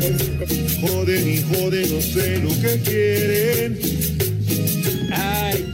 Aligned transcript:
Joden 0.00 1.28
y 1.28 1.42
joden, 1.42 1.94
no 1.94 2.00
sé 2.00 2.38
lo 2.38 2.48
que 2.60 2.80
quieren. 2.82 3.78
Ay, 5.12 5.64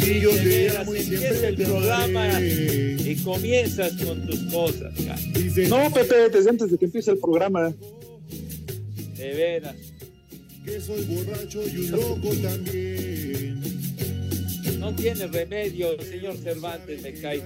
Si 0.00 0.20
yo 0.20 0.30
de 0.34 0.40
te 0.70 0.76
amo 0.76 0.94
y 0.94 0.98
empieza 0.98 1.20
siempre 1.28 1.48
el 1.48 1.56
te 1.56 1.64
programa 1.64 2.04
amaré. 2.28 2.96
y 3.04 3.16
comienzas 3.24 3.92
con 3.94 4.26
tus 4.26 4.40
cosas, 4.52 4.92
cara. 5.04 5.18
Dicen 5.34 5.68
No, 5.68 5.90
Pepe, 5.92 6.28
desde 6.30 6.50
antes 6.50 6.70
de 6.70 6.78
que 6.78 6.84
empiece 6.84 7.10
el 7.10 7.18
programa. 7.18 7.72
De 9.16 9.34
veras. 9.34 9.74
que 10.64 10.80
soy 10.80 11.02
borracho 11.04 11.62
y 11.66 11.76
un 11.78 11.90
loco 11.90 12.30
también. 12.40 13.60
No 14.78 14.94
tiene 14.94 15.26
remedio, 15.26 16.00
señor 16.02 16.36
Cervantes, 16.36 17.02
me 17.02 17.14
cae. 17.14 17.42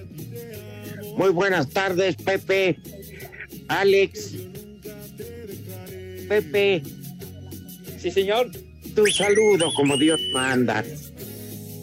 Muy 1.17 1.31
buenas 1.31 1.69
tardes, 1.71 2.17
Pepe. 2.17 2.79
Alex. 3.69 4.33
Pepe, 6.29 6.83
Sí, 7.99 8.11
señor. 8.11 8.51
tu 8.95 9.07
saludo 9.07 9.73
como 9.75 9.97
Dios 9.97 10.21
manda. 10.33 10.85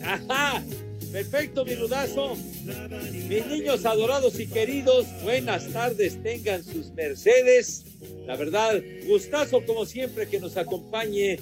Ajá. 0.04 0.64
Perfecto, 1.12 1.64
mi 1.64 1.76
rudazo. 1.76 2.36
Mis 3.30 3.46
niños 3.46 3.86
adorados 3.86 4.40
y 4.40 4.48
queridos, 4.48 5.06
buenas 5.22 5.68
tardes, 5.72 6.22
tengan 6.24 6.64
sus 6.64 6.92
mercedes. 6.94 7.86
La 8.26 8.36
verdad, 8.36 8.82
gustazo 9.08 9.64
como 9.66 9.86
siempre 9.86 10.28
que 10.28 10.40
nos 10.40 10.58
acompañe 10.58 11.40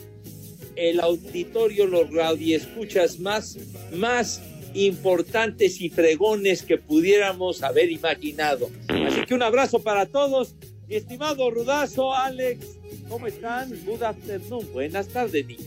el 0.75 0.99
auditorio, 0.99 1.85
los 1.87 2.11
radioescuchas 2.11 3.19
más, 3.19 3.57
más 3.93 4.41
importantes 4.73 5.79
y 5.79 5.89
fregones 5.89 6.63
que 6.63 6.77
pudiéramos 6.77 7.63
haber 7.63 7.91
imaginado. 7.91 8.69
Así 8.89 9.21
que 9.25 9.33
un 9.33 9.43
abrazo 9.43 9.79
para 9.81 10.05
todos. 10.05 10.55
Mi 10.87 10.95
estimado 10.95 11.49
Rudazo, 11.49 12.13
Alex, 12.13 12.65
¿cómo 13.11 13.27
están? 13.27 13.69
Good 13.85 14.03
afternoon. 14.03 14.71
Buenas 14.71 15.09
tardes, 15.09 15.45
niños. 15.45 15.65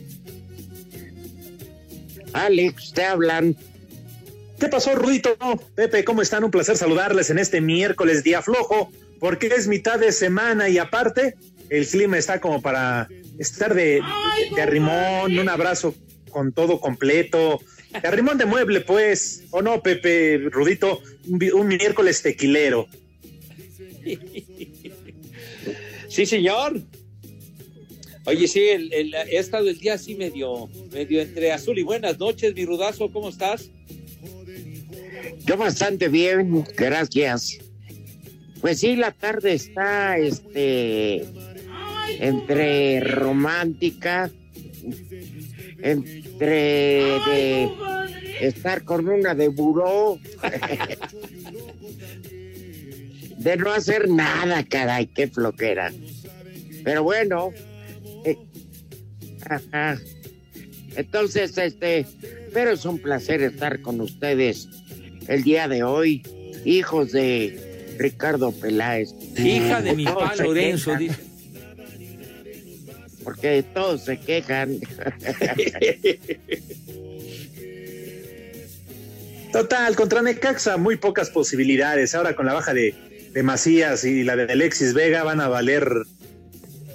Alex, 2.33 2.93
te 2.95 3.05
hablan. 3.05 3.55
¿Qué 4.59 4.69
pasó, 4.69 4.95
Rudito? 4.95 5.37
Pepe, 5.75 6.05
¿cómo 6.05 6.23
están? 6.23 6.43
Un 6.43 6.51
placer 6.51 6.79
saludarles 6.79 7.29
en 7.29 7.39
este 7.39 7.61
miércoles 7.61 8.25
día 8.25 8.41
flojo, 8.41 8.91
porque 9.21 9.49
es 9.49 9.69
mitad 9.69 9.99
de 9.99 10.11
semana 10.11 10.71
y 10.71 10.79
aparte 10.79 11.37
el 11.69 11.87
clima 11.87 12.17
está 12.17 12.41
como 12.41 12.63
para 12.63 13.09
estar 13.39 13.75
de, 13.75 14.01
de 14.57 14.63
arrimón, 14.63 15.39
un 15.39 15.49
abrazo 15.51 15.95
con 16.31 16.53
todo 16.53 16.81
completo. 16.81 17.61
De 17.93 18.09
arrimón 18.09 18.39
de 18.39 18.47
mueble, 18.47 18.81
pues. 18.81 19.45
¿O 19.51 19.61
no, 19.61 19.83
Pepe, 19.83 20.49
Rudito? 20.51 21.03
Un, 21.29 21.41
un 21.53 21.69
miércoles 21.69 22.23
tequilero. 22.23 22.89
Sí, 26.09 26.25
señor. 26.27 26.81
Oye, 28.27 28.49
sí, 28.49 28.61
el, 28.61 29.15
he 29.15 29.37
estado 29.37 29.69
el 29.69 29.79
día 29.79 29.93
así 29.95 30.15
medio, 30.15 30.71
medio 30.93 31.21
entre 31.21 31.53
azul 31.53 31.79
y 31.79 31.83
buenas 31.83 32.19
noches, 32.19 32.55
mi 32.55 32.65
rudazo, 32.65 33.13
¿cómo 33.13 33.29
estás? 33.29 33.71
Yo 35.45 35.59
bastante 35.59 36.09
bien, 36.09 36.65
gracias. 36.75 37.59
Pues 38.63 38.81
sí, 38.81 38.97
la 38.97 39.13
tarde 39.13 39.53
está 39.53 40.17
este 40.17 41.27
entre 42.19 43.01
romántica, 43.01 44.31
entre 45.83 46.47
de 46.47 47.69
estar 48.41 48.85
con 48.85 49.07
una 49.07 49.35
de 49.35 49.49
buró, 49.49 50.19
de 53.37 53.57
no 53.59 53.71
hacer 53.71 54.09
nada, 54.09 54.65
caray, 54.65 55.09
qué 55.09 55.29
floquera. 55.29 55.93
Pero 56.85 57.03
bueno, 57.03 57.53
ajá. 59.49 59.99
Entonces, 60.97 61.57
este, 61.59 62.07
pero 62.53 62.71
es 62.71 62.85
un 62.85 62.99
placer 62.99 63.43
estar 63.43 63.81
con 63.81 64.01
ustedes 64.01 64.69
el 65.29 65.43
día 65.43 65.69
de 65.69 65.83
hoy, 65.83 66.23
hijos 66.65 67.13
de 67.13 67.97
Ricardo 67.99 68.53
Peláez. 68.53 69.15
Hija 69.37 69.81
de 69.83 69.95
mi 69.95 70.05
papá 70.05 70.35
Lorenzo, 70.37 70.95
dice. 70.97 71.17
Porque 73.23 73.65
todos 73.75 74.05
se 74.05 74.19
quejan. 74.21 74.79
Total, 79.53 79.97
contra 79.97 80.21
Necaxa 80.21 80.77
muy 80.77 80.97
pocas 80.97 81.31
posibilidades. 81.31 82.15
Ahora 82.15 82.37
con 82.37 82.45
la 82.45 82.53
baja 82.53 82.75
de, 82.75 82.95
de 83.33 83.43
Macías 83.43 84.05
y 84.05 84.25
la 84.25 84.37
de 84.37 84.53
Alexis 84.53 84.93
Vega 84.95 85.23
van 85.23 85.41
a 85.41 85.49
valer 85.49 85.89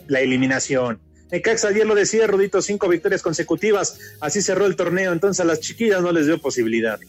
la 0.08 0.20
eliminación. 0.22 1.00
Necaxa 1.32 1.70
ayer 1.70 1.86
lo 1.86 1.96
decía, 1.96 2.28
Rudito, 2.28 2.62
cinco 2.62 2.88
victorias 2.88 3.22
consecutivas. 3.22 4.00
Así 4.20 4.42
cerró 4.42 4.66
el 4.66 4.76
torneo. 4.76 5.12
Entonces 5.12 5.42
a 5.42 5.46
las 5.46 5.60
chiquillas 5.60 6.02
no 6.02 6.12
les 6.12 6.26
dio 6.26 6.42
posibilidad. 6.42 7.00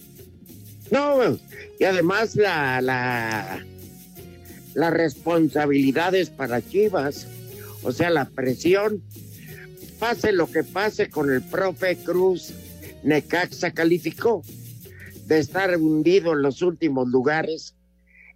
No, 0.91 1.39
y 1.79 1.85
además 1.85 2.37
la, 2.37 2.81
la, 2.81 3.65
la 4.75 4.91
responsabilidad 4.91 6.15
es 6.15 6.31
para 6.31 6.61
Chivas. 6.61 7.27
O 7.83 7.93
sea, 7.93 8.11
la 8.11 8.27
presión. 8.27 9.03
Pase 9.99 10.33
lo 10.33 10.51
que 10.51 10.65
pase 10.65 11.11
con 11.11 11.31
el 11.31 11.43
profe 11.43 11.97
Cruz, 11.97 12.55
Necaxa 13.03 13.73
calificó 13.73 14.43
de 15.27 15.39
estar 15.39 15.77
hundido 15.77 16.33
en 16.33 16.43
los 16.43 16.63
últimos 16.63 17.09
lugares. 17.09 17.75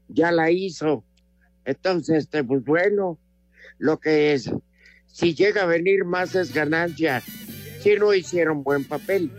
Ya 0.08 0.30
la 0.30 0.50
hizo. 0.50 1.04
Entonces, 1.64 2.24
este, 2.24 2.44
pues 2.44 2.62
bueno, 2.64 3.18
lo 3.78 3.98
que 3.98 4.34
es, 4.34 4.50
si 5.14 5.32
llega 5.32 5.62
a 5.62 5.66
venir 5.66 6.04
más 6.04 6.34
es 6.34 6.52
ganancia. 6.52 7.22
Si 7.80 7.94
no 7.94 8.12
hicieron 8.12 8.64
buen 8.64 8.84
papel. 8.84 9.30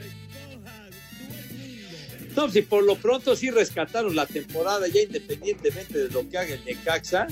No, 2.33 2.50
si 2.50 2.62
por 2.62 2.83
lo 2.83 2.95
pronto 2.95 3.36
sí 3.36 3.51
rescataron 3.51 4.16
la 4.16 4.25
temporada, 4.25 4.88
ya 4.88 5.01
independientemente 5.01 6.00
de 6.00 6.10
lo 6.10 6.30
que 6.30 6.38
haga 6.38 6.54
el 6.54 6.63
Necaxa, 6.63 7.27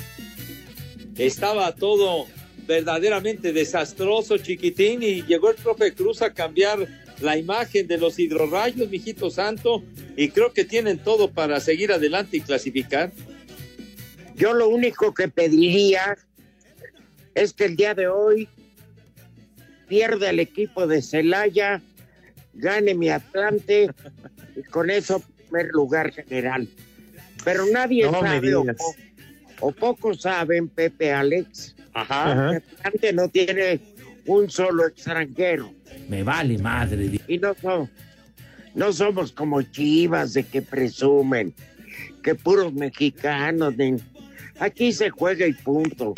estaba 1.18 1.74
todo 1.74 2.28
verdaderamente 2.68 3.54
desastroso, 3.54 4.38
chiquitín, 4.38 5.04
y 5.04 5.24
llegó 5.24 5.50
el 5.50 5.56
profe 5.56 5.94
Cruz 5.94 6.22
a 6.22 6.34
cambiar 6.34 6.86
la 7.22 7.38
imagen 7.38 7.88
de 7.88 7.98
los 7.98 8.20
hidrorrayos, 8.20 8.90
mijito 8.90 9.30
santo, 9.30 9.84
y 10.18 10.30
creo 10.30 10.52
que 10.52 10.66
tienen 10.66 11.00
todo 11.00 11.32
para 11.32 11.62
seguir 11.62 11.94
adelante 11.94 12.38
y 12.38 12.42
clasificar. 12.42 13.12
Yo 14.36 14.54
lo 14.54 14.68
único 14.68 15.14
que 15.14 15.30
pediría 15.30 16.18
es 17.36 17.54
que 17.54 17.66
el 17.66 17.76
día 17.76 17.94
de 17.94 18.08
hoy 18.08 18.48
pierde 19.88 20.30
el 20.30 20.40
equipo 20.40 20.88
de 20.88 21.02
Celaya, 21.02 21.82
gane 22.54 22.94
mi 22.96 23.10
Atlante, 23.10 23.90
y 24.56 24.64
con 24.64 24.90
eso 24.90 25.22
primer 25.50 25.68
lugar 25.72 26.12
general. 26.12 26.68
Pero 27.44 27.66
nadie 27.72 28.06
No 28.10 28.22
sabe, 28.22 28.56
o, 28.56 28.62
digas. 28.62 28.78
po- 28.78 28.96
o 29.68 29.72
pocos 29.72 30.22
saben, 30.22 30.68
Pepe 30.70 31.12
Alex, 31.12 31.76
Ajá. 31.94 32.52
que 32.52 32.58
Atlante 32.58 33.14
no 33.14 33.28
tiene 33.30 33.80
un 34.26 34.50
solo 34.50 34.88
extranjero. 34.88 35.74
Me 36.10 36.24
vale 36.24 36.58
madre. 36.58 37.20
Y 37.28 37.38
no, 37.38 37.54
so- 37.62 37.90
no 38.76 38.94
somos 38.94 39.32
como 39.32 39.62
chivas 39.62 40.34
de 40.34 40.44
que 40.44 40.62
presumen, 40.62 41.54
que 42.24 42.36
puros 42.36 42.74
mexicanos. 42.74 43.76
ni- 43.78 43.98
Aquí 44.60 44.94
se 44.94 45.10
juega 45.10 45.46
y 45.48 45.54
punto. 45.54 46.14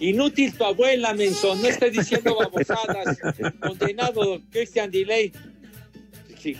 Inútil 0.00 0.54
tu 0.54 0.64
abuela, 0.64 1.12
menson, 1.14 1.60
no 1.60 1.68
estés 1.68 1.92
diciendo 1.92 2.36
babosadas. 2.36 3.18
Condenado 3.60 4.40
Christian 4.50 4.90
Delay. 4.90 5.32
Sí. 6.40 6.56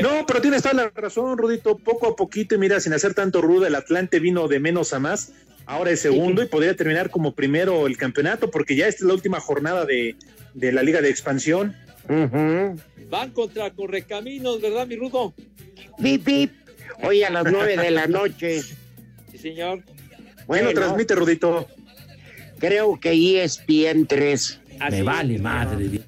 No, 0.00 0.24
pero 0.26 0.40
tienes 0.40 0.62
toda 0.62 0.74
la 0.74 0.88
razón, 0.90 1.36
Rudito. 1.36 1.76
Poco 1.76 2.06
a 2.06 2.16
poquito, 2.16 2.54
y 2.54 2.58
mira, 2.58 2.80
sin 2.80 2.92
hacer 2.92 3.14
tanto 3.14 3.42
rudo, 3.42 3.66
el 3.66 3.74
Atlante 3.74 4.20
vino 4.20 4.48
de 4.48 4.60
menos 4.60 4.92
a 4.92 4.98
más. 4.98 5.32
Ahora 5.66 5.90
es 5.90 6.00
segundo 6.00 6.42
y 6.42 6.46
podría 6.46 6.74
terminar 6.76 7.10
como 7.10 7.34
primero 7.34 7.86
el 7.86 7.96
campeonato, 7.96 8.50
porque 8.50 8.74
ya 8.74 8.88
esta 8.88 9.04
es 9.04 9.08
la 9.08 9.14
última 9.14 9.40
jornada 9.40 9.84
de, 9.84 10.16
de 10.54 10.72
la 10.72 10.82
Liga 10.82 11.00
de 11.00 11.10
Expansión. 11.10 11.76
Van 13.08 13.30
contra 13.32 13.70
Correcaminos, 13.70 14.60
¿verdad, 14.60 14.86
mi 14.86 14.96
rudo? 14.96 15.34
Bip, 15.98 16.24
bip. 16.24 16.52
Hoy 17.02 17.22
a 17.22 17.30
las 17.30 17.44
nueve 17.50 17.76
de 17.76 17.90
la 17.90 18.06
noche. 18.06 18.62
Sí, 18.62 19.38
señor. 19.38 19.82
Bueno, 20.46 20.64
Bueno, 20.66 20.72
transmite, 20.80 21.14
Rudito. 21.14 21.68
creo 22.58 22.98
que 23.00 23.10
E 23.12 23.42
ESPN 23.44 24.06
3. 24.06 24.60
Así 24.80 24.96
Me 24.96 25.02
vale 25.02 25.38
madre. 25.38 26.00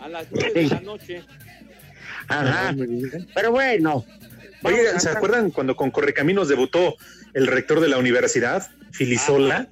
A 0.00 0.08
las 0.08 0.26
nueve 0.30 0.52
de 0.54 0.66
la 0.68 0.80
noche. 0.80 1.22
Ajá. 2.28 2.74
Pero 3.34 3.50
bueno. 3.52 4.04
Oye, 4.62 4.98
¿se 4.98 5.10
acuerdan 5.10 5.50
cuando 5.50 5.76
con 5.76 5.90
Correcaminos 5.90 6.48
debutó 6.48 6.94
el 7.34 7.46
rector 7.46 7.80
de 7.80 7.88
la 7.88 7.98
universidad, 7.98 8.66
Filisola? 8.92 9.68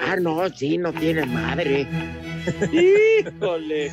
Ah, 0.00 0.14
no, 0.16 0.48
sí, 0.50 0.78
no 0.78 0.92
tiene 0.92 1.26
madre. 1.26 1.88
Híjole. 2.72 3.90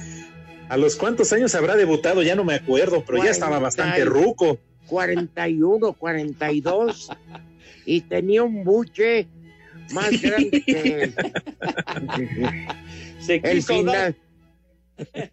¿A 0.70 0.78
los 0.78 0.96
cuántos 0.96 1.34
años 1.34 1.56
habrá 1.56 1.76
debutado? 1.76 2.22
Ya 2.22 2.36
no 2.36 2.44
me 2.44 2.54
acuerdo, 2.54 3.04
pero 3.04 3.24
ya 3.24 3.32
estaba 3.32 3.58
bastante 3.58 4.04
Cuarenta 4.04 4.20
y- 4.20 4.24
ruco. 4.24 4.60
41, 4.86 5.94
42. 5.94 7.10
Y 7.86 8.02
tenía 8.02 8.44
un 8.44 8.64
buche 8.64 9.28
más 9.92 10.22
grande 10.22 10.62
que 10.62 11.12
Se 13.20 13.36
el 13.44 13.64
final. 13.64 14.16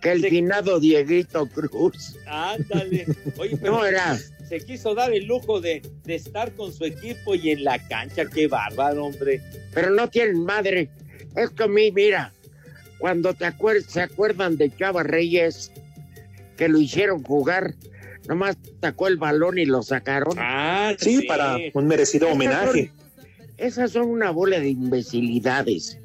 Que 0.00 0.12
el 0.12 0.22
Sí. 0.22 0.28
finado 0.28 0.78
Dieguito 0.78 1.46
Cruz. 1.48 2.16
Ándale. 2.26 3.06
Oye, 3.38 3.56
pero 3.56 3.72
No 3.72 3.84
era. 3.86 4.16
se 4.48 4.60
quiso 4.60 4.94
dar 4.94 5.12
el 5.12 5.24
lujo 5.26 5.60
de, 5.60 5.82
de 6.04 6.14
estar 6.14 6.52
con 6.54 6.72
su 6.72 6.84
equipo 6.84 7.34
y 7.34 7.50
en 7.50 7.64
la 7.64 7.78
cancha. 7.88 8.26
Qué 8.26 8.46
bárbaro, 8.46 9.06
hombre. 9.06 9.40
pero 9.72 9.90
no 9.90 10.08
tienen 10.08 10.44
madre. 10.44 10.90
Es 11.34 11.50
que 11.50 11.64
a 11.64 11.68
mí, 11.68 11.90
mira, 11.92 12.32
cuando 12.98 13.32
te 13.34 13.46
acuer- 13.46 13.84
se 13.86 14.02
acuerdan 14.02 14.56
de 14.58 14.70
Chava 14.76 15.02
Reyes, 15.02 15.72
que 16.56 16.68
lo 16.68 16.78
hicieron 16.78 17.22
jugar, 17.22 17.74
nomás 18.28 18.56
sacó 18.80 19.08
el 19.08 19.16
balón 19.16 19.58
y 19.58 19.64
lo 19.64 19.82
sacaron. 19.82 20.34
Ah, 20.38 20.92
Sí, 20.98 21.22
para 21.26 21.56
un 21.72 21.86
merecido 21.86 22.28
homenaje. 22.28 22.92
Esas 23.58 23.92
son 23.92 24.08
una 24.08 24.30
bola 24.30 24.60
de 24.60 24.70
imbecilidades. 24.70 25.98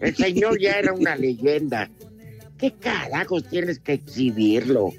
El 0.00 0.14
señor 0.16 0.60
ya 0.60 0.78
era 0.78 0.92
una 0.92 1.16
leyenda. 1.16 1.90
¿Qué 2.56 2.72
carajos 2.72 3.44
tienes 3.48 3.78
que 3.78 3.94
exhibirlo? 3.94 4.90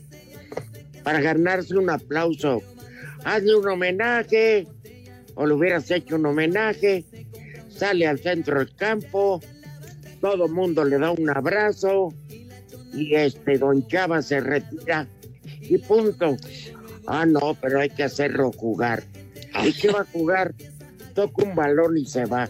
Para 1.03 1.19
ganarse 1.21 1.77
un 1.77 1.89
aplauso. 1.89 2.61
Hazle 3.25 3.55
un 3.55 3.67
homenaje, 3.67 4.65
o 5.35 5.45
le 5.45 5.53
hubieras 5.53 5.91
hecho 5.91 6.15
un 6.15 6.25
homenaje, 6.25 7.03
sale 7.69 8.07
al 8.07 8.19
centro 8.19 8.59
del 8.59 8.73
campo, 8.75 9.41
todo 10.21 10.45
el 10.45 10.51
mundo 10.51 10.85
le 10.85 10.97
da 10.97 11.11
un 11.11 11.29
abrazo, 11.29 12.13
y 12.93 13.15
este 13.15 13.57
don 13.57 13.85
Chava 13.87 14.21
se 14.21 14.39
retira, 14.39 15.07
y 15.61 15.77
punto. 15.77 16.37
Ah, 17.07 17.25
no, 17.25 17.57
pero 17.61 17.79
hay 17.79 17.89
que 17.89 18.03
hacerlo 18.03 18.51
jugar. 18.51 19.03
¿Y 19.63 19.73
qué 19.73 19.91
va 19.91 20.01
a 20.01 20.05
jugar? 20.05 20.53
Toca 21.19 21.43
un 21.43 21.55
balón 21.55 21.97
y 21.97 22.05
se 22.05 22.23
va. 22.25 22.49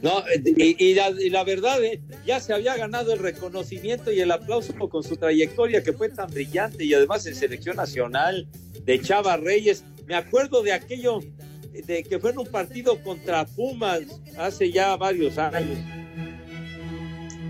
No, 0.00 0.22
y, 0.44 0.82
y 0.82 0.94
la, 0.94 1.10
y 1.10 1.28
la 1.28 1.44
verdad, 1.44 1.82
eh, 1.84 2.00
ya 2.24 2.40
se 2.40 2.54
había 2.54 2.74
ganado 2.76 3.12
el 3.12 3.18
reconocimiento 3.18 4.10
y 4.10 4.20
el 4.20 4.30
aplauso 4.30 4.72
con 4.88 5.02
su 5.02 5.16
trayectoria 5.16 5.82
que 5.82 5.92
fue 5.92 6.08
tan 6.08 6.30
brillante 6.30 6.84
y 6.84 6.94
además 6.94 7.26
en 7.26 7.34
selección 7.34 7.76
nacional 7.76 8.48
de 8.84 9.00
Chava 9.00 9.36
Reyes. 9.36 9.84
Me 10.06 10.14
acuerdo 10.14 10.62
de 10.62 10.72
aquello 10.72 11.20
de 11.72 12.02
que 12.02 12.18
fue 12.18 12.30
en 12.30 12.38
un 12.38 12.46
partido 12.46 13.02
contra 13.02 13.44
Pumas 13.44 14.00
hace 14.38 14.70
ya 14.70 14.96
varios 14.96 15.36
años. 15.36 15.78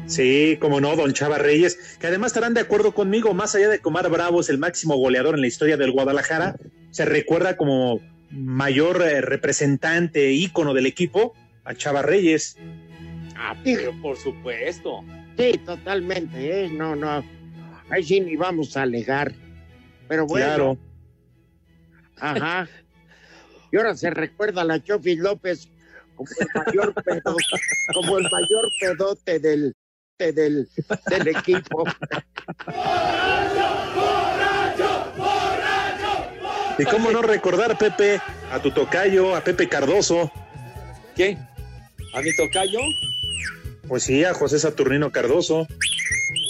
Sí, 0.06 0.56
como 0.60 0.80
no, 0.80 0.96
don 0.96 1.12
Chava 1.12 1.38
Reyes, 1.38 1.78
que 2.00 2.06
además 2.08 2.30
estarán 2.30 2.54
de 2.54 2.60
acuerdo 2.60 2.92
conmigo, 2.94 3.32
más 3.34 3.54
allá 3.54 3.68
de 3.68 3.78
que 3.80 3.88
Omar 3.88 4.08
Bravo 4.08 4.40
es 4.40 4.48
el 4.48 4.58
máximo 4.58 4.96
goleador 4.96 5.34
en 5.34 5.40
la 5.40 5.46
historia 5.46 5.76
del 5.76 5.92
Guadalajara, 5.92 6.56
se 6.90 7.04
recuerda 7.04 7.56
como 7.56 8.00
mayor 8.30 9.02
eh, 9.02 9.20
representante, 9.20 10.32
ícono 10.32 10.74
del 10.74 10.86
equipo, 10.86 11.34
a 11.64 11.74
Chava 11.74 12.02
Reyes. 12.02 12.56
Ah, 13.36 13.54
pero 13.62 13.92
por 14.00 14.16
supuesto. 14.16 15.04
Sí, 15.38 15.58
totalmente, 15.64 16.64
¿eh? 16.64 16.68
No, 16.70 16.96
no. 16.96 17.22
Ahí 17.90 18.02
sí 18.02 18.20
ni 18.20 18.36
vamos 18.36 18.76
a 18.76 18.82
alegar. 18.82 19.32
Pero 20.08 20.26
bueno, 20.26 20.46
Claro. 20.46 20.78
ajá. 22.18 22.68
Y 23.72 23.76
ahora 23.76 23.94
se 23.96 24.10
recuerda 24.10 24.62
a 24.62 24.64
la 24.64 24.82
Chofis 24.82 25.18
López 25.18 25.68
como 26.14 26.28
el 26.40 26.46
mayor 26.66 26.94
pedote, 26.94 27.44
como 27.92 28.18
el 28.18 28.24
mayor 28.30 28.68
pedote 28.80 29.38
del, 29.40 29.74
del, 30.18 30.68
del 31.10 31.28
equipo. 31.28 31.84
Y 36.78 36.84
cómo 36.84 37.10
no 37.10 37.22
recordar, 37.22 37.78
Pepe, 37.78 38.20
a 38.50 38.60
tu 38.60 38.70
tocayo, 38.70 39.34
a 39.34 39.42
Pepe 39.42 39.68
Cardoso, 39.68 40.30
¿Qué? 41.14 41.38
¿A 42.12 42.20
mi 42.20 42.36
tocayo? 42.36 42.78
pues 43.88 44.02
sí, 44.02 44.24
a 44.24 44.34
José 44.34 44.58
Saturnino 44.58 45.10
Cardoso. 45.10 45.66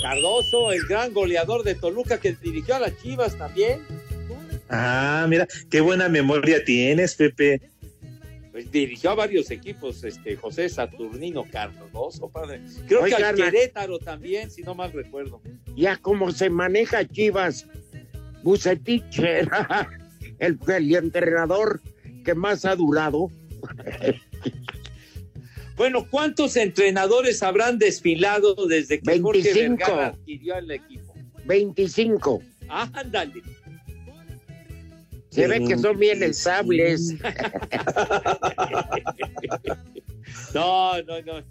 Cardoso, 0.03 0.73
el 0.73 0.83
gran 0.89 1.13
goleador 1.13 1.63
de 1.63 1.75
Toluca 1.75 2.19
que 2.19 2.33
dirigió 2.33 2.75
a 2.75 2.81
las 2.81 2.97
Chivas 3.01 3.37
también. 3.37 3.81
Ah, 4.69 5.27
mira, 5.29 5.47
qué 5.71 5.81
buena 5.81 6.09
memoria 6.09 6.65
tienes, 6.65 7.15
Pepe. 7.15 7.61
Pues 8.51 8.71
dirigió 8.73 9.11
a 9.11 9.15
varios 9.15 9.51
equipos, 9.51 10.03
este 10.03 10.35
José 10.35 10.69
Saturnino 10.69 11.45
Cardoso, 11.45 12.29
padre. 12.29 12.63
Creo 12.89 13.05
que 13.05 13.15
al 13.15 13.35
Querétaro 13.35 13.99
también, 13.99 14.51
si 14.51 14.63
no 14.63 14.75
mal 14.75 14.93
recuerdo. 14.93 15.41
Ya 15.77 15.97
como 15.99 16.33
se 16.33 16.51
maneja 16.51 17.07
Chivas, 17.07 17.67
Bucetich 18.43 19.19
era 19.19 19.89
el, 20.39 20.59
el 20.69 20.95
entrenador 20.95 21.81
que 22.25 22.35
más 22.35 22.65
ha 22.65 22.75
durado. 22.77 23.31
Bueno, 25.77 26.07
¿cuántos 26.09 26.57
entrenadores 26.57 27.43
habrán 27.43 27.79
desfilado 27.79 28.55
desde 28.67 29.01
que 29.01 29.21
Jorge 29.21 29.43
25. 29.43 29.77
Vergara 29.77 30.07
adquirió 30.09 30.57
el 30.57 30.71
equipo? 30.71 31.15
25. 31.45 32.43
Ah, 32.69 32.91
ándale. 32.95 33.43
Se 35.31 35.47
ve 35.47 35.63
que 35.67 35.77
son 35.77 35.99
bien 35.99 36.23
estables. 36.23 37.15
No, 40.55 41.01
no, 41.03 41.23
no. 41.23 41.45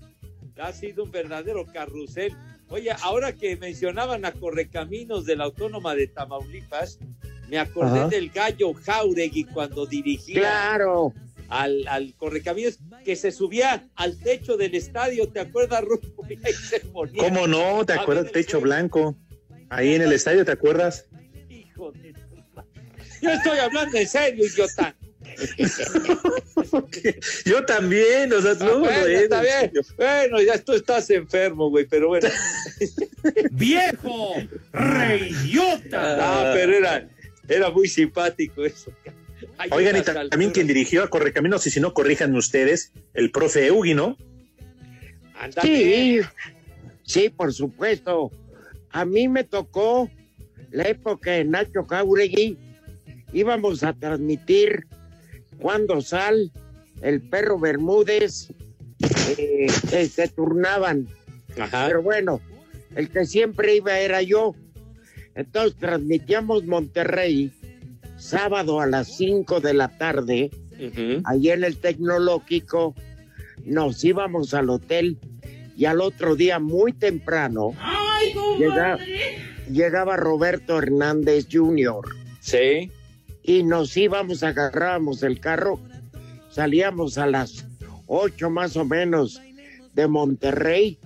Ha 0.57 0.73
sido 0.73 1.03
un 1.03 1.11
verdadero 1.11 1.65
carrusel. 1.65 2.33
Oye, 2.67 2.91
ahora 3.03 3.33
que 3.33 3.55
mencionaban 3.57 4.25
a 4.25 4.31
Correcaminos 4.31 5.25
de 5.25 5.35
la 5.35 5.45
Autónoma 5.45 5.95
de 5.95 6.07
Tamaulipas, 6.07 6.99
me 7.49 7.57
acordé 7.59 7.99
Ajá. 7.99 8.07
del 8.07 8.29
gallo 8.29 8.73
Jauregui 8.73 9.43
cuando 9.45 9.85
dirigía 9.85 10.39
Claro. 10.39 11.13
al, 11.49 11.87
al 11.87 12.13
Correcaminos, 12.15 12.79
que 13.03 13.15
se 13.15 13.31
subía 13.31 13.87
al 13.95 14.17
techo 14.19 14.57
del 14.57 14.75
estadio, 14.75 15.27
¿te 15.29 15.39
acuerdas, 15.39 15.83
Rufo? 15.83 16.23
Y 16.29 16.33
ahí 16.45 16.53
se 16.53 16.79
ponía. 16.79 17.21
¿Cómo 17.21 17.47
no? 17.47 17.85
¿Te 17.85 17.93
acuerdas? 17.93 18.31
Techo 18.31 18.59
blanco. 18.61 19.15
Ahí 19.69 19.93
en 19.95 20.01
el 20.03 20.11
estadio, 20.11 20.43
¿te 20.45 20.51
acuerdas? 20.51 21.05
Hijo 21.49 21.91
de. 21.91 22.13
Yo 23.21 23.31
estoy 23.31 23.57
hablando 23.59 23.97
en 23.97 24.07
serio, 24.07 24.45
idiota. 24.45 24.95
Yo 27.45 27.65
también, 27.65 28.31
o 28.33 28.41
sea, 28.41 28.51
Ah, 28.51 28.55
no, 28.59 28.79
bueno, 28.79 28.99
no 29.01 29.05
es, 29.07 29.21
está 29.23 29.41
bien. 29.41 29.71
Bueno, 29.97 30.41
ya 30.41 30.57
tú 30.63 30.73
estás 30.73 31.09
enfermo, 31.09 31.69
güey, 31.69 31.85
pero 31.85 32.07
bueno. 32.09 32.29
¡Viejo! 33.51 34.35
¡Reyota! 34.71 36.17
Ah, 36.19 36.51
pero 36.53 36.73
era, 36.77 37.09
era 37.47 37.69
muy 37.69 37.87
simpático 37.87 38.65
eso. 38.65 38.91
Hay 39.57 39.69
Oigan, 39.71 39.97
y 39.97 40.01
también 40.01 40.31
alturas. 40.31 40.51
quien 40.53 40.67
dirigió 40.67 41.03
a 41.03 41.09
Correcaminos, 41.09 41.65
y 41.67 41.71
si 41.71 41.79
no, 41.79 41.93
corríjanme 41.93 42.37
ustedes, 42.37 42.91
el 43.13 43.31
profe 43.31 43.67
Eugi, 43.67 43.93
¿no? 43.93 44.17
Sí, 45.61 46.21
sí, 47.03 47.29
por 47.29 47.53
supuesto. 47.53 48.31
A 48.91 49.05
mí 49.05 49.27
me 49.27 49.43
tocó 49.43 50.09
la 50.71 50.83
época 50.83 51.31
de 51.31 51.43
Nacho 51.43 51.85
Jauregui. 51.85 52.57
Íbamos 53.33 53.83
a 53.83 53.93
transmitir 53.93 54.87
cuando 55.59 56.01
Sal, 56.01 56.51
el 57.01 57.21
perro 57.21 57.59
Bermúdez, 57.59 58.49
eh, 59.37 59.67
eh, 59.91 60.05
se 60.05 60.27
turnaban. 60.29 61.07
Ajá. 61.59 61.87
Pero 61.87 62.01
bueno, 62.01 62.41
el 62.95 63.09
que 63.09 63.25
siempre 63.25 63.75
iba 63.75 63.99
era 63.99 64.21
yo. 64.21 64.55
Entonces 65.35 65.75
transmitíamos 65.77 66.65
Monterrey 66.65 67.51
sábado 68.17 68.79
a 68.79 68.87
las 68.87 69.15
5 69.17 69.59
de 69.59 69.73
la 69.73 69.89
tarde, 69.97 70.49
allí 71.25 71.49
en 71.51 71.63
el 71.63 71.77
tecnológico. 71.77 72.95
Nos 73.65 74.03
íbamos 74.03 74.53
al 74.53 74.69
hotel 74.69 75.17
y 75.77 75.85
al 75.85 75.99
otro 76.01 76.35
día 76.35 76.59
muy 76.59 76.93
temprano 76.93 77.73
llega- 78.57 78.97
llegaba 79.69 80.15
Roberto 80.17 80.77
Hernández 80.77 81.47
Jr. 81.51 82.05
Sí. 82.39 82.91
y 83.47 83.63
nos 83.63 83.95
íbamos, 83.97 84.41
agarrábamos 84.43 85.21
el 85.23 85.39
carro, 85.39 85.79
salíamos 86.49 87.17
a 87.17 87.27
las 87.27 87.65
8 88.07 88.49
más 88.49 88.75
o 88.77 88.85
menos 88.85 89.41
de 89.93 90.07
Monterrey 90.07 90.97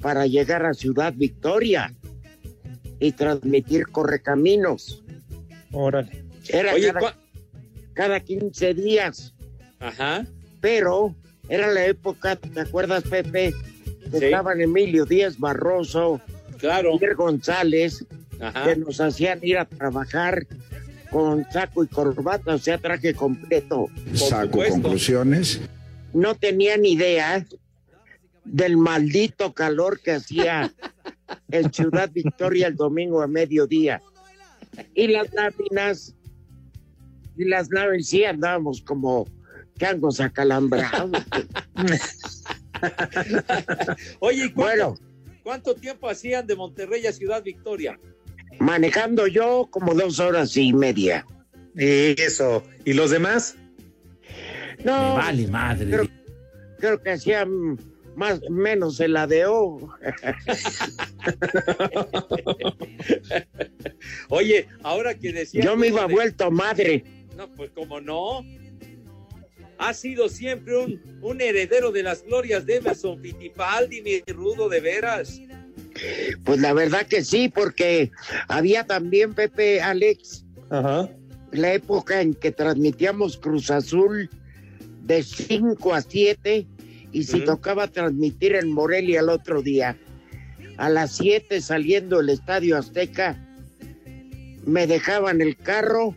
para 0.00 0.26
llegar 0.26 0.64
a 0.66 0.74
Ciudad 0.74 1.12
Victoria 1.16 1.94
y 3.00 3.12
transmitir 3.12 3.88
Correcaminos. 3.88 5.02
Órale. 5.72 6.24
Era 6.48 6.74
Oye, 6.74 6.86
cada, 6.88 7.00
¿cuá- 7.00 7.16
cada 7.94 8.20
15 8.20 8.74
días, 8.74 9.34
Ajá. 9.78 10.26
pero 10.60 11.14
era 11.48 11.66
la 11.72 11.86
época, 11.86 12.36
¿te 12.36 12.60
acuerdas, 12.60 13.02
Pepe? 13.04 13.54
Que 14.10 14.18
Sí. 14.18 14.24
Estaban 14.26 14.60
Emilio 14.60 15.04
Díaz 15.06 15.38
Barroso, 15.38 16.20
Claro. 16.58 16.98
Pierre 16.98 17.14
González, 17.14 18.04
Ajá. 18.40 18.64
que 18.64 18.76
nos 18.76 19.00
hacían 19.00 19.38
ir 19.42 19.56
a 19.58 19.64
trabajar 19.64 20.46
con 21.10 21.44
saco 21.50 21.82
y 21.84 21.88
corbata, 21.88 22.54
o 22.54 22.58
sea, 22.58 22.78
traje 22.78 23.14
completo. 23.14 23.86
Saco 24.14 24.46
supuesto. 24.46 24.72
conclusiones. 24.82 25.60
No 26.12 26.34
tenían 26.34 26.84
idea 26.84 27.44
del 28.44 28.76
maldito 28.76 29.52
calor 29.52 30.00
que 30.00 30.12
hacía 30.12 30.72
en 31.50 31.72
Ciudad 31.72 32.10
Victoria 32.12 32.66
el 32.66 32.76
domingo 32.76 33.22
a 33.22 33.26
mediodía. 33.26 34.02
Y 34.94 35.08
las 35.08 35.32
láminas, 35.32 36.14
y 37.36 37.44
las 37.44 37.70
láminas, 37.70 38.06
sí 38.06 38.24
andábamos 38.24 38.82
como 38.82 39.26
cangos 39.78 40.20
acalambrados. 40.20 41.10
Oye, 44.20 44.46
¿y 44.46 44.50
cuánto, 44.52 44.54
bueno, 44.54 44.94
cuánto 45.42 45.74
tiempo 45.74 46.08
hacían 46.08 46.46
de 46.46 46.56
Monterrey 46.56 47.06
a 47.06 47.12
Ciudad 47.12 47.42
Victoria? 47.42 47.98
manejando 48.58 49.26
yo 49.26 49.68
como 49.70 49.94
dos 49.94 50.20
horas 50.20 50.56
y 50.56 50.72
media. 50.72 51.24
Eso. 51.76 52.62
¿Y 52.84 52.92
los 52.92 53.10
demás? 53.10 53.56
No, 54.84 55.14
Vale, 55.14 55.46
madre. 55.48 55.86
Pero- 55.90 56.08
creo 56.78 57.02
que 57.02 57.10
hacían 57.10 57.78
más 58.20 58.40
menos 58.50 59.00
el 59.00 59.16
ADO. 59.16 59.94
Oye, 64.28 64.68
ahora 64.82 65.14
que 65.14 65.32
decía. 65.32 65.62
Yo 65.64 65.76
me 65.76 65.88
iba 65.88 66.06
de- 66.06 66.14
vuelto 66.14 66.50
madre. 66.50 67.04
No, 67.36 67.48
pues 67.54 67.70
como 67.70 68.00
no. 68.00 68.44
Ha 69.78 69.94
sido 69.94 70.28
siempre 70.28 70.76
un, 70.76 71.00
un 71.22 71.40
heredero 71.40 71.90
de 71.90 72.02
las 72.02 72.22
glorias 72.22 72.66
de 72.66 72.76
Emerson 72.76 73.18
Fittipaldi, 73.22 74.02
mi 74.02 74.20
rudo 74.32 74.68
de 74.68 74.80
veras. 74.80 75.40
Pues 76.44 76.60
la 76.60 76.74
verdad 76.74 77.06
que 77.06 77.24
sí, 77.24 77.48
porque 77.48 78.10
había 78.46 78.84
también, 78.84 79.32
Pepe 79.32 79.80
Alex, 79.80 80.44
Ajá. 80.68 81.08
la 81.52 81.72
época 81.72 82.20
en 82.20 82.34
que 82.34 82.52
transmitíamos 82.52 83.38
Cruz 83.38 83.70
Azul 83.70 84.28
de 85.02 85.22
5 85.22 85.94
a 85.94 86.02
7 86.02 86.66
y 87.12 87.24
si 87.24 87.44
tocaba 87.44 87.88
transmitir 87.88 88.54
en 88.54 88.72
Morelia 88.72 89.20
el 89.20 89.28
otro 89.28 89.62
día, 89.62 89.96
a 90.76 90.88
las 90.88 91.16
7 91.16 91.60
saliendo 91.60 92.18
del 92.18 92.30
Estadio 92.30 92.76
Azteca, 92.76 93.46
me 94.64 94.86
dejaban 94.86 95.40
el 95.40 95.56
carro 95.56 96.14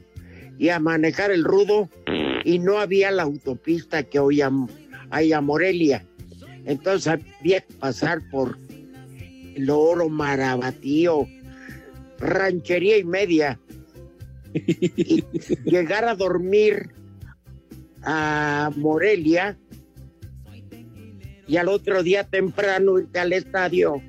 y 0.57 0.69
a 0.69 0.79
manejar 0.79 1.31
el 1.31 1.43
rudo 1.43 1.89
y 2.45 2.59
no 2.59 2.79
había 2.79 3.11
la 3.11 3.23
autopista 3.23 4.03
que 4.03 4.19
hoy 4.19 4.41
hay 5.09 5.33
a 5.33 5.41
Morelia. 5.41 6.05
Entonces 6.65 7.07
había 7.39 7.61
que 7.61 7.73
pasar 7.73 8.21
por 8.29 8.57
el 9.55 9.69
oro, 9.69 10.09
marabatío, 10.09 11.27
ranchería 12.19 12.97
y 12.97 13.03
media. 13.03 13.59
Y 14.55 15.23
llegar 15.65 16.05
a 16.05 16.13
dormir 16.13 16.91
a 18.03 18.71
Morelia 18.75 19.57
y 21.47 21.57
al 21.57 21.67
otro 21.67 22.03
día 22.03 22.23
temprano 22.23 22.99
irte 22.99 23.19
al 23.19 23.33
estadio. 23.33 24.01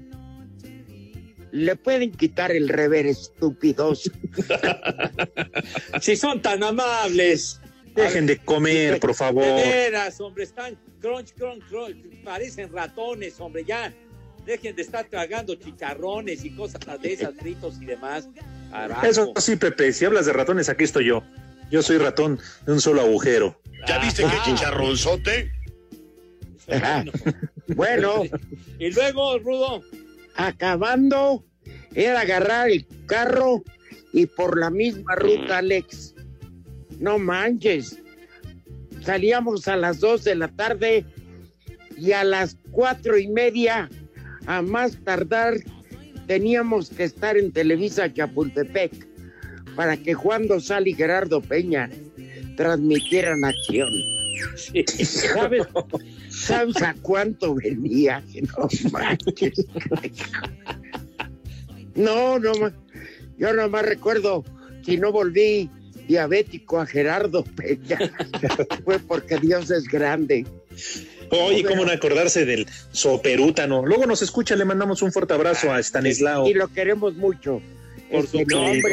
Le 1.51 1.77
pueden 1.77 2.11
quitar 2.11 2.51
el 2.51 2.69
rever 2.69 3.07
estúpidos. 3.07 4.11
Si 6.01 6.17
son 6.17 6.43
tan 6.43 6.63
amables. 6.65 7.61
Dejen 7.95 8.27
de 8.27 8.39
comer, 8.39 8.99
por 8.99 9.11
De 9.11 9.15
favor. 9.15 9.45
veras, 9.45 10.21
hombre, 10.21 10.43
están 10.43 10.77
crunch, 11.01 11.33
crunch, 11.35 11.63
crunch. 11.69 11.97
Parecen 12.25 12.73
ratones, 12.73 13.39
hombre, 13.39 13.65
ya. 13.65 13.95
Dejen 14.45 14.75
de 14.75 14.83
estar 14.83 15.05
tragando 15.05 15.55
chicharrones 15.55 16.45
y 16.45 16.51
cosas 16.51 16.81
de 17.01 17.13
esas, 17.13 17.35
fritos 17.35 17.81
y 17.81 17.85
demás. 17.85 18.29
Carajo. 18.71 19.07
Eso 19.07 19.33
sí, 19.37 19.55
Pepe, 19.55 19.93
si 19.93 20.05
hablas 20.05 20.27
de 20.27 20.33
ratones, 20.33 20.69
aquí 20.69 20.83
estoy 20.83 21.07
yo. 21.07 21.23
Yo 21.71 21.83
soy 21.83 21.99
ratón 21.99 22.41
de 22.67 22.73
un 22.73 22.81
solo 22.81 23.01
agujero. 23.03 23.61
¿Ya 23.87 23.99
viste 23.99 24.25
qué 24.25 24.37
chicharronzote? 24.45 25.53
Bueno, 27.77 28.25
Y 28.79 28.91
luego, 28.91 29.39
Rudo, 29.39 29.83
acabando, 30.37 31.45
era 31.95 32.21
agarrar 32.21 32.71
el 32.71 32.87
carro 33.07 33.63
y 34.13 34.27
por 34.27 34.59
la 34.59 34.71
misma 34.71 35.15
ruta, 35.17 35.59
Alex. 35.59 36.15
No 36.99 37.19
manches. 37.19 37.99
Salíamos 39.03 39.67
a 39.67 39.77
las 39.77 40.01
2 40.01 40.25
de 40.25 40.35
la 40.35 40.49
tarde 40.49 41.05
y 41.97 42.13
a 42.13 42.25
las 42.25 42.57
cuatro 42.71 43.19
y 43.19 43.29
media, 43.29 43.89
a 44.47 44.63
más 44.63 44.99
tardar, 45.05 45.55
teníamos 46.27 46.91
que 46.91 47.05
estar 47.05 47.37
en 47.37 47.53
Televisa 47.53 48.13
Chapultepec 48.13 49.07
para 49.77 49.97
que 49.97 50.15
Juan 50.15 50.47
Dosal 50.47 50.89
y 50.89 50.95
Gerardo 50.95 51.41
Peña 51.41 51.91
transmitieran 52.57 53.45
acción. 53.45 53.91
¿Sabes, 55.05 55.63
¿Sabes 56.31 56.83
a 56.83 56.95
cuánto 57.03 57.55
venía? 57.55 58.23
No 58.57 58.69
manches. 58.93 59.67
No, 61.95 62.39
no, 62.39 62.53
yo 63.39 63.53
nomás 63.53 63.85
recuerdo, 63.85 64.45
si 64.85 64.97
no 64.97 65.13
volví 65.13 65.71
diabético 66.09 66.81
a 66.81 66.87
Gerardo 66.87 67.45
Peña, 67.45 67.99
fue 68.85 68.99
porque 68.99 69.39
Dios 69.39 69.71
es 69.71 69.85
grande. 69.85 70.45
Oye, 71.31 71.65
¿cómo 71.65 71.85
no 71.85 71.93
acordarse 71.93 72.45
del 72.45 72.67
soperútano? 72.93 73.87
Luego 73.87 74.07
nos 74.07 74.23
escucha, 74.23 74.57
le 74.57 74.65
mandamos 74.65 75.03
un 75.03 75.13
fuerte 75.13 75.35
abrazo 75.35 75.73
a 75.73 75.79
Stanislao. 75.79 76.49
Y 76.49 76.55
lo 76.55 76.69
queremos 76.69 77.15
mucho. 77.15 77.63
Por 78.11 78.25
Este, 78.25 78.41
supuesto. 78.41 78.89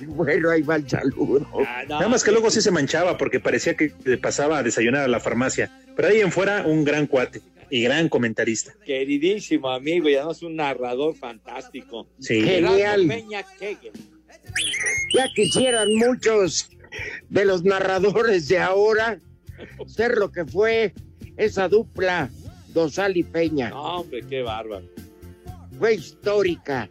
bueno, 0.06 0.50
ahí 0.50 0.62
va 0.62 0.76
el 0.76 0.88
saludo. 0.88 1.46
ah, 1.66 1.82
no, 1.88 1.96
Nada 1.96 2.08
más 2.08 2.24
que 2.24 2.32
luego 2.32 2.50
sí 2.50 2.60
se 2.60 2.70
manchaba 2.70 3.16
porque 3.18 3.40
parecía 3.40 3.74
que 3.76 3.92
le 4.04 4.18
pasaba 4.18 4.58
a 4.58 4.62
desayunar 4.62 5.02
a 5.02 5.08
la 5.08 5.20
farmacia. 5.20 5.70
Pero 5.96 6.08
ahí 6.08 6.20
en 6.20 6.32
fuera, 6.32 6.64
un 6.66 6.84
gran 6.84 7.06
cuate 7.06 7.42
y 7.70 7.82
gran 7.82 8.08
comentarista. 8.08 8.74
queridísimo 8.84 9.70
amigo, 9.70 10.08
y 10.08 10.16
además 10.16 10.42
un 10.42 10.56
narrador 10.56 11.14
fantástico. 11.14 12.08
Sí. 12.18 12.42
Genial. 12.42 13.02
Gerardo 13.02 13.08
Peña 13.08 13.42
Kegel. 13.58 13.92
Ya 15.14 15.26
quisieran 15.34 15.94
muchos 15.94 16.70
de 17.28 17.44
los 17.44 17.62
narradores 17.62 18.48
de 18.48 18.58
ahora 18.58 19.20
ser 19.86 20.16
lo 20.16 20.32
que 20.32 20.44
fue 20.44 20.94
esa 21.36 21.68
dupla 21.68 22.30
Dosal 22.68 23.16
y 23.16 23.22
Peña. 23.24 23.70
No, 23.70 24.00
hombre, 24.00 24.22
qué 24.28 24.42
bárbaro. 24.42 24.86
Fue 25.78 25.94
histórica. 25.94 26.88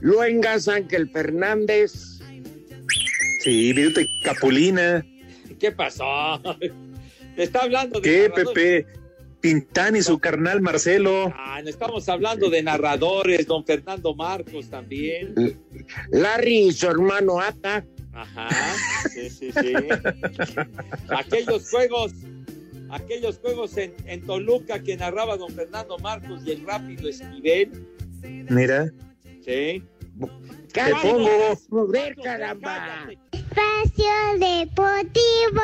Luengas, 0.00 0.68
Ángel 0.68 1.08
Fernández, 1.10 2.15
Sí, 3.46 3.72
Viruta 3.72 4.00
Capulina. 4.24 5.06
¿Qué 5.60 5.70
pasó? 5.70 6.42
Te 6.58 6.72
está 7.44 7.62
hablando 7.62 8.00
de 8.00 8.10
¿Qué, 8.10 8.28
narradores. 8.28 8.52
Pepe? 8.52 8.86
Tintán 9.40 9.94
y 9.94 10.02
su 10.02 10.18
carnal 10.18 10.60
Marcelo. 10.62 11.32
Ah, 11.32 11.60
no 11.62 11.70
estamos 11.70 12.08
hablando 12.08 12.50
de 12.50 12.64
narradores, 12.64 13.46
don 13.46 13.64
Fernando 13.64 14.16
Marcos 14.16 14.68
también. 14.68 15.32
Larry 16.10 16.70
y 16.70 16.72
su 16.72 16.88
hermano 16.88 17.40
Ata. 17.40 17.86
Ajá, 18.12 18.48
sí, 19.14 19.30
sí, 19.30 19.52
sí. 19.52 19.74
aquellos 21.08 21.70
juegos, 21.70 22.14
aquellos 22.90 23.38
juegos 23.38 23.76
en, 23.76 23.94
en 24.06 24.26
Toluca 24.26 24.82
que 24.82 24.96
narraba 24.96 25.36
don 25.36 25.54
Fernando 25.54 25.98
Marcos 25.98 26.42
y 26.44 26.50
el 26.50 26.66
rápido 26.66 27.08
Esquivel. 27.08 27.70
Mira. 28.50 28.90
Sí. 29.44 29.84
Te 30.72 30.94
pongo. 31.00 31.56
Joder, 31.70 32.16
caramba. 32.16 33.06
Espacio 33.50 34.38
Deportivo. 34.38 35.62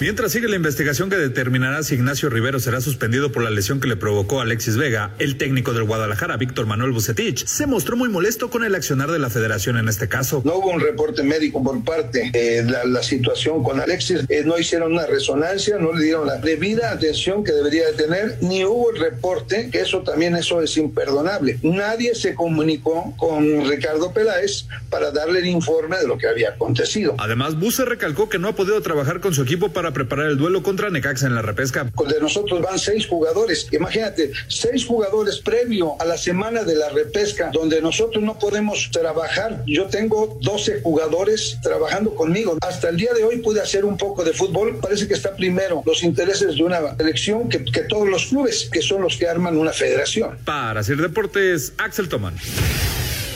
Mientras 0.00 0.30
sigue 0.30 0.46
la 0.46 0.54
investigación 0.54 1.10
que 1.10 1.16
determinará 1.16 1.82
si 1.82 1.96
Ignacio 1.96 2.30
Rivero 2.30 2.60
será 2.60 2.80
suspendido 2.80 3.32
por 3.32 3.42
la 3.42 3.50
lesión 3.50 3.80
que 3.80 3.88
le 3.88 3.96
provocó 3.96 4.40
Alexis 4.40 4.76
Vega, 4.76 5.12
el 5.18 5.36
técnico 5.38 5.72
del 5.72 5.82
Guadalajara, 5.82 6.36
Víctor 6.36 6.66
Manuel 6.66 6.92
Bucetich, 6.92 7.44
se 7.46 7.66
mostró 7.66 7.96
muy 7.96 8.08
molesto 8.08 8.48
con 8.48 8.62
el 8.62 8.76
accionar 8.76 9.10
de 9.10 9.18
la 9.18 9.28
federación 9.28 9.76
en 9.76 9.88
este 9.88 10.06
caso. 10.06 10.40
No 10.44 10.58
hubo 10.58 10.70
un 10.70 10.80
reporte 10.80 11.24
médico 11.24 11.64
por 11.64 11.82
parte 11.82 12.30
de 12.32 12.62
la, 12.62 12.84
la 12.84 13.02
situación 13.02 13.64
con 13.64 13.80
Alexis, 13.80 14.20
eh, 14.28 14.44
no 14.44 14.56
hicieron 14.56 14.92
una 14.92 15.04
resonancia, 15.04 15.78
no 15.78 15.92
le 15.92 16.04
dieron 16.04 16.28
la 16.28 16.36
debida 16.36 16.92
atención 16.92 17.42
que 17.42 17.50
debería 17.50 17.88
de 17.88 17.94
tener, 17.94 18.38
ni 18.40 18.64
hubo 18.64 18.92
el 18.92 19.00
reporte, 19.00 19.68
que 19.72 19.80
eso 19.80 20.02
también 20.02 20.36
eso 20.36 20.62
es 20.62 20.76
imperdonable. 20.76 21.58
Nadie 21.64 22.14
se 22.14 22.36
comunicó 22.36 23.14
con 23.16 23.68
Ricardo 23.68 24.12
Peláez 24.12 24.66
para 24.90 25.10
darle 25.10 25.40
el 25.40 25.46
informe 25.46 25.98
de 25.98 26.06
lo 26.06 26.18
que 26.18 26.28
había 26.28 26.50
acontecido. 26.50 27.16
Además, 27.18 27.58
Buce 27.58 27.84
recalcó 27.84 28.28
que 28.28 28.38
no 28.38 28.46
ha 28.46 28.54
podido 28.54 28.80
trabajar 28.80 29.18
con 29.18 29.34
su 29.34 29.42
equipo 29.42 29.72
para 29.88 30.04
preparar 30.04 30.30
el 30.30 30.36
duelo 30.36 30.62
contra 30.62 30.90
Necaxa 30.90 31.26
en 31.26 31.34
la 31.34 31.40
repesca. 31.40 31.84
De 31.84 32.20
nosotros 32.20 32.60
van 32.60 32.78
seis 32.78 33.06
jugadores. 33.06 33.66
Imagínate, 33.72 34.32
seis 34.48 34.84
jugadores 34.84 35.38
previo 35.38 35.96
a 35.98 36.04
la 36.04 36.18
semana 36.18 36.62
de 36.62 36.74
la 36.74 36.90
repesca, 36.90 37.50
donde 37.52 37.80
nosotros 37.80 38.22
no 38.22 38.38
podemos 38.38 38.90
trabajar. 38.92 39.62
Yo 39.66 39.86
tengo 39.86 40.38
12 40.42 40.82
jugadores 40.82 41.58
trabajando 41.62 42.14
conmigo. 42.14 42.58
Hasta 42.60 42.90
el 42.90 42.96
día 42.98 43.14
de 43.14 43.24
hoy 43.24 43.38
pude 43.38 43.62
hacer 43.62 43.86
un 43.86 43.96
poco 43.96 44.24
de 44.24 44.32
fútbol. 44.32 44.78
Parece 44.80 45.08
que 45.08 45.14
está 45.14 45.34
primero 45.34 45.82
los 45.86 46.02
intereses 46.02 46.56
de 46.56 46.62
una 46.62 46.80
elección 46.98 47.48
que, 47.48 47.64
que 47.64 47.80
todos 47.82 48.08
los 48.08 48.26
clubes, 48.26 48.68
que 48.70 48.82
son 48.82 49.02
los 49.02 49.16
que 49.16 49.26
arman 49.26 49.56
una 49.56 49.72
federación. 49.72 50.36
Para 50.44 50.82
Sir 50.82 51.00
Deportes, 51.00 51.72
Axel 51.78 52.08
Toman. 52.08 52.36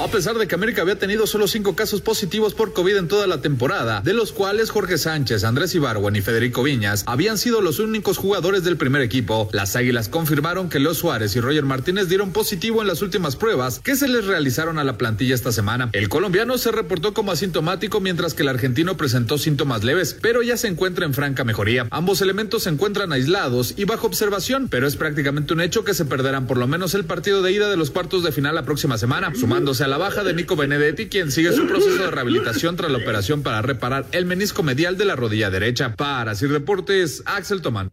A 0.00 0.08
pesar 0.08 0.36
de 0.36 0.48
que 0.48 0.54
América 0.54 0.82
había 0.82 0.98
tenido 0.98 1.26
solo 1.26 1.46
cinco 1.46 1.76
casos 1.76 2.00
positivos 2.00 2.54
por 2.54 2.72
COVID 2.72 2.96
en 2.96 3.08
toda 3.08 3.26
la 3.26 3.40
temporada, 3.40 4.00
de 4.00 4.14
los 4.14 4.32
cuales 4.32 4.70
Jorge 4.70 4.98
Sánchez, 4.98 5.44
Andrés 5.44 5.74
Ibargüen 5.74 6.16
y 6.16 6.22
Federico 6.22 6.62
Viñas 6.62 7.04
habían 7.06 7.38
sido 7.38 7.60
los 7.60 7.78
únicos 7.78 8.16
jugadores 8.16 8.64
del 8.64 8.76
primer 8.76 9.02
equipo, 9.02 9.48
las 9.52 9.76
Águilas 9.76 10.08
confirmaron 10.08 10.68
que 10.68 10.80
Leo 10.80 10.94
Suárez 10.94 11.36
y 11.36 11.40
Roger 11.40 11.64
Martínez 11.64 12.08
dieron 12.08 12.32
positivo 12.32 12.80
en 12.80 12.88
las 12.88 13.02
últimas 13.02 13.36
pruebas 13.36 13.80
que 13.80 13.94
se 13.94 14.08
les 14.08 14.24
realizaron 14.24 14.78
a 14.78 14.84
la 14.84 14.98
plantilla 14.98 15.34
esta 15.34 15.52
semana. 15.52 15.90
El 15.92 16.08
colombiano 16.08 16.58
se 16.58 16.72
reportó 16.72 17.14
como 17.14 17.30
asintomático 17.30 18.00
mientras 18.00 18.34
que 18.34 18.42
el 18.42 18.48
argentino 18.48 18.96
presentó 18.96 19.38
síntomas 19.38 19.84
leves, 19.84 20.16
pero 20.20 20.42
ya 20.42 20.56
se 20.56 20.68
encuentra 20.68 21.04
en 21.04 21.14
franca 21.14 21.44
mejoría. 21.44 21.86
Ambos 21.90 22.22
elementos 22.22 22.64
se 22.64 22.70
encuentran 22.70 23.12
aislados 23.12 23.74
y 23.76 23.84
bajo 23.84 24.06
observación, 24.06 24.68
pero 24.68 24.86
es 24.86 24.96
prácticamente 24.96 25.52
un 25.52 25.60
hecho 25.60 25.84
que 25.84 25.94
se 25.94 26.06
perderán 26.06 26.46
por 26.46 26.56
lo 26.56 26.66
menos 26.66 26.94
el 26.94 27.04
partido 27.04 27.42
de 27.42 27.52
ida 27.52 27.68
de 27.68 27.76
los 27.76 27.90
cuartos 27.90 28.24
de 28.24 28.32
final 28.32 28.54
la 28.54 28.64
próxima 28.64 28.98
semana, 28.98 29.32
sumándose 29.38 29.81
a 29.82 29.88
la 29.88 29.98
baja 29.98 30.22
de 30.22 30.32
Nico 30.32 30.54
Benedetti, 30.54 31.08
quien 31.08 31.32
sigue 31.32 31.52
su 31.52 31.66
proceso 31.66 32.04
de 32.04 32.10
rehabilitación 32.10 32.76
tras 32.76 32.90
la 32.90 32.98
operación 33.02 33.42
para 33.42 33.62
reparar 33.62 34.06
el 34.12 34.24
menisco 34.24 34.62
medial 34.62 34.96
de 34.96 35.04
la 35.04 35.16
rodilla 35.16 35.50
derecha. 35.50 35.94
Para 35.96 36.34
Sir 36.34 36.50
Deportes, 36.50 37.22
Axel 37.26 37.62
Tomán. 37.62 37.90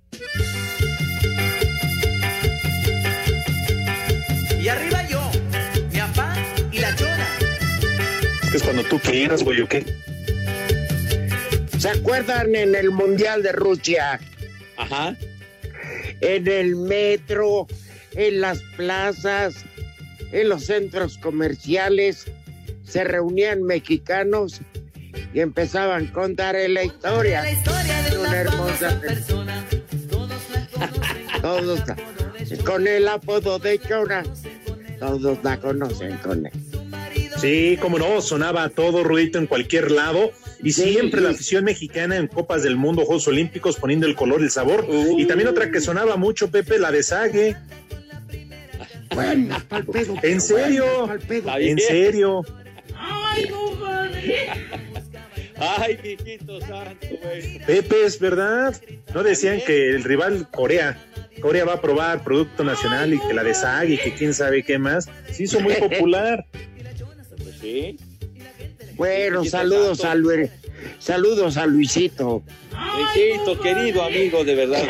Y 4.62 4.68
arriba 4.68 5.08
yo, 5.10 5.32
mi 5.92 6.00
papá 6.00 6.36
y 6.72 6.80
la 6.80 6.96
chora. 6.96 7.28
Es 8.54 8.62
cuando 8.62 8.84
tú 8.84 9.00
quieras, 9.00 9.44
güey, 9.44 9.62
¿o 9.62 9.68
qué? 9.68 9.86
¿Se 11.78 11.90
acuerdan 11.90 12.56
en 12.56 12.76
el 12.76 12.92
Mundial 12.92 13.42
de 13.42 13.52
Rusia? 13.54 14.20
Ajá. 14.78 15.16
En 16.22 16.48
el 16.48 16.76
metro, 16.76 17.68
en 18.14 18.42
las 18.42 18.62
plazas, 18.76 19.66
en 20.32 20.50
los 20.50 20.66
centros 20.66 21.18
comerciales, 21.18 22.26
se 22.84 23.04
reunían 23.04 23.64
mexicanos 23.64 24.62
y 25.34 25.40
empezaban 25.40 26.08
a 26.08 26.14
contar 26.14 26.56
la 26.68 26.84
historia. 26.84 27.42
La 27.42 27.52
historia 27.52 28.02
de 28.04 28.18
Una 28.18 28.30
una 28.30 28.38
hermosa 28.38 29.02
persona. 29.02 29.66
Todos 31.42 31.80
la 31.88 31.96
conocen. 31.96 32.60
Con 32.66 32.88
el 32.88 33.08
apodo 33.08 33.60
de 33.60 33.80
Chora. 33.80 34.24
Todos 35.00 35.38
la 35.44 35.58
conocen 35.60 36.18
con 36.18 36.46
él. 36.46 36.52
Sí, 37.40 37.78
como 37.82 37.98
no, 37.98 38.22
sonaba 38.22 38.68
todo 38.70 39.04
Rudito 39.04 39.40
en 39.40 39.48
cualquier 39.48 39.92
lado. 39.92 40.32
Y 40.62 40.74
Sí. 40.74 40.92
siempre 40.92 41.22
la 41.22 41.30
afición 41.30 41.64
mexicana 41.64 42.18
en 42.18 42.28
Copas 42.28 42.64
del 42.64 42.76
Mundo, 42.76 43.06
Juegos 43.06 43.28
Olímpicos, 43.30 43.78
poniendo 43.78 44.08
el 44.08 44.16
color, 44.16 44.42
el 44.42 44.52
sabor. 44.52 44.86
Y 45.18 45.26
también 45.26 45.48
otra 45.48 45.72
que 45.72 45.80
sonaba 45.80 46.18
mucho, 46.18 46.52
Pepe, 46.52 46.80
la 46.80 46.92
de 46.92 47.02
Sague. 47.02 47.56
Bueno, 49.14 49.58
pa'l 49.68 49.86
pedo, 49.86 50.16
¿En 50.24 50.40
serio? 50.42 50.86
pedo. 51.28 51.58
En 51.58 51.78
serio. 51.80 52.42
Ay, 55.62 56.00
mijito 56.02 56.62
santo, 56.62 57.08
güey. 57.22 57.60
Pepe, 57.66 58.06
es 58.06 58.20
verdad. 58.20 58.80
No 59.14 59.24
decían 59.24 59.60
que 59.66 59.90
el 59.90 60.04
rival 60.04 60.48
Corea, 60.52 60.98
Corea 61.42 61.66
va 61.66 61.74
a 61.74 61.82
probar 61.82 62.24
producto 62.24 62.64
nacional 62.64 63.14
y 63.14 63.20
que 63.20 63.34
la 63.34 63.44
de 63.44 63.54
Sague 63.54 63.96
y 63.96 63.98
que 63.98 64.14
quién 64.14 64.34
sabe 64.34 64.64
qué 64.64 64.78
más. 64.80 65.10
Se 65.32 65.44
hizo 65.44 65.60
muy 65.60 65.74
popular. 65.76 66.46
Pues 66.52 67.56
sí. 67.60 67.98
Bueno, 68.96 69.44
saludos 69.46 70.04
a 70.06 70.16
Luis, 70.16 70.50
saludos 71.00 71.58
a 71.58 71.66
Luisito. 71.66 72.44
Luisito, 72.96 73.60
querido 73.60 74.04
amigo, 74.04 74.44
de 74.44 74.56
verdad. 74.56 74.84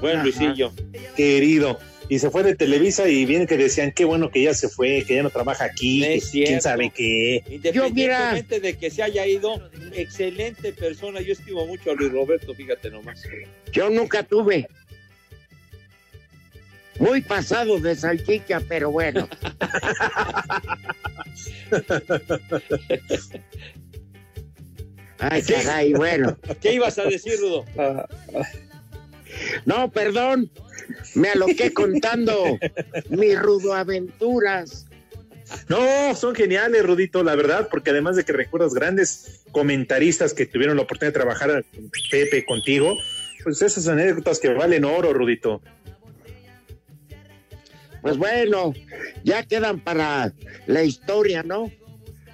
Buen 0.00 0.22
Luisillo. 0.22 0.72
Querido. 1.16 1.78
Y 2.08 2.18
se 2.18 2.30
fue 2.30 2.42
de 2.42 2.54
Televisa 2.54 3.08
y 3.08 3.24
bien 3.24 3.46
que 3.46 3.56
decían 3.56 3.92
qué 3.92 4.04
bueno 4.04 4.30
que 4.30 4.42
ya 4.42 4.52
se 4.54 4.68
fue, 4.68 5.04
que 5.06 5.14
ya 5.16 5.22
no 5.22 5.30
trabaja 5.30 5.64
aquí, 5.64 6.00
No 6.00 6.06
es 6.06 6.30
quién 6.30 6.60
sabe 6.60 6.90
qué. 6.90 7.42
Independientemente 7.48 8.60
de 8.60 8.76
que 8.76 8.90
se 8.90 9.02
haya 9.02 9.26
ido, 9.26 9.70
excelente 9.92 10.72
persona. 10.72 11.20
Yo 11.20 11.32
estimo 11.32 11.66
mucho 11.66 11.92
a 11.92 11.94
Luis 11.94 12.12
Roberto, 12.12 12.54
fíjate 12.54 12.90
nomás. 12.90 13.22
Yo 13.72 13.88
nunca 13.88 14.22
tuve. 14.22 14.68
Muy 16.98 17.22
pasado 17.22 17.80
de 17.80 17.96
salchicha, 17.96 18.60
pero 18.68 18.90
bueno. 18.90 19.28
Ay, 25.18 25.42
caray, 25.42 25.92
bueno. 25.94 26.36
¿Qué 26.60 26.74
ibas 26.74 26.98
a 26.98 27.04
decir, 27.04 27.38
Rudo? 27.40 27.64
No, 29.64 29.90
perdón. 29.90 30.50
Me 31.14 31.30
aloqué 31.30 31.72
contando 31.72 32.58
mis 33.08 33.38
rudoaventuras. 33.38 34.86
No, 35.68 36.14
son 36.14 36.34
geniales, 36.34 36.84
Rudito, 36.84 37.22
la 37.22 37.34
verdad, 37.34 37.68
porque 37.70 37.90
además 37.90 38.16
de 38.16 38.24
que 38.24 38.32
recuerdas 38.32 38.74
grandes 38.74 39.42
comentaristas 39.52 40.32
que 40.32 40.46
tuvieron 40.46 40.76
la 40.76 40.82
oportunidad 40.82 41.12
de 41.12 41.20
trabajar 41.20 41.64
con 41.74 41.90
Pepe 42.10 42.44
contigo, 42.44 42.96
pues 43.42 43.60
esas 43.60 43.86
anécdotas 43.88 44.40
que 44.40 44.48
valen 44.48 44.84
oro, 44.84 45.12
Rudito. 45.12 45.60
Pues 48.00 48.16
bueno, 48.16 48.74
ya 49.22 49.42
quedan 49.44 49.80
para 49.80 50.32
la 50.66 50.82
historia, 50.82 51.42
¿no? 51.42 51.70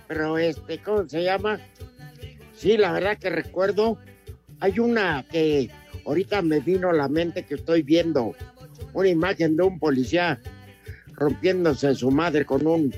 Pero 0.09 0.39
este, 0.39 0.79
¿cómo 0.79 1.09
se 1.09 1.23
llama? 1.23 1.61
Sí, 2.57 2.77
la 2.77 2.93
verdad 2.93 3.19
que 3.19 3.31
recuerdo, 3.31 3.99
hay 4.61 4.79
una 4.81 5.25
que 5.31 5.71
ahorita 6.11 6.43
me 6.43 6.59
vino 6.59 6.91
a 6.91 6.93
la 6.93 7.09
mente 7.09 7.45
que 7.45 7.55
estoy 7.55 7.83
viendo, 7.85 8.35
una 8.95 9.09
imagen 9.09 9.57
de 9.57 9.63
un 9.63 9.79
policía 9.79 10.41
rompiéndose 11.13 11.95
su 11.95 12.11
madre 12.11 12.45
con 12.45 12.67
un 12.67 12.93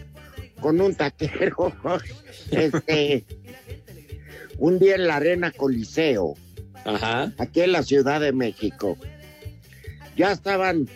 con 0.60 0.80
un 0.80 0.94
taquero. 0.94 1.72
Este, 2.50 3.24
un 4.58 4.78
día 4.78 4.96
en 4.96 5.06
la 5.06 5.16
arena 5.16 5.50
Coliseo, 5.52 6.34
Ajá. 6.84 7.32
aquí 7.38 7.60
en 7.60 7.72
la 7.72 7.82
Ciudad 7.82 8.20
de 8.20 8.32
México. 8.32 8.98
Ya 10.16 10.32
estaban 10.32 10.88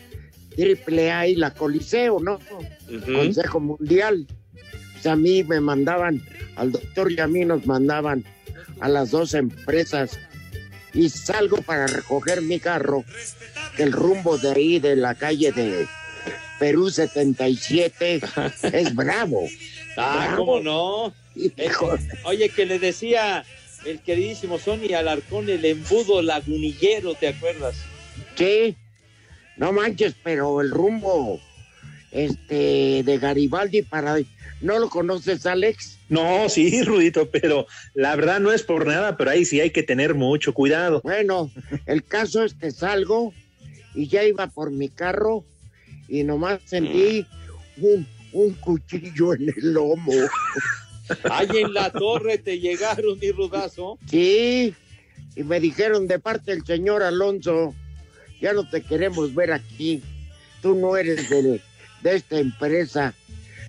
triple 0.55 1.11
A 1.13 1.27
y 1.29 1.37
la 1.37 1.53
Coliseo, 1.53 2.19
¿no? 2.21 2.39
Consejo 3.07 3.61
Mundial. 3.61 4.27
Pues 4.93 5.07
a 5.07 5.17
mí 5.17 5.45
me 5.45 5.61
mandaban, 5.61 6.23
al 6.57 6.73
doctor 6.73 7.11
y 7.13 7.21
a 7.21 7.27
mí 7.27 7.45
nos 7.45 7.67
mandaban 7.67 8.25
a 8.81 8.89
las 8.89 9.11
dos 9.13 9.33
empresas 9.33 10.19
y 10.97 11.11
salgo 11.11 11.59
para 11.59 11.87
recoger 11.87 12.43
mi 12.43 12.59
carro, 12.59 13.05
que 13.77 13.83
el 13.83 13.93
rumbo 13.93 14.39
de 14.39 14.51
ahí, 14.51 14.79
de 14.79 14.97
la 14.97 15.15
calle 15.15 15.53
de 15.53 15.87
Perú 16.59 16.91
77, 16.91 18.21
es 18.73 18.95
bravo. 18.95 19.47
Ah, 19.97 20.25
Bravo. 20.29 20.37
¿cómo 20.37 20.61
no? 20.61 21.15
Hijo, 21.35 21.99
Oye, 22.25 22.49
que 22.49 22.65
le 22.65 22.79
decía 22.79 23.45
el 23.85 24.01
queridísimo 24.01 24.59
Sony 24.59 24.95
Alarcón 24.97 25.49
el 25.51 25.65
embudo 25.65 26.23
lagunillero, 26.23 27.15
¿te 27.15 27.29
acuerdas? 27.29 27.77
Sí, 28.37 28.75
no 29.59 29.73
manches, 29.73 30.15
pero 30.23 30.61
el 30.63 30.71
rumbo 30.71 31.41
este, 32.17 33.03
de 33.05 33.19
Garibaldi 33.19 33.83
para... 33.83 34.17
¿No 34.63 34.79
lo 34.79 34.89
conoces, 34.89 35.45
Alex? 35.45 35.99
No, 36.09 36.49
sí, 36.49 36.83
Rudito, 36.83 37.31
pero 37.31 37.67
la 37.95 38.17
verdad 38.17 38.41
no 38.41 38.53
es 38.53 38.63
por 38.63 38.87
nada, 38.87 39.17
pero 39.17 39.31
ahí 39.31 39.45
sí 39.45 39.61
hay 39.61 39.71
que 39.71 39.83
tener 39.83 40.15
mucho 40.15 40.55
cuidado. 40.55 41.03
Bueno, 41.03 41.51
el 41.85 42.03
caso 42.03 42.43
es 42.43 42.55
que 42.55 42.71
salgo 42.71 43.35
y 43.95 44.09
ya 44.09 44.25
iba 44.25 44.47
por 44.47 44.71
mi 44.71 44.89
carro 44.89 45.45
y 46.09 46.25
nomás 46.25 46.61
sentí 46.65 47.27
un, 47.77 48.07
un 48.33 48.55
cuchillo 48.55 49.35
en 49.35 49.53
el 49.55 49.75
lomo. 49.75 50.13
Ahí 51.31 51.49
en 51.53 51.75
la 51.75 51.93
torre 51.93 52.39
te 52.39 52.59
llegaron, 52.59 53.19
mi 53.19 53.31
rudazo. 53.31 53.99
Sí, 54.11 54.75
y 55.37 55.45
me 55.45 55.61
dijeron 55.61 56.07
de 56.09 56.19
parte 56.19 56.53
del 56.53 56.65
señor 56.65 57.03
Alonso, 57.03 57.75
ya 58.41 58.55
no 58.55 58.69
te 58.69 58.81
queremos 58.81 59.35
ver 59.35 59.53
aquí, 59.53 60.03
tú 60.63 60.75
no 60.75 60.97
eres 60.97 61.29
de, 61.29 61.61
de 62.07 62.16
esta 62.16 62.38
empresa. 62.38 63.14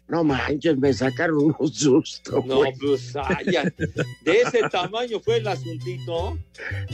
No 0.07 0.23
manches, 0.23 0.77
me 0.77 0.93
sacaron 0.93 1.55
un 1.57 1.73
susto. 1.73 2.43
No, 2.45 2.61
pues, 2.79 3.13
ya. 3.51 3.63
de 3.63 4.41
ese 4.41 4.61
tamaño 4.71 5.19
fue 5.19 5.37
el 5.37 5.47
asuntito. 5.47 6.37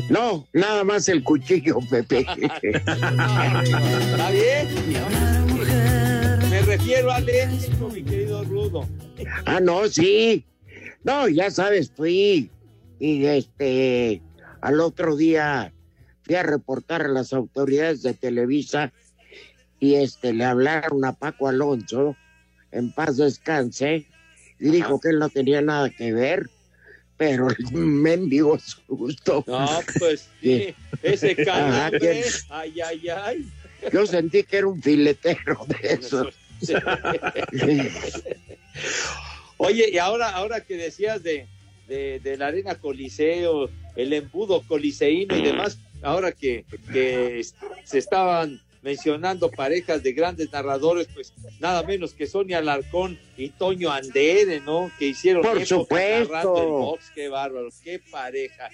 No, 0.09 0.47
nada 0.53 0.83
más 0.83 1.07
el 1.09 1.23
cuchillo, 1.23 1.77
Pepe. 1.91 2.25
¿Está 2.63 4.31
bien? 4.31 4.67
Me 6.49 6.61
refiero 6.61 7.11
al 7.11 7.29
éxito, 7.29 7.89
mi 7.89 8.03
querido 8.03 8.43
Rudo. 8.45 8.87
ah, 9.45 9.59
no, 9.59 9.87
sí. 9.87 10.45
No, 11.03 11.27
ya 11.27 11.51
sabes, 11.51 11.91
fui 11.91 12.49
y 12.99 13.25
este, 13.25 14.21
al 14.61 14.79
otro 14.79 15.17
día 15.17 15.73
fui 16.23 16.35
a 16.35 16.43
reportar 16.43 17.03
a 17.03 17.09
las 17.09 17.33
autoridades 17.33 18.01
de 18.01 18.13
Televisa 18.13 18.93
y 19.83 19.95
este, 19.95 20.31
le 20.31 20.45
hablaron 20.45 21.03
a 21.03 21.11
Paco 21.11 21.49
Alonso, 21.49 22.15
en 22.71 22.93
paz 22.93 23.17
descanse, 23.17 24.05
y 24.57 24.69
dijo 24.69 24.97
que 25.01 25.09
él 25.09 25.19
no 25.19 25.27
tenía 25.29 25.61
nada 25.61 25.89
que 25.89 26.13
ver, 26.13 26.49
pero 27.17 27.49
el 27.49 27.57
mendigo 27.73 28.57
susto. 28.59 29.43
No, 29.45 29.81
pues 29.99 30.29
sí, 30.41 30.73
ese 31.01 31.35
calambre, 31.35 31.99
que- 31.99 32.23
ay, 32.47 32.79
ay, 32.79 33.09
ay. 33.09 33.45
Yo 33.91 34.07
sentí 34.07 34.43
que 34.43 34.59
era 34.59 34.67
un 34.67 34.81
filetero 34.81 35.65
de 35.67 35.75
esos. 35.95 36.33
Oye, 39.57 39.89
y 39.91 39.97
ahora, 39.97 40.29
ahora 40.29 40.61
que 40.61 40.77
decías 40.77 41.21
de, 41.23 41.45
de, 41.89 42.21
de 42.23 42.37
la 42.37 42.47
arena 42.47 42.75
Coliseo, 42.75 43.69
el 43.97 44.13
embudo 44.13 44.61
coliseíno 44.61 45.35
y 45.35 45.41
demás, 45.41 45.77
ahora 46.01 46.31
que, 46.31 46.63
que 46.93 47.45
se 47.83 47.97
estaban 47.97 48.61
mencionando 48.83 49.49
parejas 49.49 50.03
de 50.03 50.11
grandes 50.11 50.51
narradores, 50.51 51.07
pues 51.13 51.33
nada 51.59 51.83
menos 51.83 52.13
que 52.13 52.27
Sonia 52.27 52.57
Alarcón 52.57 53.17
y 53.37 53.49
Toño 53.49 53.89
Andere, 53.89 54.59
¿no? 54.59 54.91
Que 54.99 55.07
hicieron 55.07 55.41
Por 55.41 55.65
supuesto. 55.65 56.33
narrando 56.33 56.57
el 56.61 56.69
box, 56.69 57.11
qué 57.15 57.29
bárbaro, 57.29 57.69
qué 57.81 57.99
pareja 58.11 58.69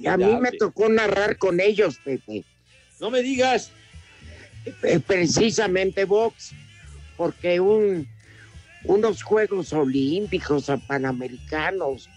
Y 0.00 0.06
a 0.08 0.16
mí 0.16 0.36
me 0.40 0.52
tocó 0.52 0.88
narrar 0.88 1.38
con 1.38 1.60
ellos, 1.60 1.98
Pepe. 2.04 2.44
No 3.00 3.10
me 3.10 3.22
digas. 3.22 3.70
Precisamente 5.06 6.04
box, 6.04 6.50
porque 7.16 7.60
un, 7.60 8.08
unos 8.82 9.22
Juegos 9.22 9.72
Olímpicos 9.72 10.68
o 10.68 10.78
Panamericanos, 10.88 12.08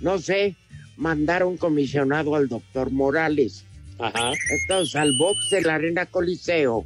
no 0.00 0.18
sé, 0.18 0.56
mandaron 0.96 1.56
comisionado 1.56 2.34
al 2.34 2.48
doctor 2.48 2.90
Morales. 2.90 3.64
Ajá. 4.02 4.32
Entonces, 4.60 4.96
al 4.96 5.16
box 5.16 5.50
de 5.50 5.62
la 5.62 5.74
Arena 5.76 6.06
Coliseo, 6.06 6.84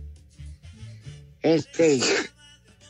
este, 1.42 2.00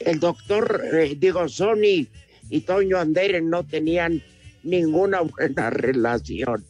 el 0.01 0.21
doctor, 0.21 0.83
eh, 0.93 1.15
digo, 1.19 1.49
Sony 1.49 2.07
y 2.51 2.61
Toño 2.61 2.99
Andere 2.99 3.41
no 3.43 3.65
tenían 3.65 4.23
ninguna 4.63 5.21
buena 5.21 5.71
relación. 5.71 6.65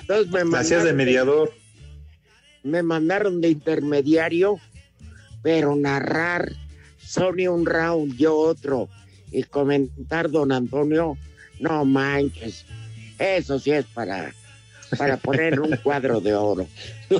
Entonces 0.00 0.32
me 0.32 0.40
Hacías 0.58 0.84
de 0.84 0.92
mandaron- 0.92 0.96
mediador. 0.96 1.52
me 2.64 2.82
mandaron 2.82 3.40
de 3.40 3.48
intermediario, 3.50 4.58
pero 5.42 5.74
narrar 5.76 6.52
Sony 6.98 7.48
un 7.48 7.66
round, 7.66 8.16
yo 8.16 8.36
otro, 8.36 8.88
y 9.30 9.42
comentar 9.44 10.30
don 10.30 10.52
Antonio, 10.52 11.16
no 11.60 11.84
manches, 11.84 12.64
eso 13.18 13.58
sí 13.58 13.70
es 13.72 13.84
para, 13.86 14.32
para 14.96 15.16
poner 15.16 15.60
un 15.60 15.76
cuadro 15.76 16.20
de 16.20 16.34
oro. 16.34 16.66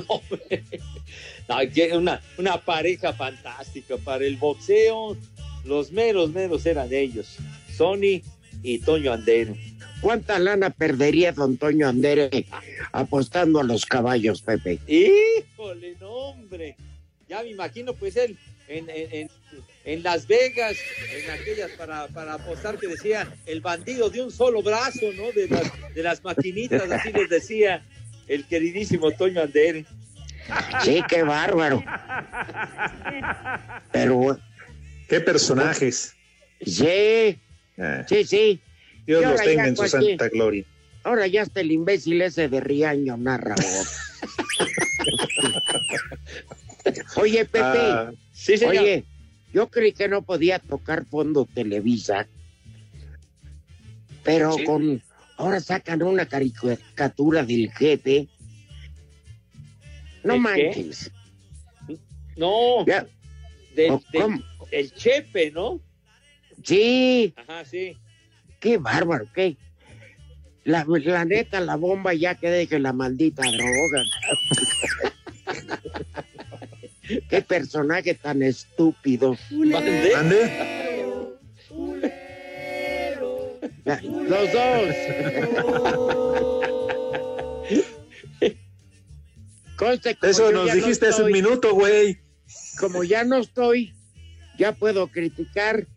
Que 1.73 1.95
una, 1.95 2.21
una 2.37 2.57
pareja 2.57 3.13
fantástica 3.13 3.97
para 3.97 4.25
el 4.25 4.37
boxeo. 4.37 5.17
Los 5.65 5.91
meros, 5.91 6.31
meros 6.31 6.65
eran 6.65 6.91
ellos, 6.91 7.37
Sony 7.75 8.21
y 8.63 8.79
Toño 8.79 9.13
Andere. 9.13 9.55
¿Cuánta 10.01 10.39
lana 10.39 10.69
perdería 10.69 11.31
don 11.31 11.57
Toño 11.57 11.87
Andere 11.87 12.45
apostando 12.91 13.59
a 13.59 13.63
los 13.63 13.85
caballos, 13.85 14.41
Pepe? 14.41 14.79
Híjole, 14.87 15.95
no, 16.01 16.09
hombre. 16.11 16.75
Ya 17.29 17.43
me 17.43 17.49
imagino, 17.51 17.93
pues 17.93 18.17
él 18.17 18.37
en, 18.67 18.89
en, 18.89 19.13
en- 19.13 19.29
en 19.85 20.01
Las 20.03 20.27
Vegas, 20.27 20.75
en 21.11 21.29
aquellas 21.31 21.71
para, 21.71 22.07
para 22.07 22.33
apostar 22.35 22.77
que 22.77 22.87
decía 22.87 23.27
el 23.45 23.59
bandido 23.61 24.09
de 24.09 24.21
un 24.21 24.31
solo 24.31 24.61
brazo, 24.61 25.11
¿no? 25.15 25.31
De 25.33 25.47
las, 25.47 25.93
de 25.93 26.03
las 26.03 26.23
maquinitas, 26.23 26.89
así 26.89 27.11
les 27.11 27.29
decía 27.29 27.83
el 28.27 28.45
queridísimo 28.47 29.11
Toño 29.11 29.41
Andere. 29.41 29.85
Sí, 30.83 31.01
qué 31.07 31.23
bárbaro. 31.23 31.83
Pero 33.91 34.39
Qué 35.07 35.19
personajes. 35.21 36.15
sí, 36.65 37.37
Ah, 37.77 38.05
sí, 38.07 38.23
sí. 38.23 38.61
Dios 39.07 39.23
los 39.23 39.41
tenga 39.41 39.67
en 39.67 39.75
su 39.75 39.81
cualquier- 39.81 40.11
santa 40.19 40.29
gloria. 40.29 40.63
Ahora 41.03 41.27
ya 41.27 41.41
está 41.41 41.59
el 41.61 41.71
imbécil 41.71 42.21
ese 42.21 42.47
de 42.47 42.59
Riaño 42.61 43.17
narra. 43.17 43.55
vos. 43.55 43.97
Oye, 47.17 47.45
Pepe. 47.45 47.61
Ah, 47.61 48.11
Sí, 48.31 48.57
señor. 48.57 48.77
Oye, 48.83 49.03
yo 49.53 49.69
creí 49.69 49.93
que 49.93 50.07
no 50.07 50.23
podía 50.23 50.59
tocar 50.59 51.05
fondo 51.05 51.45
Televisa, 51.45 52.27
pero 54.23 54.53
Sí. 54.53 54.63
con 54.65 55.01
ahora 55.37 55.59
sacan 55.59 56.01
una 56.03 56.25
caricatura 56.25 57.43
del 57.43 57.71
jefe. 57.71 58.27
No 60.23 60.37
manches. 60.37 61.11
No, 62.35 62.85
Ya, 62.87 63.05
del, 63.75 63.99
el 64.71 64.91
Chepe, 64.93 65.51
¿no? 65.51 65.79
Sí, 66.63 67.33
Ajá, 67.37 67.63
sí. 67.65 67.97
qué 68.59 68.77
bárbaro, 68.77 69.27
qué. 69.33 69.57
La, 70.63 70.85
la 70.87 71.25
neta, 71.25 71.59
la 71.59 71.75
bomba 71.75 72.13
ya 72.13 72.35
que 72.35 72.49
deje 72.49 72.79
la 72.79 72.93
maldita 72.93 73.43
droga. 73.43 74.03
qué 77.29 77.41
personaje 77.41 78.13
tan 78.15 78.41
estúpido. 78.43 79.37
Los 83.85 84.53
dos. 84.53 84.95
Conste, 89.75 90.17
Eso 90.21 90.51
nos 90.51 90.67
ya 90.67 90.75
no 90.75 90.79
dijiste 90.79 91.07
hace 91.07 91.23
un 91.23 91.31
minuto, 91.31 91.73
güey. 91.73 92.19
Como 92.79 93.03
ya 93.03 93.23
no 93.23 93.39
estoy, 93.39 93.93
ya 94.57 94.71
puedo 94.71 95.07
criticar. 95.07 95.87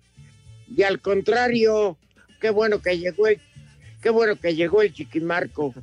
Y 0.69 0.83
al 0.83 1.01
contrario, 1.01 1.99
qué 2.41 2.51
bueno 2.51 2.83
que 2.83 2.99
llegó 2.99 3.29
el, 3.29 3.41
qué 4.03 4.11
bueno 4.11 4.37
que 4.37 4.55
llegó 4.55 4.83
el 4.83 4.93
chiquimarco. 4.93 5.75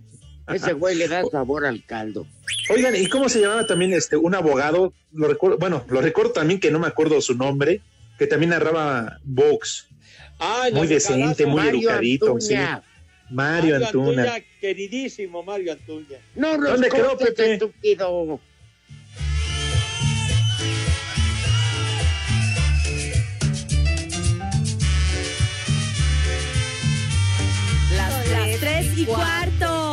Ese 0.47 0.73
güey 0.73 0.95
le 0.95 1.07
da 1.07 1.23
sabor 1.31 1.65
al 1.65 1.83
caldo. 1.85 2.27
Oigan, 2.69 2.95
¿y 2.95 3.07
cómo 3.07 3.29
se 3.29 3.39
llamaba 3.41 3.65
también 3.65 3.93
este 3.93 4.17
un 4.17 4.35
abogado? 4.35 4.93
Lo 5.13 5.27
recuerdo, 5.27 5.57
bueno, 5.57 5.85
lo 5.89 6.01
recuerdo 6.01 6.31
también 6.31 6.59
que 6.59 6.71
no 6.71 6.79
me 6.79 6.87
acuerdo 6.87 7.21
su 7.21 7.35
nombre, 7.35 7.81
que 8.19 8.27
también 8.27 8.49
narraba 8.49 9.19
box. 9.23 9.87
Ah, 10.39 10.67
Muy 10.73 10.87
decente, 10.87 11.45
muy 11.45 11.55
Mario 11.61 11.89
educadito, 11.89 12.39
sí. 12.39 12.53
Antuña. 12.55 12.83
Mario 13.29 13.75
Antuna. 13.77 14.33
queridísimo 14.59 15.43
Mario 15.43 15.71
Antuña. 15.73 16.17
No 16.35 16.57
¿Dónde 16.57 16.89
quedó, 16.89 17.17
Pepe? 17.17 17.53
estúpido. 17.53 18.39
Las 27.95 28.59
tres 28.59 28.97
y 28.97 29.05
cuarto. 29.05 29.92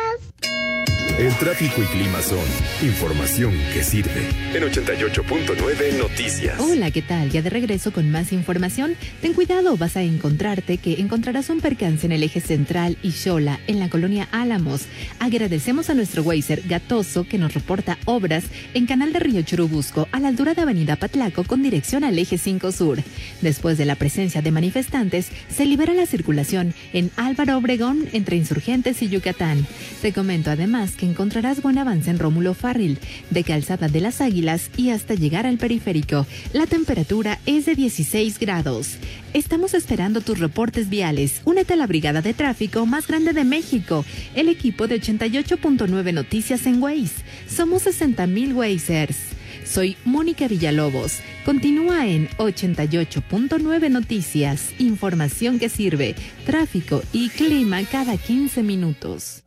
El 1.21 1.35
tráfico 1.35 1.83
y 1.83 1.85
clima 1.85 2.19
son 2.23 2.39
información 2.81 3.53
que 3.71 3.83
sirve. 3.83 4.27
En 4.55 4.63
88.9 4.63 5.99
Noticias. 5.99 6.59
Hola, 6.59 6.89
¿qué 6.89 7.03
tal? 7.03 7.29
Ya 7.29 7.43
de 7.43 7.51
regreso 7.51 7.93
con 7.93 8.09
más 8.09 8.33
información. 8.33 8.95
Ten 9.21 9.33
cuidado, 9.33 9.77
vas 9.77 9.95
a 9.97 10.01
encontrarte 10.01 10.79
que 10.79 10.99
encontrarás 10.99 11.51
un 11.51 11.61
percance 11.61 12.07
en 12.07 12.11
el 12.11 12.23
eje 12.23 12.41
central 12.41 12.97
y 13.03 13.11
Xola, 13.11 13.59
en 13.67 13.79
la 13.79 13.87
colonia 13.87 14.29
Álamos. 14.31 14.87
Agradecemos 15.19 15.91
a 15.91 15.93
nuestro 15.93 16.23
Weiser 16.23 16.63
Gatoso 16.67 17.27
que 17.27 17.37
nos 17.37 17.53
reporta 17.53 17.99
obras 18.05 18.45
en 18.73 18.87
Canal 18.87 19.13
de 19.13 19.19
Río 19.19 19.43
Churubusco, 19.43 20.07
a 20.11 20.19
la 20.19 20.29
altura 20.29 20.55
de 20.55 20.63
Avenida 20.63 20.95
Patlaco, 20.95 21.43
con 21.43 21.61
dirección 21.61 22.03
al 22.03 22.17
eje 22.17 22.39
5 22.39 22.71
Sur. 22.71 22.97
Después 23.41 23.77
de 23.77 23.85
la 23.85 23.93
presencia 23.93 24.41
de 24.41 24.49
manifestantes, 24.49 25.27
se 25.55 25.67
libera 25.67 25.93
la 25.93 26.07
circulación 26.07 26.73
en 26.93 27.11
Álvaro 27.15 27.57
Obregón 27.57 28.09
entre 28.11 28.37
Insurgentes 28.37 29.03
y 29.03 29.09
Yucatán. 29.09 29.67
Te 30.01 30.13
comento 30.13 30.49
además 30.49 30.93
que 30.95 31.10
encontrarás 31.11 31.61
buen 31.61 31.77
avance 31.77 32.09
en 32.09 32.17
Rómulo 32.17 32.53
Farril, 32.53 32.97
de 33.29 33.43
Calzada 33.43 33.87
de 33.87 34.01
las 34.01 34.21
Águilas 34.21 34.71
y 34.75 34.89
hasta 34.89 35.13
llegar 35.13 35.45
al 35.45 35.57
periférico. 35.57 36.25
La 36.53 36.65
temperatura 36.65 37.39
es 37.45 37.65
de 37.65 37.75
16 37.75 38.39
grados. 38.39 38.97
Estamos 39.33 39.73
esperando 39.73 40.21
tus 40.21 40.39
reportes 40.39 40.89
viales. 40.89 41.41
Únete 41.45 41.73
a 41.73 41.77
la 41.77 41.87
brigada 41.87 42.21
de 42.21 42.33
tráfico 42.33 42.85
más 42.85 43.07
grande 43.07 43.33
de 43.33 43.43
México, 43.43 44.03
el 44.35 44.49
equipo 44.49 44.87
de 44.87 44.99
88.9 44.99 46.13
Noticias 46.13 46.65
en 46.65 46.81
Waze. 46.81 47.23
Somos 47.47 47.85
60.000 47.85 48.55
Wazers. 48.55 49.17
Soy 49.65 49.95
Mónica 50.03 50.47
Villalobos. 50.47 51.19
Continúa 51.45 52.07
en 52.07 52.27
88.9 52.37 53.89
Noticias. 53.89 54.71
Información 54.79 55.59
que 55.59 55.69
sirve. 55.69 56.15
Tráfico 56.45 57.01
y 57.13 57.29
clima 57.29 57.81
cada 57.89 58.17
15 58.17 58.63
minutos. 58.63 59.43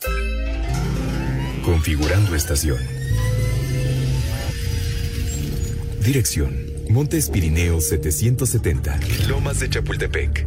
Configurando 1.65 2.35
estación. 2.35 2.77
Dirección. 6.05 6.55
Montes 6.91 7.31
Pirineos 7.31 7.89
770. 7.89 9.01
Lomas 9.29 9.61
de 9.61 9.71
Chapultepec. 9.71 10.45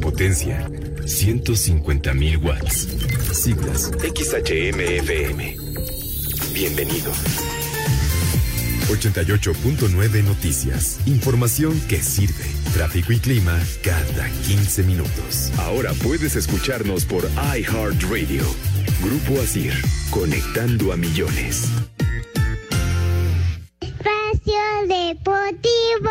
Potencia. 0.00 0.68
150.000 0.68 2.44
watts. 2.44 2.88
Siglas 3.32 3.90
XHMFM. 4.00 5.56
Bienvenido. 6.52 7.10
88.9 8.90 10.24
Noticias. 10.24 11.00
Información 11.06 11.80
que 11.88 12.02
sirve. 12.02 12.44
Tráfico 12.74 13.12
y 13.12 13.18
clima 13.18 13.58
cada 13.82 14.28
15 14.46 14.82
minutos. 14.82 15.52
Ahora 15.58 15.92
puedes 16.02 16.36
escucharnos 16.36 17.06
por 17.06 17.24
iHeartRadio. 17.56 18.44
Grupo 19.02 19.40
Asir. 19.40 19.72
Conectando 20.10 20.92
a 20.92 20.96
millones. 20.96 21.70
Espacio 23.80 24.60
Deportivo. 24.86 26.10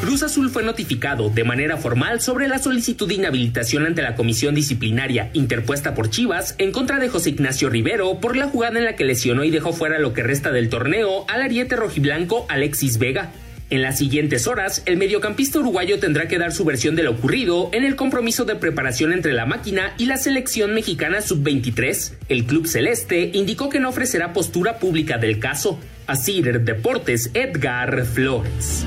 Cruz 0.00 0.22
Azul 0.22 0.50
fue 0.50 0.62
notificado 0.62 1.30
de 1.30 1.42
manera 1.42 1.76
formal 1.76 2.20
sobre 2.20 2.46
la 2.46 2.60
solicitud 2.60 3.08
de 3.08 3.14
inhabilitación 3.14 3.84
ante 3.84 4.02
la 4.02 4.14
comisión 4.14 4.54
disciplinaria 4.54 5.30
interpuesta 5.32 5.94
por 5.94 6.10
Chivas 6.10 6.54
en 6.58 6.70
contra 6.70 7.00
de 7.00 7.08
José 7.08 7.30
Ignacio 7.30 7.70
Rivero 7.70 8.20
por 8.20 8.36
la 8.36 8.46
jugada 8.46 8.78
en 8.78 8.84
la 8.84 8.94
que 8.94 9.04
lesionó 9.04 9.42
y 9.42 9.50
dejó 9.50 9.72
fuera 9.72 9.98
lo 9.98 10.12
que 10.12 10.22
resta 10.22 10.52
del 10.52 10.68
torneo 10.68 11.26
al 11.28 11.42
ariete 11.42 11.74
rojiblanco 11.74 12.46
Alexis 12.48 12.98
Vega. 12.98 13.32
En 13.74 13.82
las 13.82 13.98
siguientes 13.98 14.46
horas, 14.46 14.84
el 14.86 14.96
mediocampista 14.96 15.58
uruguayo 15.58 15.98
tendrá 15.98 16.28
que 16.28 16.38
dar 16.38 16.52
su 16.52 16.64
versión 16.64 16.94
de 16.94 17.02
lo 17.02 17.10
ocurrido 17.10 17.70
en 17.72 17.82
el 17.82 17.96
compromiso 17.96 18.44
de 18.44 18.54
preparación 18.54 19.12
entre 19.12 19.32
la 19.32 19.46
máquina 19.46 19.94
y 19.98 20.06
la 20.06 20.16
selección 20.16 20.74
mexicana 20.74 21.20
sub-23. 21.20 22.12
El 22.28 22.44
club 22.44 22.68
celeste 22.68 23.32
indicó 23.34 23.70
que 23.70 23.80
no 23.80 23.88
ofrecerá 23.88 24.32
postura 24.32 24.78
pública 24.78 25.18
del 25.18 25.40
caso. 25.40 25.80
Así 26.06 26.40
Deportes 26.40 27.32
Edgar 27.34 28.04
Flores. 28.04 28.84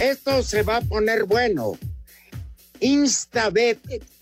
Esto 0.00 0.44
se 0.44 0.62
va 0.62 0.76
a 0.76 0.80
poner 0.82 1.24
bueno. 1.24 1.76
Instabet.mx 2.82 4.12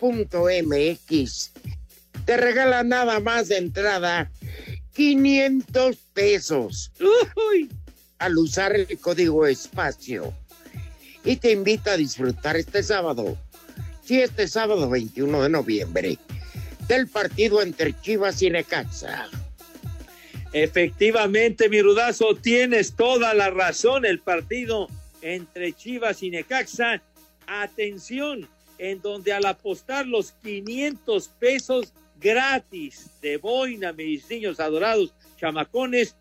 te 2.26 2.36
regala 2.36 2.84
nada 2.84 3.18
más 3.18 3.48
de 3.48 3.56
entrada 3.56 4.30
500 4.94 5.96
pesos 6.12 6.92
al 8.18 8.36
usar 8.38 8.76
el 8.76 8.98
código 8.98 9.46
espacio 9.46 10.34
y 11.24 11.36
te 11.36 11.52
invita 11.52 11.92
a 11.92 11.96
disfrutar 11.96 12.56
este 12.56 12.82
sábado, 12.82 13.38
sí, 14.04 14.20
este 14.20 14.46
sábado 14.46 14.90
21 14.90 15.42
de 15.42 15.48
noviembre, 15.48 16.18
del 16.86 17.08
partido 17.08 17.62
entre 17.62 17.98
Chivas 18.00 18.42
y 18.42 18.50
Necaxa. 18.50 19.28
Efectivamente, 20.52 21.68
mi 21.68 21.80
rudazo, 21.80 22.34
tienes 22.34 22.94
toda 22.94 23.32
la 23.34 23.50
razón. 23.50 24.04
El 24.04 24.18
partido 24.20 24.88
entre 25.22 25.72
Chivas 25.72 26.22
y 26.22 26.30
Necaxa. 26.30 27.02
Atención, 27.52 28.48
en 28.78 29.02
donde 29.02 29.32
al 29.32 29.44
apostar 29.44 30.06
los 30.06 30.30
500 30.44 31.26
pesos 31.40 31.92
gratis 32.20 33.10
de 33.20 33.38
boina, 33.38 33.92
mis 33.92 34.30
niños 34.30 34.60
adorados, 34.60 35.12
chamacones, 35.36 36.14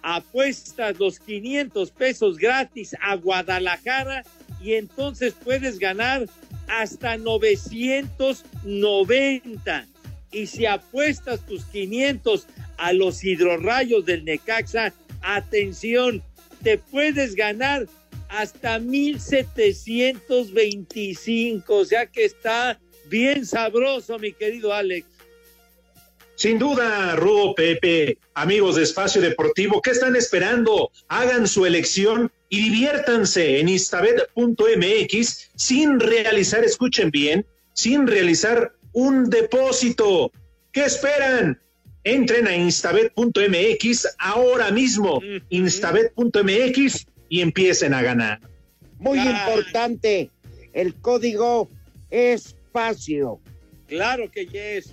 apuestas 0.00 0.98
los 0.98 1.20
500 1.20 1.90
pesos 1.90 2.38
gratis 2.38 2.96
a 3.02 3.16
Guadalajara 3.16 4.24
y 4.62 4.76
entonces 4.76 5.34
puedes 5.44 5.78
ganar 5.78 6.24
hasta 6.68 7.18
990. 7.18 9.86
Y 10.30 10.46
si 10.46 10.64
apuestas 10.64 11.44
tus 11.44 11.66
500 11.66 12.46
a 12.78 12.94
los 12.94 13.22
hidrorrayos 13.22 14.06
del 14.06 14.24
Necaxa, 14.24 14.94
atención, 15.20 16.22
te 16.62 16.78
puedes 16.78 17.34
ganar 17.34 17.86
hasta 18.32 18.78
1725. 18.78 21.74
O 21.74 21.84
sea 21.84 22.06
que 22.06 22.24
está 22.24 22.80
bien 23.08 23.44
sabroso, 23.46 24.18
mi 24.18 24.32
querido 24.32 24.72
Alex. 24.72 25.06
Sin 26.34 26.58
duda, 26.58 27.14
Rudo 27.14 27.54
Pepe, 27.54 28.16
amigos 28.34 28.76
de 28.76 28.84
Espacio 28.84 29.20
Deportivo, 29.20 29.82
¿qué 29.82 29.90
están 29.90 30.16
esperando? 30.16 30.90
Hagan 31.08 31.46
su 31.46 31.66
elección 31.66 32.32
y 32.48 32.62
diviértanse 32.62 33.60
en 33.60 33.68
instabet.mx 33.68 35.50
sin 35.54 36.00
realizar, 36.00 36.64
escuchen 36.64 37.10
bien, 37.10 37.44
sin 37.74 38.06
realizar 38.06 38.72
un 38.92 39.28
depósito. 39.30 40.32
¿Qué 40.72 40.86
esperan? 40.86 41.60
Entren 42.02 42.48
a 42.48 42.56
instabet.mx 42.56 44.08
ahora 44.18 44.70
mismo, 44.72 45.20
instabet.mx 45.50 47.06
y 47.32 47.40
empiecen 47.40 47.94
a 47.94 48.02
ganar. 48.02 48.40
Muy 48.98 49.18
importante, 49.18 50.30
el 50.74 50.94
código 50.96 51.66
espacio. 52.10 53.40
Claro 53.86 54.30
que 54.30 54.44
yes. 54.44 54.92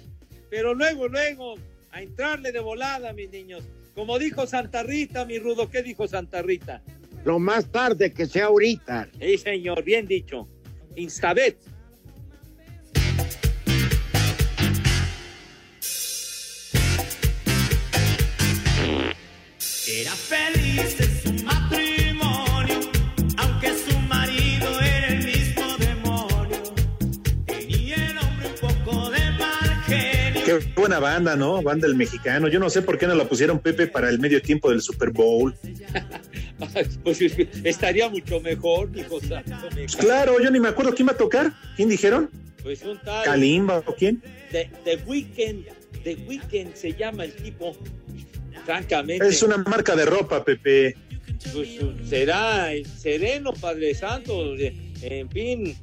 Pero 0.49 0.73
luego, 0.73 1.09
luego, 1.09 1.55
a 1.91 2.01
entrarle 2.01 2.53
de 2.53 2.61
volada, 2.61 3.11
mis 3.11 3.29
niños. 3.29 3.65
Como 3.93 4.17
dijo 4.17 4.47
Santa 4.47 4.83
Rita, 4.83 5.25
mi 5.25 5.37
rudo, 5.37 5.69
¿qué 5.69 5.83
dijo 5.83 6.07
Santa 6.07 6.41
Rita? 6.41 6.81
Lo 7.25 7.39
más 7.39 7.69
tarde 7.69 8.13
que 8.13 8.25
sea 8.25 8.45
ahorita. 8.45 9.09
Sí, 9.19 9.37
señor, 9.37 9.83
bien 9.83 10.07
dicho. 10.07 10.47
Instabet. 10.95 11.57
Era 19.85 20.11
feliz 20.11 21.18
Qué 30.49 30.71
buena 30.75 30.97
banda, 30.97 31.35
¿no? 31.35 31.61
Banda 31.61 31.87
del 31.87 31.95
mexicano. 31.95 32.47
Yo 32.47 32.59
no 32.59 32.71
sé 32.71 32.81
por 32.81 32.97
qué 32.97 33.05
no 33.05 33.13
la 33.13 33.25
pusieron 33.25 33.59
Pepe 33.59 33.85
para 33.85 34.09
el 34.09 34.17
medio 34.17 34.41
tiempo 34.41 34.71
del 34.71 34.81
Super 34.81 35.11
Bowl. 35.11 35.53
pues 37.03 37.21
estaría 37.63 38.09
mucho 38.09 38.41
mejor, 38.41 38.89
hijo 38.95 39.19
santo. 39.21 39.69
Pues 39.71 39.95
claro, 39.95 40.41
yo 40.41 40.49
ni 40.49 40.59
me 40.59 40.69
acuerdo 40.69 40.95
quién 40.95 41.07
va 41.07 41.11
a 41.11 41.17
tocar. 41.17 41.53
¿Quién 41.75 41.87
dijeron? 41.87 42.31
Pues 42.63 42.81
un 42.81 42.97
tal. 42.97 43.25
¿Kalimba 43.25 43.83
o 43.85 43.93
quién? 43.93 44.23
The, 44.51 44.71
The 44.85 44.95
Weeknd. 45.05 45.65
The 46.03 46.15
Weeknd 46.27 46.73
se 46.73 46.93
llama 46.93 47.25
el 47.25 47.33
tipo. 47.33 47.77
Francamente. 48.65 49.27
Es 49.27 49.43
una 49.43 49.57
marca 49.57 49.95
de 49.95 50.05
ropa, 50.05 50.43
Pepe. 50.43 50.97
Pues 51.53 51.77
será 52.09 52.73
el 52.73 52.87
sereno, 52.87 53.53
Padre 53.53 53.93
Santo. 53.93 54.55
En 54.55 55.29
fin. 55.29 55.77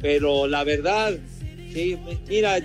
Pero 0.00 0.48
la 0.48 0.64
verdad, 0.64 1.16
Sí, 1.78 1.96
mira, 2.28 2.58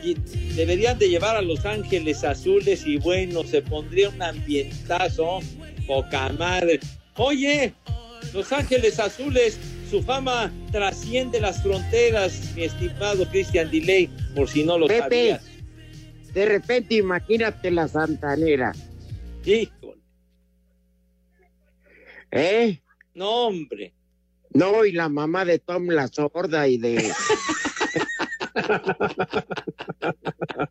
deberían 0.56 0.98
de 0.98 1.08
llevar 1.08 1.36
a 1.36 1.42
Los 1.44 1.64
Ángeles 1.68 2.24
Azules 2.24 2.84
y 2.88 2.98
bueno, 2.98 3.44
se 3.44 3.62
pondría 3.62 4.10
un 4.10 4.20
ambientazo, 4.20 5.40
poca 5.86 6.30
madre. 6.30 6.80
Oye, 7.18 7.76
Los 8.34 8.52
Ángeles 8.52 9.00
Azules, 9.00 9.60
su 9.88 10.02
fama 10.02 10.52
trasciende 10.72 11.40
las 11.40 11.62
fronteras, 11.62 12.56
mi 12.56 12.64
estimado 12.64 13.30
Christian 13.30 13.70
Delay, 13.70 14.10
por 14.36 14.50
si 14.50 14.64
no 14.64 14.80
lo 14.80 14.88
Pepe, 14.88 15.00
sabías. 15.04 15.44
de 16.34 16.46
repente 16.48 16.96
imagínate 16.96 17.70
la 17.70 17.88
santanera. 17.88 18.72
Híjole, 19.46 20.02
¿Eh? 22.32 22.80
no 23.14 23.30
hombre. 23.30 23.94
No, 24.56 24.84
y 24.86 24.92
la 24.92 25.08
mamá 25.08 25.46
de 25.46 25.60
Tom 25.60 25.86
la 25.90 26.08
sorda 26.08 26.68
y 26.68 26.80
de. 26.80 27.12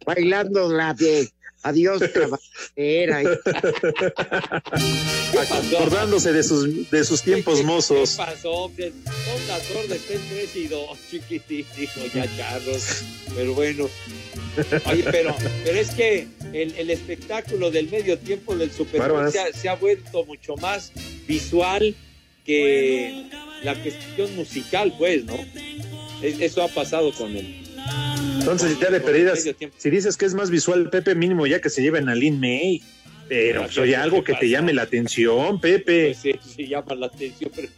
Bailando 0.06 0.72
la 0.72 0.94
de 0.94 1.28
Adiós, 1.64 2.02
caballera. 2.12 3.22
Acordándose 5.72 6.32
de 6.32 6.42
sus, 6.42 6.90
de 6.90 7.04
sus 7.04 7.22
tiempos 7.22 7.62
mozos. 7.62 8.10
¿Qué 8.10 8.16
pasó? 8.16 8.70
Que 8.76 8.90
son 8.90 9.48
las 9.48 9.62
sordas 9.62 9.92
está 9.98 10.14
en 10.14 10.20
tres 10.28 10.56
y 10.56 10.66
dos, 10.66 10.98
chiquitín, 11.08 11.64
dijo 11.76 12.00
ya 12.12 12.26
Carlos. 12.36 13.04
Pero 13.36 13.54
bueno. 13.54 13.88
Oye, 14.90 15.04
pero, 15.10 15.36
pero 15.64 15.78
es 15.78 15.90
que 15.90 16.26
el, 16.52 16.74
el 16.76 16.90
espectáculo 16.90 17.70
del 17.70 17.88
medio 17.88 18.18
tiempo 18.18 18.56
del 18.56 18.72
Super 18.72 19.10
Bowl 19.10 19.30
se 19.30 19.38
ha, 19.40 19.52
se 19.52 19.68
ha 19.68 19.76
vuelto 19.76 20.24
mucho 20.24 20.56
más 20.56 20.92
visual 21.28 21.94
que 22.44 23.28
la 23.62 23.80
cuestión 23.80 24.34
musical, 24.34 24.92
pues, 24.98 25.24
¿no? 25.24 25.36
Es- 26.22 26.40
Eso 26.40 26.62
ha 26.62 26.68
pasado 26.68 27.12
con 27.12 27.36
él. 27.36 27.61
Entonces, 28.42 28.76
ya 28.80 28.90
de 28.90 29.00
perdidas, 29.00 29.46
si 29.78 29.90
dices 29.90 30.16
que 30.16 30.24
es 30.26 30.34
más 30.34 30.50
visual, 30.50 30.90
Pepe, 30.90 31.14
mínimo 31.14 31.46
ya 31.46 31.60
que 31.60 31.70
se 31.70 31.80
lleven 31.80 32.08
a 32.08 32.14
Lin 32.16 32.40
May. 32.40 32.82
Pero 33.28 33.62
pues, 33.62 33.78
oye, 33.78 33.94
algo 33.94 34.24
que 34.24 34.34
te 34.34 34.48
llame 34.48 34.72
la 34.72 34.82
atención, 34.82 35.60
Pepe. 35.60 36.06
Pues 36.08 36.18
sí, 36.18 36.34
sí 36.56 36.66
llama 36.66 36.94
la 36.96 37.06
atención, 37.06 37.50
pero 37.54 37.68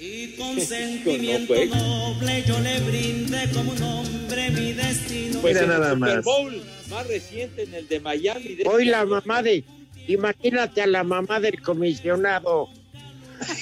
Y 0.00 0.28
con 0.38 0.56
no, 0.56 0.60
sentimiento 0.62 1.54
pues. 1.54 1.68
noble 1.70 2.42
yo 2.46 2.58
le 2.60 2.80
brindé 2.80 3.50
como 3.52 3.72
un 3.72 3.82
hombre 3.82 4.50
mi 4.52 4.72
destino. 4.72 5.40
Pues 5.40 5.54
Mira 5.54 5.64
en 5.64 5.68
nada 5.68 5.88
el 5.92 5.94
Super 5.98 6.14
más. 6.16 6.24
Bowl 6.24 6.62
más 6.90 7.06
reciente, 7.06 7.62
en 7.64 7.74
el 7.74 7.86
de 7.86 8.00
Miami. 8.00 8.54
de 8.54 8.64
Hoy 8.66 8.86
la 8.86 9.04
mamá 9.04 9.42
de. 9.42 9.64
Imagínate 10.08 10.80
a 10.82 10.86
la 10.86 11.04
mamá 11.04 11.40
del 11.40 11.60
comisionado 11.60 12.68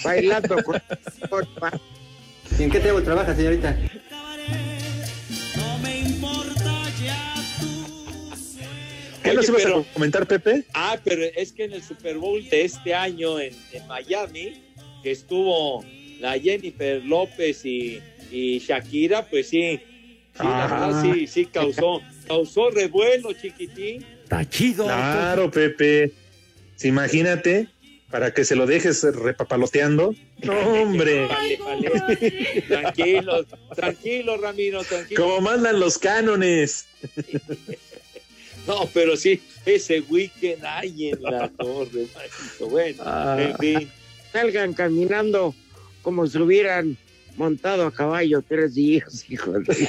bailando 0.04 0.62
con. 0.62 0.80
con- 1.28 1.46
¿Y 2.58 2.62
en 2.62 2.70
qué 2.70 2.78
trabaja, 2.80 3.34
señorita? 3.34 3.76
¿Qué 9.32 9.38
Oye, 9.38 9.46
nos 9.48 9.48
ibas 9.48 9.62
pero- 9.62 9.78
a 9.80 9.94
comentar, 9.94 10.26
Pepe? 10.26 10.64
Ah, 10.74 10.98
pero 11.02 11.22
es 11.24 11.52
que 11.52 11.64
en 11.64 11.72
el 11.72 11.82
Super 11.82 12.18
Bowl 12.18 12.48
de 12.48 12.64
este 12.64 12.94
año 12.94 13.38
en, 13.40 13.54
en 13.72 13.86
Miami, 13.86 14.62
que 15.02 15.10
estuvo 15.10 15.84
la 16.20 16.38
Jennifer 16.38 17.04
López 17.04 17.64
y, 17.64 18.00
y 18.30 18.58
Shakira, 18.58 19.26
pues 19.28 19.48
sí, 19.48 19.80
sí, 20.36 20.42
la 20.44 20.64
Ah. 20.64 20.90
verdad 20.92 21.02
sí, 21.14 21.26
sí 21.26 21.46
causó, 21.46 22.00
causó 22.28 22.70
revuelo, 22.70 23.32
chiquitín. 23.32 24.04
Está 24.22 24.48
chido. 24.48 24.84
Claro, 24.84 25.50
Pepe. 25.50 26.12
Sí, 26.76 26.88
imagínate, 26.88 27.68
para 28.10 28.32
que 28.32 28.44
se 28.44 28.56
lo 28.56 28.66
dejes 28.66 29.02
repapaloteando. 29.02 30.14
No, 30.42 30.58
hombre. 30.58 31.26
Vale, 31.26 31.56
vale. 31.56 32.64
Tranquilo, 32.66 33.44
tranquilo, 33.76 34.36
Ramiro, 34.38 34.82
tranquilo. 34.82 35.22
Como 35.22 35.40
mandan 35.40 35.78
los 35.78 35.98
cánones. 35.98 36.86
No, 38.66 38.88
pero 38.94 39.16
sí, 39.16 39.40
ese 39.66 40.00
weekend 40.08 40.64
hay 40.64 41.08
en 41.10 41.22
la 41.22 41.48
torre, 41.58 42.06
manito. 42.14 42.68
Bueno, 42.68 43.02
Ah. 43.04 43.36
en 43.40 43.56
fin. 43.58 43.90
Salgan 44.32 44.72
caminando 44.72 45.54
como 46.02 46.26
si 46.26 46.38
hubieran 46.38 46.96
montado 47.36 47.86
a 47.86 47.92
caballo 47.92 48.42
tres 48.46 48.74
días, 48.74 49.24
hijo 49.30 49.52
de. 49.52 49.88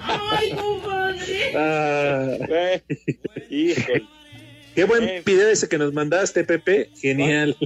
Ay, 0.00 0.50
compadre. 0.52 1.52
Ah, 1.56 2.36
Eh, 2.48 2.82
híjole. 3.50 4.04
qué 4.74 4.84
buen 4.84 5.04
Eh. 5.04 5.22
video 5.24 5.48
ese 5.48 5.68
que 5.68 5.78
nos 5.78 5.92
mandaste, 5.92 6.44
Pepe. 6.44 6.90
Genial. 7.00 7.56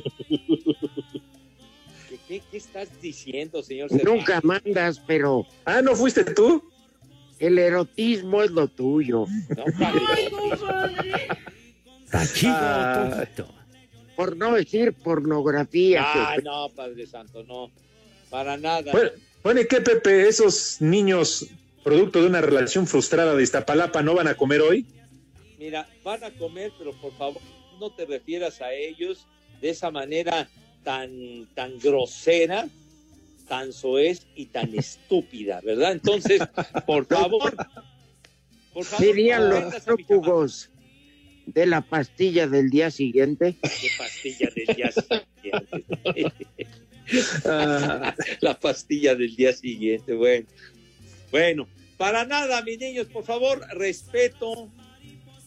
¿Qué, 2.09 2.19
qué, 2.29 2.43
qué 2.51 2.57
estás 2.57 2.89
diciendo, 3.01 3.63
señor? 3.63 3.91
Nunca 4.05 4.41
mandas, 4.43 5.01
pero 5.07 5.47
Ah, 5.65 5.81
¿no 5.83 5.95
fuiste 5.95 6.25
tú? 6.25 6.70
El 7.41 7.59
erotismo 7.59 8.43
es 8.43 8.51
lo 8.51 8.69
tuyo. 8.69 9.27
No, 9.49 9.65
padre. 9.79 10.01
Ay, 10.15 10.31
compadre. 10.31 11.29
Está 12.05 12.33
chido, 12.33 12.53
Ah. 12.55 13.27
Por 14.17 14.37
no 14.37 14.55
decir 14.55 14.93
pornografía. 14.93 16.03
Ah, 16.05 16.37
no, 16.45 16.69
Padre 16.77 17.07
Santo, 17.07 17.43
no. 17.45 17.71
Para 18.29 18.59
nada. 18.59 18.93
Bueno, 18.93 19.11
bueno, 19.43 19.61
¿y 19.63 19.67
qué, 19.67 19.81
Pepe? 19.81 20.29
¿Esos 20.29 20.77
niños, 20.81 21.47
producto 21.83 22.21
de 22.21 22.27
una 22.27 22.43
relación 22.43 22.87
frustrada 22.87 23.35
de 23.35 23.43
Iztapalapa, 23.43 24.03
no 24.03 24.15
van 24.15 24.29
a 24.29 24.35
comer 24.35 24.61
hoy? 24.61 24.85
Mira, 25.59 25.89
van 26.05 26.23
a 26.25 26.31
comer, 26.33 26.71
pero 26.79 26.93
por 27.01 27.17
favor, 27.17 27.41
no 27.79 27.91
te 27.95 28.05
refieras 28.05 28.61
a 28.61 28.73
ellos 28.75 29.27
de 29.63 29.71
esa 29.71 29.91
manera 29.91 30.49
tan, 30.85 31.47
tan 31.55 31.79
grosera, 31.79 32.69
tan 33.51 33.73
soez 33.73 34.29
y 34.37 34.47
tan 34.47 34.73
estúpida, 34.79 35.61
¿verdad? 35.61 35.91
Entonces, 35.93 36.41
por 36.87 37.05
favor, 37.05 37.57
por 38.73 38.85
favor, 38.85 39.05
Dirían 39.05 39.51
no 39.51 39.61
los 39.61 39.75
prófugos 39.83 40.71
de 41.47 41.67
la 41.67 41.81
pastilla 41.81 42.47
del 42.47 42.71
día 42.71 42.93
siguiente. 42.93 43.57
Qué 43.61 43.89
pastilla 43.99 44.49
del 44.55 44.77
día 44.77 44.93
siguiente. 44.93 46.67
Ah, 47.45 48.15
La 48.41 48.59
pastilla 48.61 49.17
del 49.17 49.35
día 49.35 49.53
siguiente, 49.53 50.15
bueno. 50.15 50.47
Bueno, 51.33 51.69
para 51.97 52.25
nada, 52.25 52.63
mis 52.63 52.79
niños, 52.79 53.09
por 53.09 53.25
favor, 53.25 53.67
respeto 53.73 54.71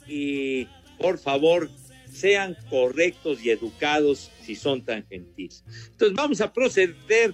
y 0.07 0.67
por 0.99 1.17
favor, 1.17 1.69
sean 2.11 2.57
correctos 2.69 3.43
y 3.43 3.49
educados 3.49 4.29
si 4.41 4.55
son 4.55 4.83
tan 4.83 5.07
gentiles. 5.07 5.63
Entonces 5.91 6.15
vamos 6.15 6.41
a 6.41 6.51
proceder 6.51 7.33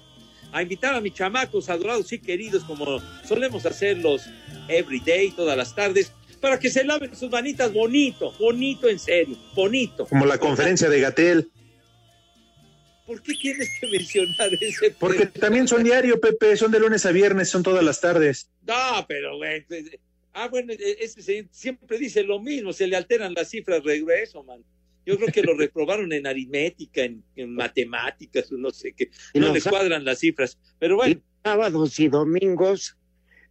a 0.52 0.62
invitar 0.62 0.96
a 0.96 1.02
mis 1.02 1.14
chamacos 1.14 1.70
adorados 1.70 2.12
y 2.14 2.20
queridos, 2.20 2.64
como 2.64 3.00
solemos 3.28 3.66
hacerlos 3.66 4.24
every 4.68 5.00
day, 5.00 5.32
todas 5.32 5.56
las 5.58 5.76
tardes, 5.76 6.12
para 6.42 6.58
que 6.60 6.70
se 6.70 6.84
laven 6.84 7.16
sus 7.16 7.30
manitas 7.30 7.72
bonito, 7.74 8.32
bonito 8.40 8.88
en 8.90 8.98
serio, 9.00 9.38
bonito. 9.56 10.06
como 10.08 10.26
la 10.26 10.38
conferencia 10.38 10.90
de 10.90 11.00
Gatel. 11.02 11.52
¿Por 13.06 13.22
qué 13.24 13.34
tienes 13.34 13.68
que 13.80 13.88
mencionar 13.88 14.50
ese 14.62 14.92
Porque 15.00 15.26
tema? 15.26 15.42
también 15.48 15.68
son 15.68 15.84
diario, 15.84 16.20
Pepe, 16.22 16.56
son 16.56 16.72
de 16.72 16.80
lunes 16.80 17.06
a 17.08 17.12
viernes, 17.12 17.50
son 17.50 17.64
todas 17.64 17.84
las 17.84 18.00
tardes. 18.00 18.52
No, 18.68 19.06
pero 19.08 19.38
güey. 19.38 19.66
pues, 19.66 19.86
Ah, 20.32 20.48
bueno, 20.48 20.72
e- 20.74 20.98
ese 21.00 21.24
señor 21.24 21.46
siempre 21.52 21.98
dice 21.98 22.22
lo 22.24 22.40
mismo, 22.40 22.72
se 22.72 22.86
le 22.86 22.96
alteran 22.96 23.34
las 23.34 23.50
cifras 23.50 23.84
regreso, 23.84 24.44
man. 24.44 24.64
Yo 25.10 25.18
creo 25.18 25.30
que 25.34 25.42
lo 25.42 25.56
reprobaron 25.58 26.14
en 26.14 26.28
aritmética, 26.28 27.02
en, 27.04 27.24
en 27.36 27.56
matemáticas, 27.56 28.52
no 28.52 28.70
sé 28.70 28.94
qué. 28.94 29.10
No 29.34 29.52
le 29.52 29.60
cuadran 29.60 30.06
las 30.06 30.20
cifras. 30.20 30.60
Pero 30.78 30.98
bueno, 30.98 31.20
Sábados 31.44 32.00
y 32.00 32.10
domingos 32.10 32.96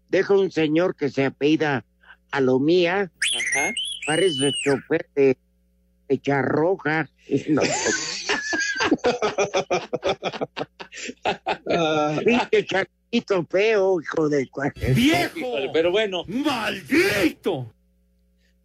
deja 0.08 0.34
un 0.34 0.52
señor 0.52 0.94
que 0.94 1.08
se 1.08 1.24
apellida 1.24 1.84
Alomía, 2.30 3.10
ajá. 3.36 3.72
parece 4.06 4.52
chofer 4.64 5.08
de, 5.16 5.36
de 6.08 6.18
charroja. 6.20 7.10
No, 7.48 7.62
pinche 12.24 12.64
charquito 12.64 13.44
feo, 13.50 14.00
hijo 14.00 14.28
de 14.28 14.42
Híjole, 14.44 15.70
Pero 15.72 15.90
bueno, 15.90 16.24
¡Maldito! 16.26 17.72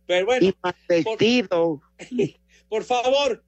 pero 0.06 0.25
bueno, 0.25 0.47
y 0.47 0.53
mal 0.62 0.75
vestido. 0.88 1.82
por 1.97 2.42
favor, 2.81 3.43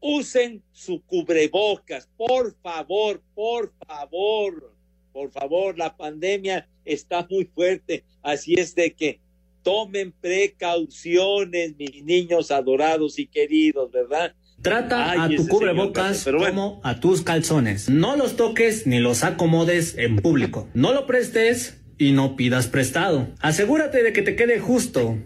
usen 0.00 0.62
su 0.70 1.02
cubrebocas, 1.02 2.08
por 2.16 2.54
favor, 2.62 3.20
por 3.34 3.72
favor, 3.84 4.72
por 5.12 5.32
favor, 5.32 5.76
la 5.76 5.96
pandemia 5.96 6.68
está 6.84 7.26
muy 7.28 7.46
fuerte, 7.46 8.04
así 8.22 8.54
es 8.54 8.76
de 8.76 8.94
que 8.94 9.20
tomen 9.64 10.12
precauciones, 10.12 11.76
mis 11.76 12.04
niños 12.04 12.52
adorados 12.52 13.18
y 13.18 13.26
queridos, 13.26 13.90
¿verdad? 13.90 14.34
Trata 14.62 15.10
Ay, 15.10 15.34
a 15.34 15.36
tu 15.36 15.46
cubrebocas 15.46 16.24
bueno. 16.24 16.46
como 16.46 16.80
a 16.82 17.00
tus 17.00 17.22
calzones. 17.22 17.88
No 17.88 18.16
los 18.16 18.36
toques 18.36 18.86
ni 18.86 18.98
los 18.98 19.22
acomodes 19.24 19.96
en 19.98 20.16
público. 20.16 20.68
No 20.74 20.92
lo 20.92 21.06
prestes 21.06 21.80
y 21.96 22.12
no 22.12 22.34
pidas 22.34 22.66
prestado. 22.66 23.28
Asegúrate 23.40 24.02
de 24.02 24.12
que 24.12 24.22
te 24.22 24.36
quede 24.36 24.58
justo. 24.58 25.16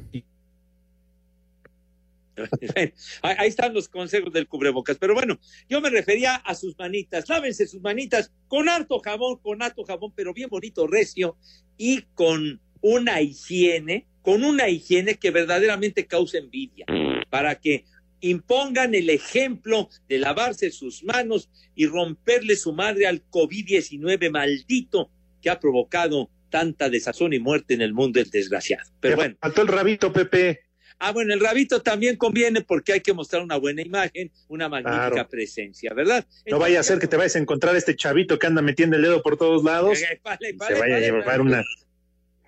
ahí 3.22 3.49
están 3.49 3.74
los 3.74 3.88
consejos 3.88 4.32
del 4.32 4.49
cubrebocas. 4.49 4.99
Pero 4.99 5.14
bueno, 5.14 5.38
yo 5.68 5.80
me 5.80 5.90
refería 5.90 6.36
a 6.36 6.55
sus 6.55 6.78
manitas. 6.78 7.28
Lávense 7.28 7.66
sus 7.66 7.80
manitas 7.80 8.32
con 8.49 8.68
harto 8.68 9.01
jabón, 9.01 9.38
con 9.38 9.62
harto 9.62 9.84
jabón, 9.84 10.12
pero 10.14 10.32
bien 10.32 10.49
bonito, 10.49 10.86
recio. 10.86 11.36
y 11.76 12.03
con 12.14 12.61
una 12.80 13.20
higiene, 13.20 14.07
con 14.22 14.45
una 14.45 14.68
higiene 14.68 15.16
que 15.16 15.30
verdaderamente 15.30 16.07
causa 16.07 16.38
envidia, 16.38 16.86
para 17.30 17.55
que 17.55 17.84
impongan 18.20 18.95
el 18.95 19.11
ejemplo 19.11 19.88
de 20.09 20.18
lavarse 20.18 20.70
sus 20.70 21.03
manos 21.05 21.51
y 21.74 21.86
romperle 21.86 22.57
su 22.57 22.72
madre 22.72 23.07
al 23.07 23.28
COVID-19 23.30 24.30
maldito 24.30 25.11
que 25.40 25.51
ha 25.51 25.59
provocado 25.59 26.30
tanta 26.51 26.88
desazón 26.88 27.32
y 27.32 27.40
muerte 27.40 27.74
en 27.74 27.82
el 27.82 27.95
mundo 27.95 28.20
del 28.20 28.30
desgraciado. 28.30 28.88
Pero 29.01 29.16
bueno. 29.16 29.36
Faltó 29.40 29.62
el 29.62 29.68
rabito, 29.68 30.12
Pepe. 30.12 30.61
Ah, 31.05 31.11
bueno, 31.11 31.35
el 31.35 31.41
rabito 31.41 31.83
también 31.83 32.17
conviene 32.17 32.61
porque 32.61 32.93
hay 32.93 33.01
que 33.01 33.13
mostrar 33.13 33.43
una 33.43 33.57
buena 33.57 33.83
imagen, 33.83 34.31
una 34.47 34.69
magnífica 34.69 35.11
Claro. 35.11 35.29
presencia, 35.29 35.93
¿verdad? 35.95 36.25
No 36.47 36.61
vaya 36.61 36.79
a 36.79 36.83
ser 36.85 37.01
que 37.01 37.09
te 37.09 37.17
vayas 37.17 37.35
a 37.35 37.41
encontrar 37.41 37.75
este 37.75 37.97
chavito 37.97 38.39
que 38.39 38.47
anda 38.47 38.63
metiendo 38.63 38.95
el 38.95 39.03
dedo 39.03 39.21
por 39.21 39.37
todos 39.37 39.65
lados. 39.65 40.01
Eh, 40.01 40.21
vale, 40.23 40.51
y 40.51 40.53
vale, 40.53 40.75
se 40.77 40.81
vaya 40.81 40.95
vale, 40.95 41.05
a 41.05 41.09
llevar 41.09 41.25
vale. 41.27 41.41
una. 41.43 41.65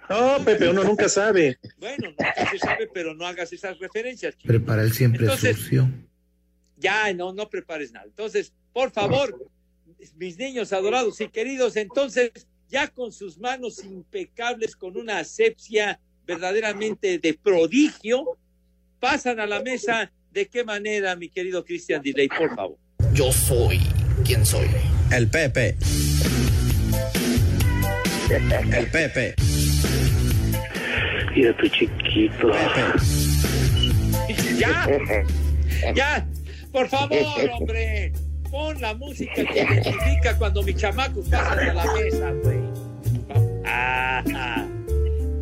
No, 0.08 0.44
Pepe, 0.44 0.68
uno 0.68 0.84
nunca 0.84 1.08
sabe. 1.08 1.58
Bueno, 1.78 2.10
no 2.16 2.50
se 2.52 2.58
sabe, 2.58 2.88
pero 2.94 3.12
no 3.14 3.26
hagas 3.26 3.52
esas 3.52 3.76
referencias. 3.80 4.36
chico. 4.36 4.46
Prepara 4.46 4.82
el 4.82 4.92
siempre 4.92 5.22
Entonces- 5.22 5.56
sucio. 5.56 5.90
Ya, 6.76 7.12
no, 7.12 7.32
no 7.32 7.48
prepares 7.48 7.90
nada. 7.90 8.06
Entonces, 8.06 8.52
por 8.72 8.92
favor, 8.92 9.50
mis 10.16 10.38
niños 10.38 10.72
adorados 10.72 11.20
y 11.20 11.28
queridos, 11.28 11.76
entonces, 11.76 12.30
ya 12.68 12.86
con 12.86 13.10
sus 13.12 13.36
manos 13.38 13.82
impecables, 13.82 14.76
con 14.76 14.96
una 14.96 15.18
asepsia 15.18 15.98
verdaderamente 16.24 17.18
de 17.18 17.34
prodigio, 17.34 18.38
pasan 19.04 19.38
a 19.38 19.46
la 19.46 19.60
mesa. 19.60 20.10
¿De 20.30 20.48
qué 20.48 20.64
manera, 20.64 21.14
mi 21.14 21.28
querido 21.28 21.62
Christian 21.62 22.00
Delay, 22.00 22.26
por 22.26 22.56
favor? 22.56 22.78
Yo 23.12 23.30
soy 23.30 23.78
quien 24.24 24.46
soy. 24.46 24.66
El 25.12 25.28
Pepe. 25.28 25.76
El 28.30 28.86
Pepe. 28.86 29.34
Mira 31.36 31.54
tu 31.58 31.68
chiquito. 31.68 32.50
Ya, 34.56 34.88
ya, 35.94 36.26
por 36.72 36.88
favor, 36.88 37.18
hombre, 37.52 38.12
pon 38.50 38.80
la 38.80 38.94
música 38.94 39.34
que 39.34 39.62
identifica 39.62 40.38
cuando 40.38 40.62
mis 40.62 40.76
chamacos 40.76 41.28
pasan 41.28 41.58
a 41.58 41.74
la 41.74 41.92
mesa, 41.92 42.32
güey. 42.42 42.58
Ah, 43.66 44.66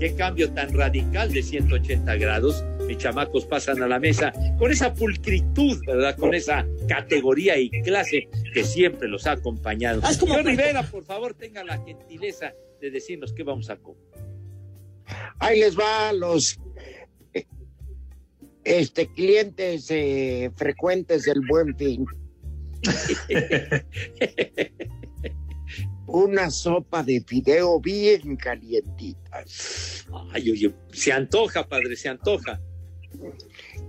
qué 0.00 0.14
cambio 0.16 0.50
tan 0.52 0.76
radical 0.76 1.32
de 1.32 1.42
180 1.44 2.16
grados. 2.16 2.64
Mis 2.92 2.98
chamacos 2.98 3.46
pasan 3.46 3.82
a 3.82 3.88
la 3.88 3.98
mesa 3.98 4.34
con 4.58 4.70
esa 4.70 4.92
pulcritud, 4.92 5.80
¿verdad? 5.86 6.14
Con 6.14 6.34
esa 6.34 6.66
categoría 6.86 7.56
y 7.56 7.70
clase 7.70 8.28
que 8.52 8.64
siempre 8.64 9.08
los 9.08 9.26
ha 9.26 9.32
acompañado. 9.32 10.02
Señor 10.02 10.44
Rivera, 10.44 10.82
por 10.82 11.02
favor, 11.02 11.32
tenga 11.32 11.64
la 11.64 11.82
gentileza 11.82 12.52
de 12.82 12.90
decirnos 12.90 13.32
qué 13.32 13.44
vamos 13.44 13.70
a 13.70 13.78
comer. 13.78 14.02
Ahí 15.38 15.60
les 15.60 15.74
va 15.74 16.10
a 16.10 16.12
los 16.12 16.60
este 18.62 19.10
clientes 19.14 19.90
eh, 19.90 20.50
frecuentes 20.54 21.22
del 21.22 21.40
Buen 21.48 21.74
Fin. 21.78 22.04
Una 26.08 26.50
sopa 26.50 27.02
de 27.02 27.24
fideo 27.26 27.80
bien 27.80 28.36
calientita. 28.36 29.44
Ay, 30.34 30.50
oye, 30.50 30.74
se 30.92 31.10
antoja, 31.10 31.66
padre, 31.66 31.96
se 31.96 32.10
antoja. 32.10 32.60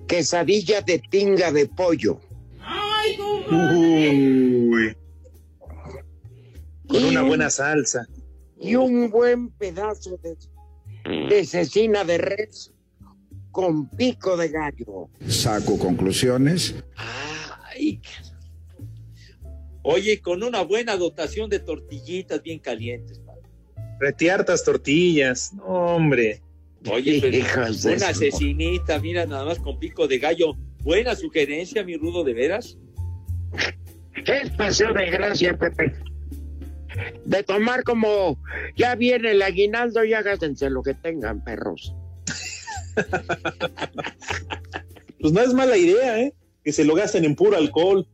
Quesadilla 0.08 0.82
de 0.82 1.00
tinga 1.00 1.52
de 1.52 1.68
pollo. 1.68 2.20
Ay, 2.60 3.18
Uy. 3.52 4.96
Con 6.88 7.02
Y 7.02 7.10
una 7.10 7.22
un- 7.24 7.28
buena 7.30 7.50
salsa. 7.50 8.06
Y 8.60 8.76
un 8.76 9.10
buen 9.10 9.50
pedazo 9.52 10.18
de, 10.18 10.38
de 11.28 11.46
cecina 11.46 12.04
de 12.04 12.18
res 12.18 12.72
con 13.52 13.90
pico 13.90 14.38
de 14.38 14.50
gallo. 14.50 15.10
Saco 15.28 15.78
conclusiones. 15.78 16.76
Ay. 16.96 18.02
Oye, 19.84 20.22
con 20.22 20.44
una 20.44 20.64
buena 20.64 20.96
dotación 20.96 21.50
de 21.50 21.60
tortillitas 21.60 22.42
bien 22.42 22.60
calientes. 22.60 23.20
padre. 23.20 23.42
Retiartas 24.00 24.64
tortillas. 24.64 25.54
No, 25.54 25.64
hombre. 25.66 26.42
Oye, 26.92 27.22
una 27.86 28.14
cecinita, 28.14 29.00
mira, 29.00 29.26
nada 29.26 29.46
más 29.46 29.60
con 29.60 29.80
pico 29.80 30.08
de 30.08 30.20
gallo. 30.20 30.56
Buena 30.82 31.16
sugerencia, 31.16 31.84
mi 31.84 31.96
rudo, 31.96 32.24
de 32.24 32.34
veras. 32.34 32.78
Es 34.26 34.50
paseo 34.52 34.94
de 34.94 35.10
gracia, 35.10 35.58
Pepe. 35.58 35.94
De 37.26 37.44
tomar 37.44 37.84
como 37.84 38.38
ya 38.76 38.96
viene 38.96 39.32
el 39.32 39.42
aguinaldo 39.42 40.04
y 40.04 40.14
háganse 40.14 40.70
lo 40.70 40.84
que 40.84 40.94
tengan, 40.94 41.44
perros. 41.44 41.96
Pues 45.24 45.32
no 45.32 45.40
es 45.40 45.54
mala 45.54 45.78
idea, 45.78 46.20
¿eh? 46.20 46.34
Que 46.66 46.74
se 46.74 46.84
lo 46.84 46.96
gasten 46.96 47.24
en 47.24 47.34
puro 47.34 47.56
alcohol. 47.56 48.06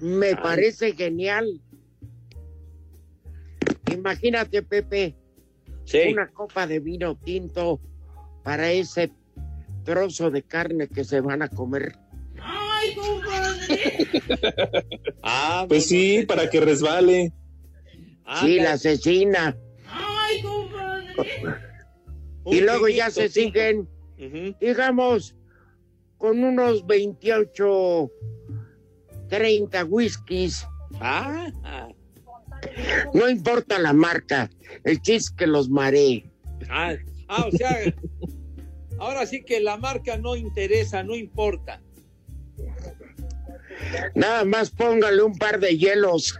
Me 0.00 0.34
parece 0.34 0.92
genial. 0.92 1.60
Imagínate, 3.92 4.64
Pepe, 4.64 5.14
Sí. 5.84 6.12
una 6.12 6.28
copa 6.30 6.66
de 6.66 6.80
vino 6.80 7.16
tinto 7.16 7.80
para 8.42 8.70
ese 8.72 9.12
trozo 9.84 10.30
de 10.30 10.42
carne 10.42 10.88
que 10.88 11.04
se 11.04 11.20
van 11.20 11.42
a 11.42 11.48
comer. 11.48 11.96
ay, 12.40 12.94
compadre. 12.94 14.88
Ah, 15.22 15.64
Pues 15.68 15.86
sí, 15.86 16.24
para 16.26 16.48
que 16.50 16.60
resbale. 16.60 17.32
Sí, 18.40 18.58
anda, 18.58 18.70
la 18.70 18.78
cecina. 18.78 19.56
Ay, 19.86 20.42
compadre. 20.42 21.54
Y 22.46 22.60
luego 22.60 22.88
ya 22.88 23.10
se 23.10 23.28
siguen, 23.28 23.88
digamos, 24.60 25.34
con 26.18 26.42
unos 26.44 26.86
28, 26.86 28.10
30 29.28 29.84
whiskies. 29.84 30.66
Ah, 31.00 31.50
ah, 31.64 31.88
No 33.12 33.28
importa 33.28 33.78
la 33.78 33.92
marca, 33.92 34.50
el 34.84 35.00
chiste 35.00 35.34
que 35.36 35.46
los 35.46 35.68
maree. 35.68 36.30
ah, 36.70 36.94
ah, 37.28 37.46
o 37.46 37.50
sea, 37.50 37.78
ahora 38.98 39.26
sí 39.26 39.44
que 39.44 39.60
la 39.60 39.76
marca 39.76 40.16
no 40.16 40.36
interesa, 40.36 41.02
no 41.02 41.14
importa. 41.14 41.80
Nada 44.14 44.44
más 44.44 44.70
póngale 44.70 45.22
un 45.22 45.36
par 45.36 45.60
de 45.60 45.76
hielos 45.76 46.38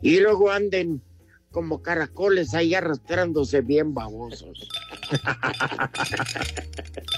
y 0.00 0.20
luego 0.20 0.50
anden 0.50 1.02
como 1.50 1.82
caracoles 1.82 2.54
ahí 2.54 2.74
arrastrándose 2.74 3.60
bien 3.60 3.94
babosos. 3.94 4.68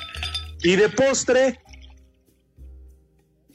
Y 0.63 0.77
de 0.77 0.89
postre, 0.89 1.61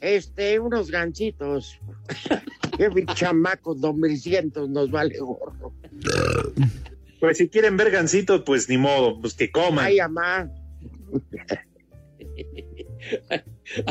Este, 0.04 0.60
unos 0.60 0.90
gancitos. 0.90 1.80
Qué 2.76 3.06
chamacos, 3.14 3.80
2100 3.80 4.52
nos 4.68 4.90
vale 4.90 5.18
gorro. 5.18 5.72
pues 7.20 7.38
si 7.38 7.48
quieren 7.48 7.78
ver 7.78 7.90
gancitos, 7.90 8.42
pues 8.44 8.68
ni 8.68 8.76
modo, 8.76 9.18
pues 9.20 9.32
que 9.32 9.50
coman. 9.50 9.86
Ay, 9.86 10.00
amá. 10.00 10.50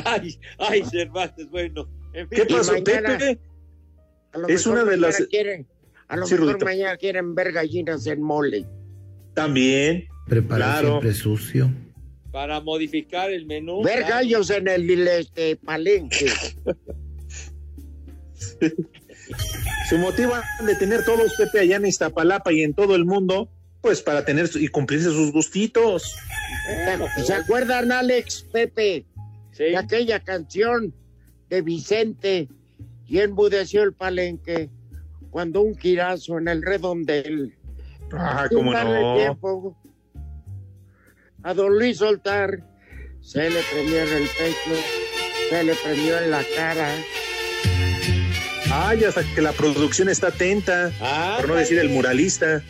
Ay, 0.05 0.37
ay, 0.59 0.83
Cervantes, 0.85 1.49
bueno. 1.49 1.87
En 2.13 2.29
fin, 2.29 2.39
¿Qué 2.47 2.53
pasó, 2.53 2.73
mañana- 2.73 3.17
Pepe? 3.17 3.39
A 4.33 4.37
lo 4.37 4.47
Es 4.47 4.65
mejor 4.67 4.83
una 4.83 4.91
de 4.91 4.97
las- 4.97 5.25
Quieren, 5.27 5.67
a 6.07 6.15
lo 6.17 6.25
Sí, 6.27 6.33
mejor 6.35 6.47
Rudito. 6.49 6.65
mañana 6.65 6.97
quieren 6.97 7.33
ver 7.35 7.51
gallinas 7.51 8.05
en 8.07 8.21
mole. 8.21 8.65
También. 9.33 10.05
Prepara 10.27 10.65
Claro. 10.65 10.87
siempre 10.89 11.13
sucio. 11.13 11.71
Para 12.33 12.59
modificar 12.59 13.29
el 13.29 13.45
menú. 13.45 13.83
Ver 13.83 14.05
gallos 14.05 14.49
en 14.49 14.67
el 14.67 15.07
este, 15.07 15.55
palenque. 15.55 16.31
Su 19.87 19.99
motivo 19.99 20.33
de 20.65 20.75
tener 20.75 21.05
todos 21.05 21.35
Pepe 21.37 21.59
allá 21.59 21.75
en 21.75 21.85
Iztapalapa 21.85 22.51
y 22.51 22.63
en 22.63 22.73
todo 22.73 22.95
el 22.95 23.05
mundo, 23.05 23.51
pues 23.81 24.01
para 24.01 24.25
tener 24.25 24.49
y 24.55 24.67
cumplirse 24.67 25.09
sus 25.09 25.31
gustitos. 25.31 26.15
¿Se 27.23 27.33
acuerdan, 27.33 27.91
Alex, 27.91 28.47
Pepe, 28.51 29.05
Sí. 29.51 29.65
de 29.65 29.77
aquella 29.77 30.19
canción 30.19 30.91
de 31.49 31.61
Vicente 31.61 32.49
y 33.05 33.19
enmudeció 33.19 33.83
el 33.83 33.93
palenque 33.93 34.71
cuando 35.29 35.61
un 35.61 35.75
quirazo 35.75 36.39
en 36.39 36.47
el 36.47 36.63
redondel? 36.63 37.55
Ah, 38.11 38.47
cómo 38.51 38.73
no. 38.73 39.17
tiempo 39.17 39.77
a 41.43 41.53
don 41.53 41.77
Luis 41.77 41.97
soltar, 41.97 42.59
se 43.21 43.49
le 43.49 43.61
prendió 43.71 44.01
en 44.03 44.13
el 44.13 44.27
pecho, 44.29 44.81
se 45.49 45.63
le 45.63 45.75
prendió 45.75 46.17
en 46.19 46.31
la 46.31 46.43
cara. 46.55 46.89
Ay, 48.71 49.03
hasta 49.03 49.23
que 49.35 49.41
la 49.41 49.51
producción 49.51 50.09
está 50.09 50.27
atenta, 50.27 50.91
Ah, 51.01 51.37
por 51.39 51.49
no 51.49 51.55
decir 51.55 51.77
el 51.79 51.89
muralista. 51.89 52.63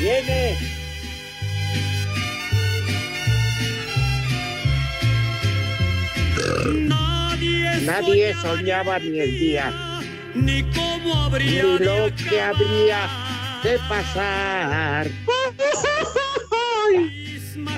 Viene. 0.00 0.56
Nadie, 6.66 7.80
Nadie 7.86 8.34
soñaba 8.34 8.98
ni 8.98 9.18
el 9.20 9.38
día. 9.38 9.72
ni 10.34 10.62
cómo 10.74 10.90
¿Cómo 11.00 11.24
habría 11.24 11.62
Ni 11.62 11.78
lo 11.84 12.10
que 12.14 12.40
habría 12.40 13.08
de 13.62 13.78
pasar. 13.88 15.06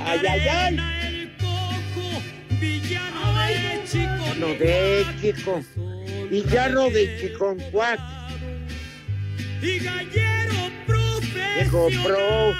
Ay, 0.04 0.20
ay, 0.28 0.48
ay. 0.48 0.76
el 1.06 1.36
cojo, 1.38 2.22
villano 2.60 3.34
de 3.46 3.84
chico? 3.86 4.34
No 4.38 4.48
de 4.48 5.06
chico. 5.20 5.62
Y 6.30 6.42
ya 6.44 6.68
no 6.68 6.90
de 6.90 7.18
chiconcuac. 7.20 8.00
Y 9.62 9.78
gallero 9.78 10.52
Dijo 11.58 11.88
pro. 12.04 12.54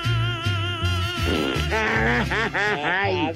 Ay, 1.73 3.33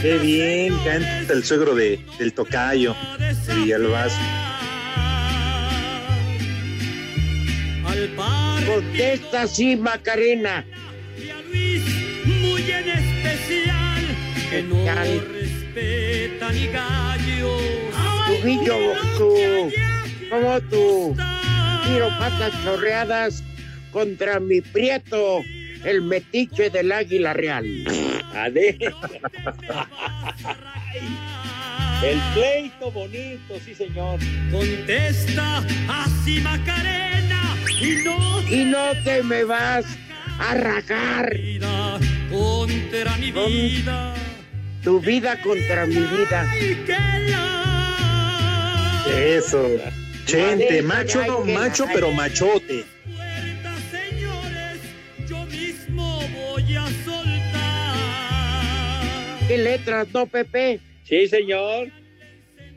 qué 0.00 0.18
bien 0.18 0.74
canta 0.84 1.32
el 1.34 1.44
suegro 1.44 1.74
de, 1.74 2.00
del 2.18 2.32
tocayo, 2.32 2.96
de 3.18 3.54
Villalbazo. 3.54 4.16
Contesta 8.66 9.46
sí, 9.46 9.76
Macarena. 9.76 10.64
Luis 11.48 11.82
muy 12.24 12.70
en 12.70 12.88
especial, 12.88 14.02
que 14.50 14.62
no 14.62 14.84
respeta 15.32 16.52
ni 16.52 16.66
gallos. 16.66 17.62
Tu 18.26 18.46
guillo, 18.46 18.78
tu. 19.16 19.72
Como 20.30 20.60
tu. 20.62 21.16
Tiro 21.86 22.08
patas 22.18 22.52
chorreadas 22.64 23.42
contra 23.92 24.40
mi 24.40 24.60
prieto, 24.60 25.42
el 25.84 26.02
metiche 26.02 26.70
del 26.70 26.92
águila 26.92 27.32
real. 27.32 27.66
Ade. 28.34 28.78
El 32.02 32.20
pleito 32.32 32.92
bonito, 32.92 33.58
sí, 33.64 33.74
señor. 33.74 34.20
Contesta 34.52 35.64
así 35.88 36.40
Macarena 36.40 37.56
y 37.80 38.04
no 38.04 38.42
Y 38.48 38.64
no 38.64 38.92
te 39.02 39.22
me 39.24 39.42
vas 39.44 39.84
a 40.38 40.54
rajar. 40.54 41.34
vida 41.34 41.98
contra 42.30 43.16
mi 43.16 43.32
vida. 43.32 44.14
Tu 44.82 45.00
vida 45.00 45.40
contra 45.42 45.86
mi 45.86 45.96
vida. 45.96 46.46
Eso. 49.16 49.66
Chente, 50.26 50.82
macho, 50.82 51.20
que- 51.44 51.52
macho, 51.52 51.86
pero 51.92 52.12
machote. 52.12 52.84
puerta, 53.04 53.74
señores, 53.90 54.80
yo 55.26 55.44
mismo 55.46 56.20
voy 56.34 56.76
a 56.76 56.84
soltar. 57.04 57.94
¿Qué 59.48 59.56
letras, 59.58 60.08
no, 60.12 60.26
Pepe? 60.26 60.80
Sí, 61.04 61.26
señor. 61.28 61.88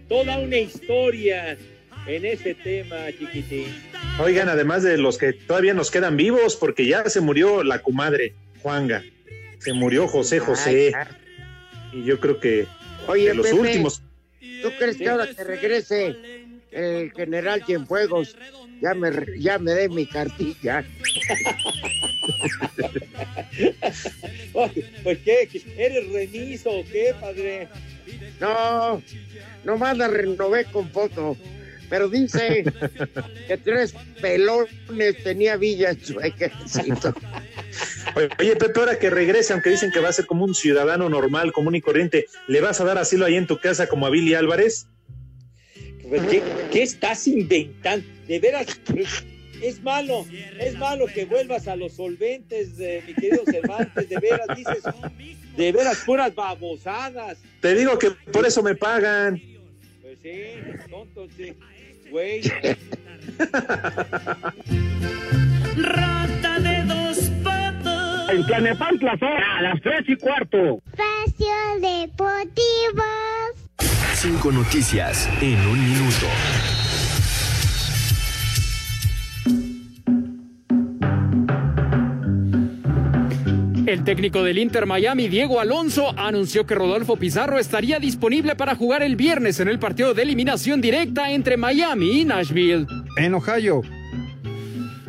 Toda 0.08 0.38
una 0.40 0.58
historia 0.58 1.58
en 2.08 2.26
ese 2.26 2.56
tema, 2.56 2.96
chiquitín. 3.18 3.68
Oigan, 4.20 4.50
además 4.50 4.84
de 4.84 4.98
los 4.98 5.18
que 5.18 5.34
todavía 5.34 5.74
nos 5.74 5.92
quedan 5.92 6.18
vivos, 6.18 6.56
porque 6.56 6.86
ya 6.86 7.10
se 7.10 7.22
murió 7.22 7.64
la 7.64 7.80
comadre 7.82 8.34
Juanga, 8.62 9.04
se 9.60 9.74
murió 9.74 10.08
José 10.08 10.40
José, 10.40 10.94
Ay, 10.96 11.06
y 11.94 12.04
yo 12.04 12.20
creo 12.20 12.40
que 12.40 12.68
Oye, 13.08 13.30
de 13.30 13.36
los 13.36 13.48
Pepe, 13.48 13.60
últimos. 13.60 14.02
¿tú 14.62 14.70
crees 14.78 14.98
que 14.98 15.10
ahora 15.10 15.28
que 15.28 15.44
regrese 15.44 16.16
el 16.72 17.12
general 17.12 17.64
Cienfuegos 17.66 18.36
ya 18.82 18.94
me, 18.94 19.12
ya 19.40 19.58
me 19.60 19.72
dé 19.72 19.90
mi 19.90 20.06
cartilla? 20.06 20.86
Pues 25.04 25.18
qué, 25.20 25.48
¿eres 25.78 26.12
remiso 26.12 26.70
o 26.72 26.86
qué, 26.86 27.14
padre? 27.20 27.68
No, 28.40 29.02
nomás 29.64 29.98
la 29.98 30.08
renové 30.08 30.66
con 30.66 30.90
foto. 30.90 31.38
Pero 31.92 32.08
dice 32.08 32.64
que 33.48 33.58
tres 33.58 33.94
pelones 34.22 35.24
tenía 35.26 35.58
Villa 35.58 35.90
en 35.90 36.04
su 36.04 36.22
ejército. 36.22 37.14
Oye, 38.40 38.56
Pepe, 38.56 38.80
ahora 38.80 38.98
que 38.98 39.10
regrese, 39.10 39.52
aunque 39.52 39.72
dicen 39.72 39.92
que 39.92 40.00
va 40.00 40.08
a 40.08 40.14
ser 40.14 40.26
como 40.26 40.46
un 40.46 40.56
ciudadano 40.56 41.10
normal, 41.10 41.52
común 41.52 41.76
y 41.76 41.82
corriente, 41.82 42.28
¿le 42.48 42.62
vas 42.62 42.80
a 42.80 42.86
dar 42.86 42.98
asilo 42.98 43.26
ahí 43.26 43.36
en 43.36 43.46
tu 43.46 43.60
casa 43.60 43.88
como 43.88 44.08
a 44.08 44.10
Billy 44.10 44.36
Álvarez? 44.36 44.88
Pues, 46.08 46.22
¿Qué, 46.30 46.42
qué 46.72 46.82
estás 46.82 47.28
inventando? 47.28 48.08
De 48.26 48.40
veras, 48.40 48.68
es, 48.96 49.26
es 49.62 49.84
malo, 49.84 50.26
es 50.62 50.78
malo 50.78 51.08
que 51.08 51.26
vuelvas 51.26 51.68
a 51.68 51.76
los 51.76 51.92
solventes, 51.92 52.78
de, 52.78 53.04
mi 53.06 53.14
querido 53.14 53.44
Cervantes, 53.46 54.08
de 54.08 54.18
veras, 54.18 54.48
dices, 54.56 54.82
de 55.58 55.72
veras, 55.74 56.04
puras 56.06 56.34
babosadas. 56.34 57.38
Te 57.60 57.76
digo 57.76 58.00
que 58.00 58.12
por 58.32 58.46
eso 58.46 58.64
me 58.64 58.76
pagan. 58.76 59.42
Pues 60.02 60.20
sí, 60.22 60.90
tonto, 60.90 61.28
sí. 61.36 61.54
Güey, 62.12 62.42
Rata 65.78 66.60
de 66.60 66.84
dos 66.84 67.18
patas. 67.42 68.30
En 68.32 68.46
Tlanepantla 68.46 69.18
son 69.18 69.30
a 69.30 69.62
las 69.62 69.82
tres 69.82 70.04
y 70.08 70.18
cuarto. 70.18 70.82
Espacio 70.92 71.56
Deportivo. 71.80 73.04
Cinco 74.14 74.52
noticias 74.52 75.30
en 75.42 75.58
un 75.68 75.80
minuto. 75.90 76.28
El 83.88 84.04
técnico 84.04 84.44
del 84.44 84.60
Inter 84.60 84.86
Miami, 84.86 85.28
Diego 85.28 85.60
Alonso, 85.60 86.14
anunció 86.18 86.68
que 86.68 86.76
Rodolfo 86.76 87.16
Pizarro 87.16 87.58
estaría 87.58 88.00
disponible 88.00 88.56
para 88.56 88.76
jugar 88.76 89.02
el 89.02 89.16
viernes 89.16 89.60
en 89.60 89.68
el 89.68 89.80
partido 89.80 90.14
de 90.14 90.22
eliminación 90.22 90.82
directa 90.82 91.32
entre 91.32 91.58
Miami 91.58 92.22
y 92.22 92.26
Nashville. 92.26 92.86
En 93.18 93.34
Ohio. 93.34 93.82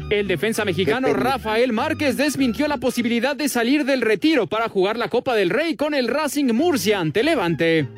El 0.08 0.26
defensa 0.26 0.64
mexicano 0.64 1.12
Rafael 1.12 1.72
Márquez 1.72 2.16
desmintió 2.16 2.66
la 2.66 2.78
posibilidad 2.78 3.36
de 3.36 3.48
salir 3.48 3.84
del 3.84 4.00
retiro 4.00 4.46
para 4.46 4.68
jugar 4.68 4.96
la 4.96 5.08
Copa 5.08 5.34
del 5.34 5.50
Rey 5.50 5.76
con 5.76 5.94
el 5.94 6.08
Racing 6.08 6.52
Murcia 6.52 6.98
ante 6.98 7.22
Levante. 7.22 7.88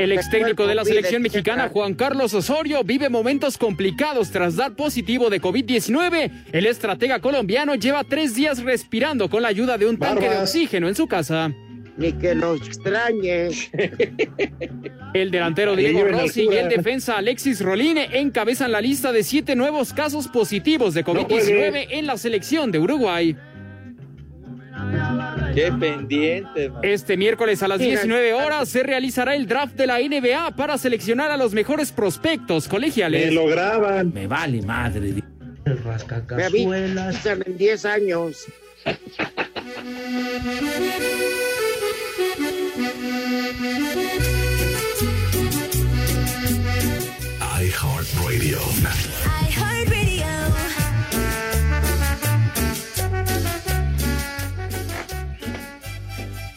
El 0.00 0.12
ex 0.12 0.30
técnico 0.30 0.66
de 0.66 0.74
la 0.74 0.82
selección 0.82 1.20
mexicana, 1.20 1.68
Juan 1.68 1.92
Carlos 1.92 2.32
Osorio, 2.32 2.82
vive 2.82 3.10
momentos 3.10 3.58
complicados 3.58 4.30
tras 4.30 4.56
dar 4.56 4.72
positivo 4.72 5.28
de 5.28 5.42
COVID-19. 5.42 6.30
El 6.52 6.64
estratega 6.64 7.20
colombiano 7.20 7.74
lleva 7.74 8.02
tres 8.02 8.34
días 8.34 8.62
respirando 8.62 9.28
con 9.28 9.42
la 9.42 9.48
ayuda 9.48 9.76
de 9.76 9.84
un 9.84 9.98
tanque 9.98 10.30
de 10.30 10.38
oxígeno 10.38 10.88
en 10.88 10.94
su 10.94 11.06
casa. 11.06 11.52
Ni 11.98 12.14
que 12.14 12.34
lo 12.34 12.54
extrañe. 12.54 13.50
El 15.12 15.30
delantero 15.30 15.76
Diego 15.76 16.04
Rossi 16.04 16.48
y 16.50 16.56
el 16.56 16.70
defensa 16.70 17.18
Alexis 17.18 17.60
Roline 17.60 18.08
encabezan 18.12 18.72
la 18.72 18.80
lista 18.80 19.12
de 19.12 19.22
siete 19.22 19.54
nuevos 19.54 19.92
casos 19.92 20.28
positivos 20.28 20.94
de 20.94 21.04
COVID-19 21.04 21.88
en 21.90 22.06
la 22.06 22.16
selección 22.16 22.72
de 22.72 22.78
Uruguay. 22.78 23.36
Qué 25.54 25.72
pendiente, 25.72 26.68
man. 26.68 26.80
Este 26.82 27.16
miércoles 27.16 27.62
a 27.62 27.68
las 27.68 27.78
19 27.78 28.32
horas 28.34 28.68
se 28.68 28.82
realizará 28.82 29.34
el 29.34 29.46
draft 29.46 29.74
de 29.74 29.86
la 29.86 29.98
NBA 29.98 30.56
para 30.56 30.78
seleccionar 30.78 31.30
a 31.30 31.36
los 31.36 31.52
mejores 31.52 31.92
prospectos 31.92 32.68
colegiales. 32.68 33.26
Me 33.26 33.32
lo 33.32 33.46
graban. 33.46 34.12
Me 34.12 34.26
vale 34.26 34.62
madre. 34.62 35.22
Me 36.36 36.44
avisan 36.44 37.42
en 37.46 37.56
10 37.56 37.84
años. 37.84 38.46
iHeartRadio. 47.60 48.58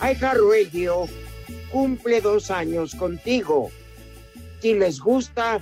iHeartRadio 0.04 1.08
cumple 1.72 2.20
dos 2.20 2.52
años 2.52 2.94
contigo. 2.94 3.72
Si 4.60 4.74
les 4.74 5.00
gusta 5.00 5.62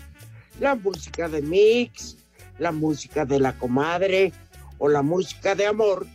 la 0.60 0.74
música 0.74 1.30
de 1.30 1.44
Mix, 1.44 2.18
la 2.58 2.72
música 2.72 3.24
de 3.24 3.40
la 3.40 3.56
comadre 3.60 4.34
o 4.80 4.90
la 4.90 5.04
música 5.04 5.54
de 5.54 5.68
amor, 5.68 6.08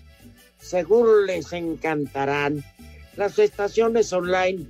seguro 0.58 1.24
les 1.24 1.52
encantarán 1.52 2.64
las 3.16 3.38
estaciones 3.38 4.12
online 4.12 4.66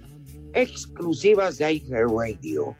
exclusivas 0.53 1.57
de 1.57 1.73
iHeartRadio. 1.73 2.77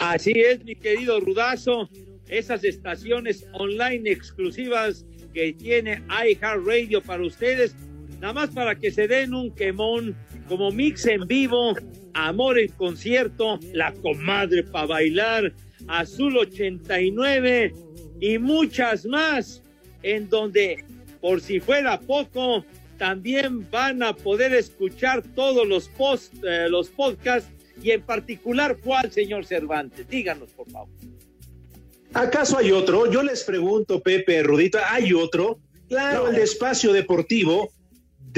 Así 0.00 0.32
es, 0.32 0.64
mi 0.64 0.74
querido 0.74 1.20
Rudazo. 1.20 1.88
Esas 2.26 2.64
estaciones 2.64 3.46
online 3.52 4.10
exclusivas 4.10 5.06
que 5.32 5.52
tiene 5.52 6.02
iHeartRadio 6.08 7.00
para 7.02 7.24
ustedes, 7.24 7.76
nada 8.20 8.32
más 8.32 8.50
para 8.50 8.74
que 8.74 8.90
se 8.90 9.08
den 9.08 9.34
un 9.34 9.54
quemón 9.54 10.16
como 10.48 10.70
mix 10.70 11.06
en 11.06 11.26
vivo, 11.26 11.74
amor 12.14 12.58
en 12.58 12.70
concierto, 12.72 13.58
la 13.72 13.92
comadre 13.94 14.62
para 14.64 14.86
bailar, 14.86 15.52
Azul 15.86 16.36
89 16.38 17.72
y 18.20 18.38
muchas 18.38 19.06
más, 19.06 19.62
en 20.02 20.28
donde, 20.28 20.84
por 21.20 21.40
si 21.40 21.60
fuera 21.60 22.00
poco, 22.00 22.64
también 22.96 23.70
van 23.70 24.02
a 24.02 24.14
poder 24.14 24.52
escuchar 24.54 25.22
todos 25.34 25.66
los 25.66 25.88
post, 25.88 26.34
eh, 26.44 26.68
los 26.68 26.88
podcasts 26.88 27.48
Y 27.80 27.92
en 27.92 28.02
particular, 28.02 28.76
¿cuál, 28.82 29.12
señor 29.12 29.46
Cervantes? 29.46 30.08
Díganos, 30.08 30.50
por 30.50 30.68
favor. 30.68 30.88
¿Acaso 32.12 32.58
hay 32.58 32.72
otro? 32.72 33.08
Yo 33.08 33.22
les 33.22 33.44
pregunto, 33.44 34.02
Pepe, 34.02 34.42
Rudito, 34.42 34.78
¿hay 34.84 35.12
otro? 35.12 35.60
Claro, 35.88 36.28
el 36.28 36.34
de 36.34 36.42
espacio 36.42 36.92
deportivo 36.92 37.70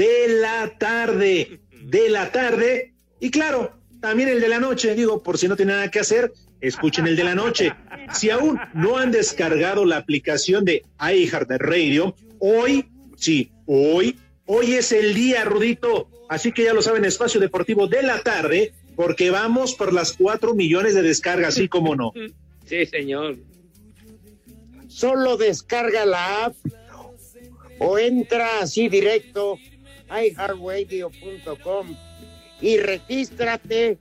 de 0.01 0.27
la 0.29 0.79
tarde, 0.79 1.59
de 1.83 2.09
la 2.09 2.31
tarde. 2.31 2.93
Y 3.19 3.29
claro, 3.29 3.73
también 3.99 4.29
el 4.29 4.41
de 4.41 4.49
la 4.49 4.59
noche, 4.59 4.95
digo, 4.95 5.21
por 5.21 5.37
si 5.37 5.47
no 5.47 5.55
tienen 5.55 5.75
nada 5.75 5.91
que 5.91 5.99
hacer, 5.99 6.33
escuchen 6.59 7.05
el 7.05 7.15
de 7.15 7.23
la 7.23 7.35
noche. 7.35 7.71
Si 8.11 8.31
aún 8.31 8.59
no 8.73 8.97
han 8.97 9.11
descargado 9.11 9.85
la 9.85 9.97
aplicación 9.97 10.65
de 10.65 10.83
iHeartRadio, 10.99 12.15
hoy, 12.39 12.89
sí, 13.15 13.51
hoy, 13.67 14.17
hoy 14.47 14.73
es 14.73 14.91
el 14.91 15.13
día, 15.13 15.45
Rudito. 15.45 16.09
Así 16.29 16.51
que 16.51 16.63
ya 16.63 16.73
lo 16.73 16.81
saben, 16.81 17.05
espacio 17.05 17.39
deportivo 17.39 17.85
de 17.85 18.01
la 18.01 18.23
tarde, 18.23 18.73
porque 18.95 19.29
vamos 19.29 19.75
por 19.75 19.93
las 19.93 20.13
cuatro 20.13 20.55
millones 20.55 20.95
de 20.95 21.03
descargas, 21.03 21.53
sí 21.53 21.67
como 21.67 21.95
no. 21.95 22.11
Sí, 22.65 22.87
señor. 22.87 23.37
Solo 24.87 25.37
descarga 25.37 26.07
la 26.07 26.45
app 26.45 26.55
o 27.77 27.99
entra 27.99 28.61
así 28.61 28.89
directo 28.89 29.59
iHeartRadio.com 30.11 31.95
y 32.61 32.77
regístrate 32.77 33.97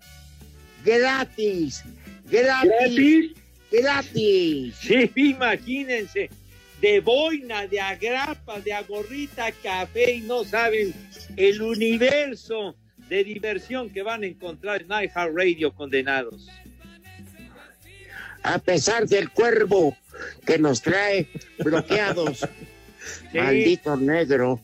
gratis. 0.84 1.84
Gratis. 2.30 3.32
Gratis. 3.70 4.74
Sí, 4.76 5.10
imagínense. 5.14 6.30
De 6.80 7.00
boina, 7.00 7.66
de 7.66 7.80
agrapa, 7.80 8.58
de 8.60 8.72
agorrita, 8.72 9.52
café 9.62 10.14
y 10.14 10.20
no 10.22 10.44
saben 10.44 10.94
el 11.36 11.60
universo 11.60 12.74
de 13.08 13.22
diversión 13.22 13.90
que 13.90 14.02
van 14.02 14.22
a 14.22 14.26
encontrar 14.26 14.82
en 14.82 14.88
iHeartRadio 14.88 15.74
condenados. 15.74 16.48
A 18.42 18.58
pesar 18.58 19.06
del 19.06 19.30
cuervo 19.30 19.94
que 20.46 20.58
nos 20.58 20.80
trae 20.80 21.28
bloqueados. 21.58 22.46
Maldito 23.34 23.96
negro. 23.96 24.60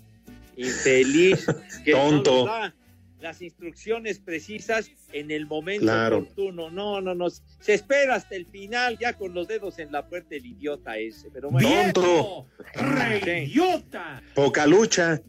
Infeliz. 0.57 1.47
Que 1.85 1.93
Tonto. 1.93 2.45
no 2.47 2.53
da 2.53 2.75
las 3.21 3.41
instrucciones 3.43 4.19
precisas 4.19 4.91
en 5.13 5.31
el 5.31 5.47
momento 5.47 5.83
Claro. 5.85 6.19
oportuno. 6.19 6.71
No, 6.71 7.01
no, 7.01 7.15
no. 7.15 7.29
Se 7.31 7.75
espera 7.75 8.15
hasta 8.17 8.37
el 8.37 8.47
final 8.47 8.99
ya 8.99 9.15
con 9.15 9.33
los 9.35 9.49
dedos 9.49 9.79
en 9.79 9.91
la 9.91 10.07
puerta 10.07 10.35
el 10.37 10.45
idiota 10.47 10.97
ese. 10.99 11.31
Pero 11.33 11.51
bueno. 11.51 11.69
Tonto. 11.93 12.47
¡Idiota! 13.27 14.23
Poca 14.35 14.67
lucha. 14.67 15.21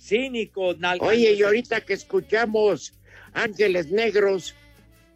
Cínico, 0.00 0.74
nalga- 0.74 1.06
Oye, 1.06 1.32
y 1.34 1.42
ahorita 1.42 1.80
que 1.82 1.94
escuchamos 1.94 2.92
Ángeles 3.32 3.90
Negros, 3.90 4.54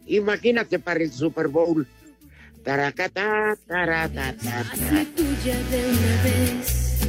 imagínate 0.07 0.79
para 0.79 1.03
el 1.03 1.11
Super 1.11 1.47
Bowl. 1.47 1.85
Taracata, 2.63 3.57
taratata. 3.67 4.59
Hazme 4.61 5.05
tuya 5.15 5.57
de 5.71 5.85
una 5.85 6.23
vez, 6.23 6.99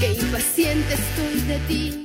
que 0.00 0.12
impaciente 0.12 0.94
estoy 0.94 1.40
de 1.42 1.58
ti, 1.68 2.03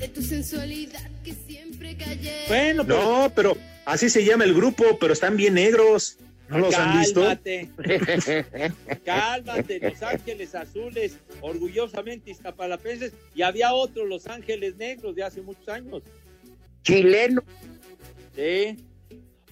de 0.00 0.08
tu 0.08 0.22
sensualidad 0.22 1.08
que 1.24 1.32
siempre 1.34 1.96
callé. 1.96 2.44
Bueno, 2.48 2.84
pero 2.86 3.02
No, 3.02 3.32
pero 3.34 3.56
así 3.84 4.08
se 4.10 4.24
llama 4.24 4.44
el 4.44 4.54
grupo, 4.54 4.98
pero 4.98 5.12
están 5.12 5.36
bien 5.36 5.54
negros. 5.54 6.16
¿No 6.48 6.58
los 6.58 6.74
han 6.74 6.98
visto? 6.98 7.20
Cálmate, 7.20 7.68
cálmate, 9.04 9.78
Los 9.80 10.02
Ángeles 10.02 10.54
Azules, 10.56 11.16
orgullosamente 11.42 12.32
iztapalapenses, 12.32 13.12
y 13.36 13.42
había 13.42 13.72
otro, 13.72 14.04
Los 14.04 14.26
Ángeles 14.26 14.74
Negros, 14.76 15.14
de 15.14 15.22
hace 15.22 15.42
muchos 15.42 15.68
años. 15.68 16.02
Chileno. 16.82 17.42
Sí. 18.34 18.76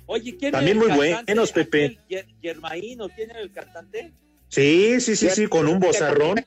Oye, 0.07 0.37
¿quién 0.37 0.51
También 0.51 0.79
era 0.79 0.87
el 0.87 0.97
muy 0.99 1.09
cantante? 1.09 1.33
buenos, 1.35 1.53
Pepe. 1.53 1.85
Aquel 1.85 1.99
Yer- 2.09 2.27
Yermaín, 2.41 3.01
¿o 3.03 3.09
quién 3.11 3.31
era 3.31 3.41
el 3.43 3.53
cantante? 3.53 4.11
Sí, 4.49 5.01
sí, 5.01 5.15
sí, 5.15 5.29
sí, 5.31 5.47
con 5.47 5.69
un 5.69 5.79
bozarrón. 5.79 6.45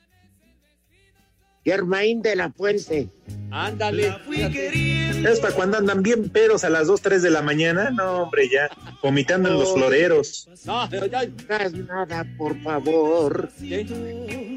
Germain 1.64 2.22
de 2.22 2.36
la 2.36 2.52
Fuente. 2.52 3.08
Ándale. 3.52 4.16
para 5.42 5.54
cuando 5.54 5.78
andan 5.78 6.02
bien 6.02 6.30
pedos 6.30 6.64
a 6.64 6.70
las 6.70 6.88
2, 6.88 7.02
3 7.02 7.22
de 7.22 7.30
la 7.30 7.42
mañana. 7.42 7.90
No, 7.92 8.24
hombre, 8.24 8.50
ya, 8.50 8.70
vomitando 9.04 9.50
en 9.50 9.56
los 9.60 9.74
floreros. 9.74 10.48
No, 10.66 10.88
pero 10.90 11.06
ya, 11.06 11.24
No 11.26 11.34
hagas 11.56 11.74
nada, 11.74 12.26
por 12.38 12.60
favor. 12.62 13.50
¿qué, 13.60 13.86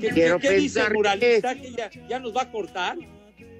qué- 0.00 0.10
Quiero 0.14 0.38
qué 0.38 0.50
dice 0.52 0.74
pensar 0.80 0.92
el 0.92 0.96
muralista? 0.96 1.54
¿Que 1.54 1.72
ya, 1.72 1.90
ya 2.08 2.18
nos 2.20 2.34
va 2.36 2.42
a 2.42 2.50
cortar? 2.52 2.96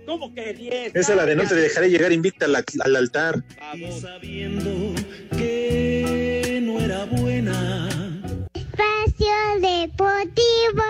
¿Cómo 0.06 0.34
que 0.34 0.52
10? 0.52 0.94
Esa 0.94 1.12
es 1.12 1.16
la 1.16 1.24
de 1.26 1.34
no 1.34 1.44
te 1.48 1.54
dejaré 1.54 1.88
llegar 1.90 2.12
invicta 2.12 2.44
al, 2.44 2.54
al 2.56 2.96
altar. 2.96 3.42
Vamos. 3.58 4.00
Sabiendo 4.00 4.94
que 5.36 6.60
no 6.62 6.78
era 6.80 7.04
buena. 7.06 7.88
Espacio 8.54 9.34
Deportivo. 9.60 10.84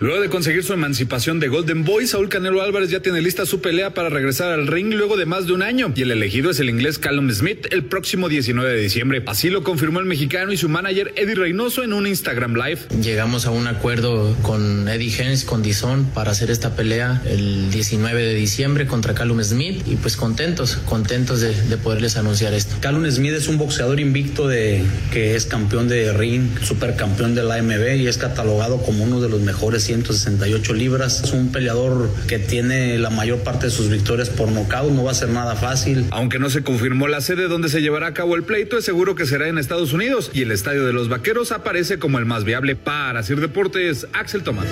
Luego 0.00 0.20
de 0.20 0.28
conseguir 0.28 0.62
su 0.62 0.72
emancipación 0.72 1.40
de 1.40 1.48
Golden 1.48 1.82
Boy, 1.82 2.06
Saúl 2.06 2.28
Canelo 2.28 2.62
Álvarez 2.62 2.88
ya 2.88 3.00
tiene 3.00 3.20
lista 3.20 3.44
su 3.46 3.60
pelea 3.60 3.94
para 3.94 4.08
regresar 4.08 4.52
al 4.52 4.68
ring 4.68 4.94
luego 4.94 5.16
de 5.16 5.26
más 5.26 5.48
de 5.48 5.54
un 5.54 5.62
año. 5.62 5.92
Y 5.92 6.02
el 6.02 6.12
elegido 6.12 6.50
es 6.50 6.60
el 6.60 6.70
inglés 6.70 7.00
Callum 7.00 7.28
Smith 7.32 7.66
el 7.72 7.82
próximo 7.82 8.28
19 8.28 8.74
de 8.74 8.80
diciembre. 8.80 9.24
Así 9.26 9.50
lo 9.50 9.64
confirmó 9.64 9.98
el 9.98 10.06
mexicano 10.06 10.52
y 10.52 10.56
su 10.56 10.68
manager 10.68 11.12
Eddie 11.16 11.34
Reynoso 11.34 11.82
en 11.82 11.92
un 11.92 12.06
Instagram 12.06 12.54
Live. 12.54 12.78
Llegamos 13.02 13.46
a 13.46 13.50
un 13.50 13.66
acuerdo 13.66 14.36
con 14.42 14.88
Eddie 14.88 15.12
Hens, 15.20 15.42
con 15.42 15.64
Dizon, 15.64 16.04
para 16.14 16.30
hacer 16.30 16.52
esta 16.52 16.76
pelea 16.76 17.20
el 17.26 17.72
19 17.72 18.22
de 18.22 18.34
diciembre 18.36 18.86
contra 18.86 19.14
Callum 19.14 19.42
Smith 19.42 19.82
y 19.84 19.96
pues 19.96 20.16
contentos, 20.16 20.76
contentos 20.86 21.40
de, 21.40 21.60
de 21.60 21.76
poderles 21.76 22.16
anunciar 22.16 22.54
esto. 22.54 22.76
Callum 22.78 23.04
Smith 23.10 23.32
es 23.32 23.48
un 23.48 23.58
boxeador 23.58 23.98
invicto 23.98 24.46
de 24.46 24.80
que 25.12 25.34
es 25.34 25.46
campeón 25.46 25.88
de 25.88 26.12
ring, 26.12 26.56
supercampeón 26.62 27.34
de 27.34 27.42
la 27.42 27.56
AMB 27.56 27.96
y 27.96 28.06
es 28.06 28.16
catalogado 28.16 28.80
como 28.80 29.02
uno 29.02 29.20
de 29.20 29.28
los 29.28 29.40
mejores 29.40 29.87
168 29.88 30.74
libras. 30.74 31.22
Es 31.24 31.32
un 31.32 31.50
peleador 31.50 32.10
que 32.26 32.38
tiene 32.38 32.98
la 32.98 33.08
mayor 33.08 33.38
parte 33.38 33.66
de 33.66 33.72
sus 33.72 33.88
victorias 33.88 34.28
por 34.28 34.52
nocaut, 34.52 34.92
no 34.92 35.04
va 35.04 35.12
a 35.12 35.14
ser 35.14 35.30
nada 35.30 35.56
fácil. 35.56 36.04
Aunque 36.10 36.38
no 36.38 36.50
se 36.50 36.62
confirmó 36.62 37.08
la 37.08 37.22
sede 37.22 37.48
donde 37.48 37.70
se 37.70 37.80
llevará 37.80 38.08
a 38.08 38.12
cabo 38.12 38.36
el 38.36 38.42
pleito, 38.42 38.76
es 38.76 38.84
seguro 38.84 39.14
que 39.14 39.24
será 39.24 39.48
en 39.48 39.56
Estados 39.56 39.94
Unidos 39.94 40.30
y 40.34 40.42
el 40.42 40.50
estadio 40.50 40.84
de 40.84 40.92
los 40.92 41.08
Vaqueros 41.08 41.52
aparece 41.52 41.98
como 41.98 42.18
el 42.18 42.26
más 42.26 42.44
viable 42.44 42.76
para 42.76 43.22
Sir 43.22 43.40
Deportes. 43.40 44.06
Axel 44.12 44.42
Tomás. 44.42 44.66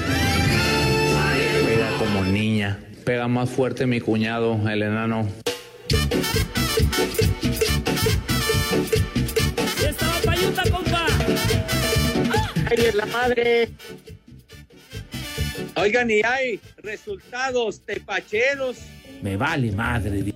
Pega 1.65 1.89
como 1.99 2.23
niña. 2.23 2.79
Pega 3.07 3.27
más 3.27 3.49
fuerte 3.49 3.87
mi 3.87 4.01
cuñado, 4.01 4.69
el 4.69 4.83
enano. 4.83 5.27
Estaba 9.83 10.19
payuta, 10.27 10.63
compa. 10.71 11.07
¡Ay, 12.71 12.85
es 12.87 12.95
la 12.95 13.07
madre! 13.07 13.71
Oigan, 15.77 16.11
y 16.11 16.23
hay 16.23 16.61
resultados 16.79 17.81
tepacheros. 17.85 18.79
Me 19.23 19.37
vale 19.37 19.73
madre. 19.73 20.33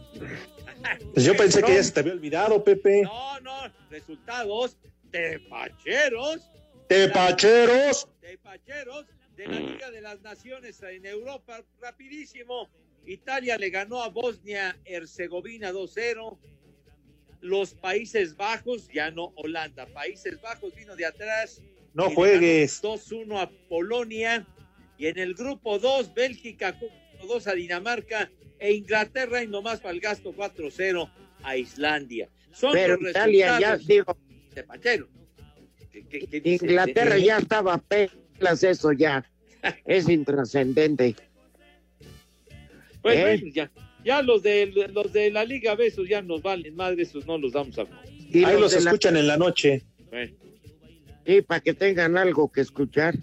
Pues 1.14 1.24
yo 1.24 1.36
pensé 1.36 1.62
que 1.62 1.74
ya 1.74 1.82
se 1.82 1.92
te 1.92 2.00
había 2.00 2.12
olvidado, 2.12 2.62
Pepe. 2.62 3.02
No, 3.02 3.40
no, 3.40 3.72
resultados 3.90 4.76
tepacheros. 5.10 6.50
¡Tepacheros! 6.86 8.08
Tepacheros 8.20 9.06
de 9.36 9.46
la 9.46 9.60
Liga 9.60 9.90
de 9.90 10.00
las 10.00 10.20
Naciones 10.22 10.82
en 10.82 11.06
Europa. 11.06 11.62
Rapidísimo. 11.80 12.68
Italia 13.06 13.56
le 13.56 13.70
ganó 13.70 14.02
a 14.02 14.08
Bosnia-Herzegovina 14.08 15.72
2-0. 15.72 16.36
Los 17.40 17.72
Países 17.72 18.36
Bajos, 18.36 18.88
ya 18.92 19.10
no 19.10 19.32
Holanda, 19.36 19.86
Países 19.86 20.40
Bajos 20.42 20.74
vino 20.74 20.94
de 20.96 21.06
atrás. 21.06 21.62
No 21.94 22.10
juegues. 22.10 22.82
ganó 22.82 22.82
2-1 22.82 23.40
a 23.40 23.50
Polonia. 23.68 24.46
Y 25.00 25.06
en 25.06 25.18
el 25.18 25.32
grupo 25.34 25.78
2, 25.78 26.12
Bélgica 26.12 26.78
2 27.26 27.46
a 27.46 27.54
Dinamarca 27.54 28.30
e 28.58 28.74
Inglaterra 28.74 29.42
y 29.42 29.46
nomás 29.48 29.80
para 29.80 29.94
el 29.94 30.00
gasto 30.00 30.34
4-0 30.34 31.10
a 31.42 31.56
Islandia. 31.56 32.28
Son 32.52 32.72
Pero 32.74 32.98
los 32.98 33.10
Italia 33.12 33.46
ya, 33.58 33.70
resultados 33.76 33.86
digo, 33.86 34.18
tepacheros. 34.52 35.08
¿Qué- 35.90 36.04
qué- 36.06 36.26
qué 36.26 36.40
dice? 36.42 36.66
Inglaterra 36.66 37.16
ya 37.16 37.38
estaba 37.38 37.78
pelas 37.78 38.62
eso 38.62 38.92
ya. 38.92 39.24
Es 39.86 40.06
intrascendente. 40.06 41.16
Pues 43.00 43.16
¿Eh? 43.16 43.22
bueno, 43.22 43.46
ya, 43.54 43.70
ya 44.04 44.20
los 44.20 44.42
de 44.42 44.66
los 44.92 45.12
de 45.14 45.30
la 45.30 45.44
Liga 45.46 45.74
B, 45.76 45.86
esos 45.86 46.06
ya 46.06 46.20
nos 46.20 46.42
valen 46.42 46.76
madre, 46.76 47.02
esos 47.04 47.26
no 47.26 47.38
los 47.38 47.52
damos 47.52 47.78
a 47.78 47.86
Y 48.30 48.44
Ahí 48.44 48.60
los 48.60 48.72
de 48.72 48.80
la- 48.82 48.90
escuchan 48.90 49.16
en 49.16 49.26
la 49.26 49.38
noche. 49.38 49.82
Bueno, 50.10 50.34
Sí, 51.26 51.40
para 51.42 51.60
que 51.60 51.72
tengan 51.74 52.18
algo 52.18 52.50
que 52.52 52.60
escuchar 52.60 53.14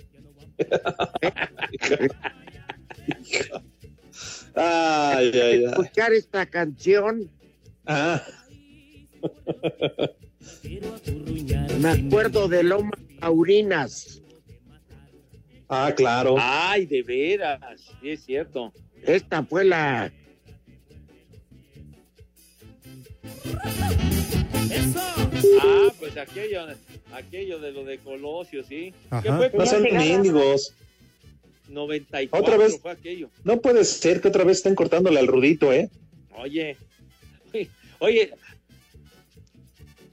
ay, 4.55 5.31
ay, 5.33 5.65
Escuchar 5.65 6.13
esta 6.13 6.45
canción. 6.45 7.29
Ah. 7.85 8.21
Me 11.79 11.89
acuerdo 11.89 12.47
de 12.47 12.63
Lomas 12.63 12.99
Taurinas. 13.19 14.21
Ah, 15.69 15.91
claro. 15.95 16.35
Ay, 16.39 16.85
de 16.85 17.03
veras, 17.03 17.59
sí 18.01 18.11
es 18.11 18.23
cierto. 18.23 18.71
Esta 19.03 19.43
fue 19.43 19.65
la. 19.65 20.11
Eso. 24.71 25.01
Ah, 25.61 25.87
pues 25.99 26.17
aquí 26.17 26.39
hay 26.39 26.55
aquello 27.17 27.59
de 27.59 27.71
lo 27.71 27.83
de 27.83 27.97
Colosio, 27.99 28.63
sí. 28.63 28.93
¿Qué 29.21 29.31
fue? 29.31 29.51
No 29.53 29.65
sean 29.65 29.83
mendigos. 29.83 30.73
94 31.69 32.39
Otra 32.39 32.57
vez. 32.57 32.79
fue 32.79 32.91
aquello. 32.91 33.29
No 33.43 33.61
puede 33.61 33.83
ser 33.83 34.21
que 34.21 34.29
otra 34.29 34.43
vez 34.43 34.57
estén 34.57 34.75
cortándole 34.75 35.19
al 35.19 35.27
rudito, 35.27 35.73
¿eh? 35.73 35.89
Oye, 36.37 36.77
oye, 37.99 38.31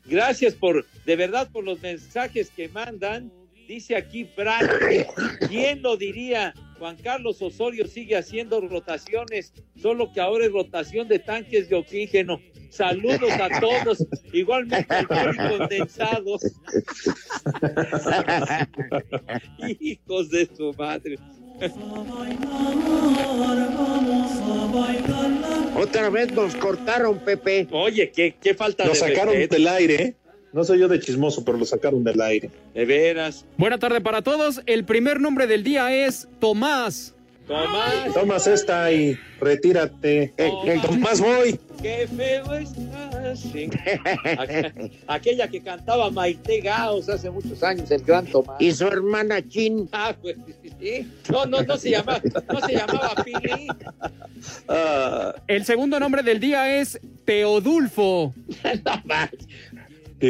gracias 0.05 0.55
por, 0.55 0.85
de 1.05 1.17
verdad, 1.17 1.51
por 1.53 1.65
los 1.65 1.81
mensajes 1.81 2.51
que 2.51 2.69
mandan. 2.69 3.31
Dice 3.69 3.97
aquí 3.97 4.25
Fran, 4.25 4.69
¿quién 5.49 5.83
lo 5.83 5.97
diría? 5.97 6.55
Juan 6.79 6.97
Carlos 6.97 7.41
Osorio 7.41 7.87
sigue 7.87 8.17
haciendo 8.17 8.61
rotaciones, 8.61 9.53
solo 9.81 10.12
que 10.12 10.21
ahora 10.21 10.45
es 10.45 10.53
rotación 10.53 11.09
de 11.09 11.19
tanques 11.19 11.69
de 11.69 11.77
oxígeno. 11.77 12.41
Saludos 12.69 13.31
a 13.31 13.61
todos, 13.61 14.05
igualmente 14.33 14.93
al 14.95 15.07
Poli 15.07 15.37
condensado. 15.59 16.35
Hijos 19.81 20.31
de 20.31 20.49
su 20.55 20.75
madre. 20.75 21.17
Otra 25.77 26.11
vez 26.11 26.33
nos 26.33 26.57
cortaron, 26.57 27.21
Pepe. 27.21 27.69
Oye, 27.71 28.11
qué, 28.11 28.35
qué 28.41 28.55
falta 28.55 28.85
Lo 28.85 28.91
de 28.91 28.97
sacaron 28.97 29.35
respeto. 29.35 29.55
del 29.55 29.69
aire, 29.69 30.03
¿eh? 30.03 30.17
No 30.55 30.63
soy 30.63 30.79
yo 30.79 30.87
de 30.87 31.01
chismoso, 31.01 31.45
pero 31.45 31.59
lo 31.59 31.65
sacaron 31.65 32.05
del 32.05 32.21
aire. 32.21 32.49
De 32.75 32.85
veras. 32.85 33.45
Buena 33.57 33.77
tarde 33.79 34.01
para 34.01 34.23
todos. 34.23 34.63
El 34.67 34.85
primer 34.85 35.21
nombre 35.21 35.49
del 35.49 35.65
día 35.65 35.93
es 36.07 36.29
Tomás. 36.39 37.13
Tomás. 37.49 38.15
Tomas 38.15 38.47
esta 38.47 38.93
y 38.93 39.19
retírate. 39.41 40.33
Tomás. 40.37 40.87
Tomás, 40.87 41.21
voy. 41.21 41.59
Qué 41.83 42.09
feo 42.17 42.55
estás. 42.55 43.45
Aquella 45.09 45.49
que 45.49 45.61
cantaba 45.61 46.09
Maite 46.13 46.61
Gaos 46.61 47.09
hace 47.09 47.31
muchos 47.31 47.61
años, 47.65 47.91
el 47.91 48.03
gran 48.05 48.25
Tomás. 48.27 48.57
Y 48.61 48.73
su 48.73 48.87
hermana 48.87 49.43
Chin. 49.47 49.89
Ah, 49.91 50.15
pues 50.23 50.37
sí. 50.81 51.11
No, 51.33 51.47
no, 51.47 51.63
no 51.63 51.77
se 51.77 51.91
llamaba, 51.91 52.23
no 52.53 52.61
se 52.61 52.75
llamaba 52.75 53.13
Pili. 53.25 53.67
Ah, 54.69 55.35
El 55.49 55.65
segundo 55.65 55.99
nombre 55.99 56.23
del 56.23 56.39
día 56.39 56.81
es 56.81 57.01
Teodulfo. 57.25 58.33
No 58.85 59.03
manches. 59.05 59.49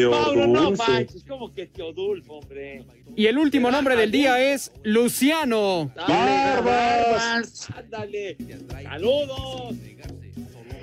No 0.03 0.63
Dulce. 0.63 0.83
manches, 0.91 1.25
como 1.25 1.53
que 1.53 1.67
Teodulfo, 1.67 2.35
hombre. 2.39 2.85
Y 3.17 3.27
el 3.27 3.39
último 3.39 3.71
nombre 3.71 3.97
del 3.97 4.11
día 4.11 4.53
es 4.53 4.73
Luciano. 4.83 5.93
¡Barbas! 5.97 7.69
Ándale. 7.77 8.37
Saludos. 8.83 9.75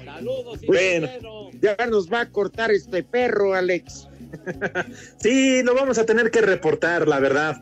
Saludos, 0.06 0.60
Bueno. 0.68 1.08
Ya 1.62 1.76
nos 1.88 2.12
va 2.12 2.22
a 2.22 2.30
cortar 2.30 2.72
este 2.72 3.04
perro, 3.04 3.54
Alex. 3.54 4.08
Sí, 5.20 5.62
lo 5.64 5.76
vamos 5.76 5.98
a 5.98 6.06
tener 6.06 6.32
que 6.32 6.40
reportar, 6.42 7.08
la 7.08 7.20
verdad. 7.20 7.62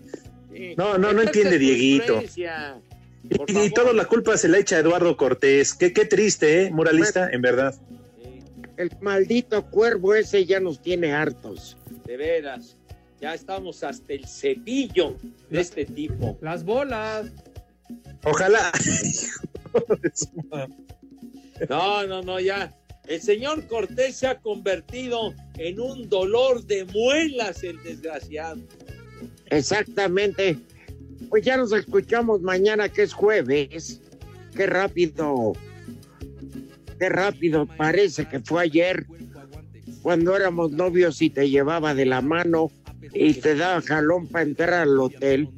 No, 0.78 0.97
no, 0.97 1.14
no 1.14 1.22
entiende 1.22 1.58
Dieguito. 1.58 2.22
Y, 2.22 3.66
y 3.66 3.70
toda 3.72 3.93
la 3.93 4.06
culpa 4.06 4.38
se 4.38 4.47
la 4.47 4.60
echa 4.60 4.76
a 4.76 4.80
Eduardo 4.80 5.18
Cortés. 5.18 5.74
Qué, 5.74 5.93
qué 5.93 6.06
triste, 6.06 6.64
¿eh? 6.66 6.72
Moralista, 6.72 7.30
en 7.32 7.41
verdad. 7.41 7.76
El 8.80 8.90
maldito 9.02 9.70
cuervo 9.70 10.16
ese 10.16 10.46
ya 10.46 10.62
nos 10.62 10.82
tiene 10.82 11.12
hartos. 11.12 11.76
De 12.06 12.16
veras. 12.16 12.78
Ya 13.20 13.34
estamos 13.34 13.84
hasta 13.84 14.14
el 14.14 14.26
cepillo 14.26 15.18
de 15.50 15.60
este 15.60 15.86
tipo. 15.86 16.38
Las 16.42 16.64
bolas. 16.64 17.30
Ojalá. 18.24 18.72
No, 21.68 22.08
no, 22.08 22.22
no, 22.22 22.40
ya. 22.40 22.74
El 23.06 23.22
señor 23.22 23.68
Cortés 23.68 24.16
se 24.16 24.28
ha 24.28 24.40
convertido 24.40 25.34
en 25.58 25.78
un 25.82 26.08
dolor 26.08 26.66
de 26.66 26.86
muelas, 26.86 27.66
el 27.66 27.84
desgraciado. 27.84 28.62
Exactamente. 29.48 30.58
Pues 31.28 31.44
ya 31.44 31.58
nos 31.58 31.74
escuchamos 31.74 32.40
mañana 32.42 32.88
que 32.88 33.04
es 33.04 33.12
jueves. 33.12 34.00
Qué 34.56 34.68
rápido. 34.68 35.52
Qué 37.00 37.10
rápido 37.10 37.66
parece 37.66 38.26
que 38.26 38.39
fue 38.39 38.64
ayer 38.64 39.06
cuando 40.02 40.36
éramos 40.36 40.72
novios 40.72 41.22
y 41.22 41.30
te 41.30 41.50
llevaba 41.50 41.93
de 41.93 42.06
la 42.06 42.22
mano 42.22 42.72
y 43.14 43.34
te 43.36 43.56
daba 43.56 43.82
jalón 43.82 44.28
para 44.28 44.43
entrar 44.43 44.74
al 44.74 45.00
hotel. 45.00 45.50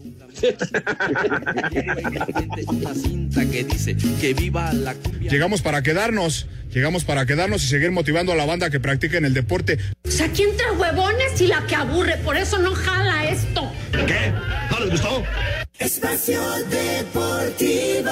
Llegamos 5.19 5.61
para 5.61 5.81
quedarnos, 5.81 6.47
llegamos 6.71 7.03
para 7.03 7.25
quedarnos 7.25 7.63
y 7.63 7.67
seguir 7.67 7.91
motivando 7.91 8.31
a 8.31 8.35
la 8.35 8.45
banda 8.45 8.69
que 8.69 8.79
practiquen 8.79 9.25
el 9.25 9.33
deporte. 9.33 9.77
O 10.05 10.11
sea, 10.11 10.27
aquí 10.27 10.43
entre 10.43 10.71
huevones 10.71 11.41
y 11.41 11.47
la 11.47 11.65
que 11.65 11.75
aburre, 11.75 12.17
por 12.17 12.37
eso 12.37 12.59
no 12.59 12.73
jala 12.73 13.29
esto. 13.29 13.71
¿Qué? 13.91 14.31
¿No 14.71 14.79
les 14.79 14.91
gustó? 14.91 15.23
Espacio 15.79 16.39
Deportivo. 16.69 18.11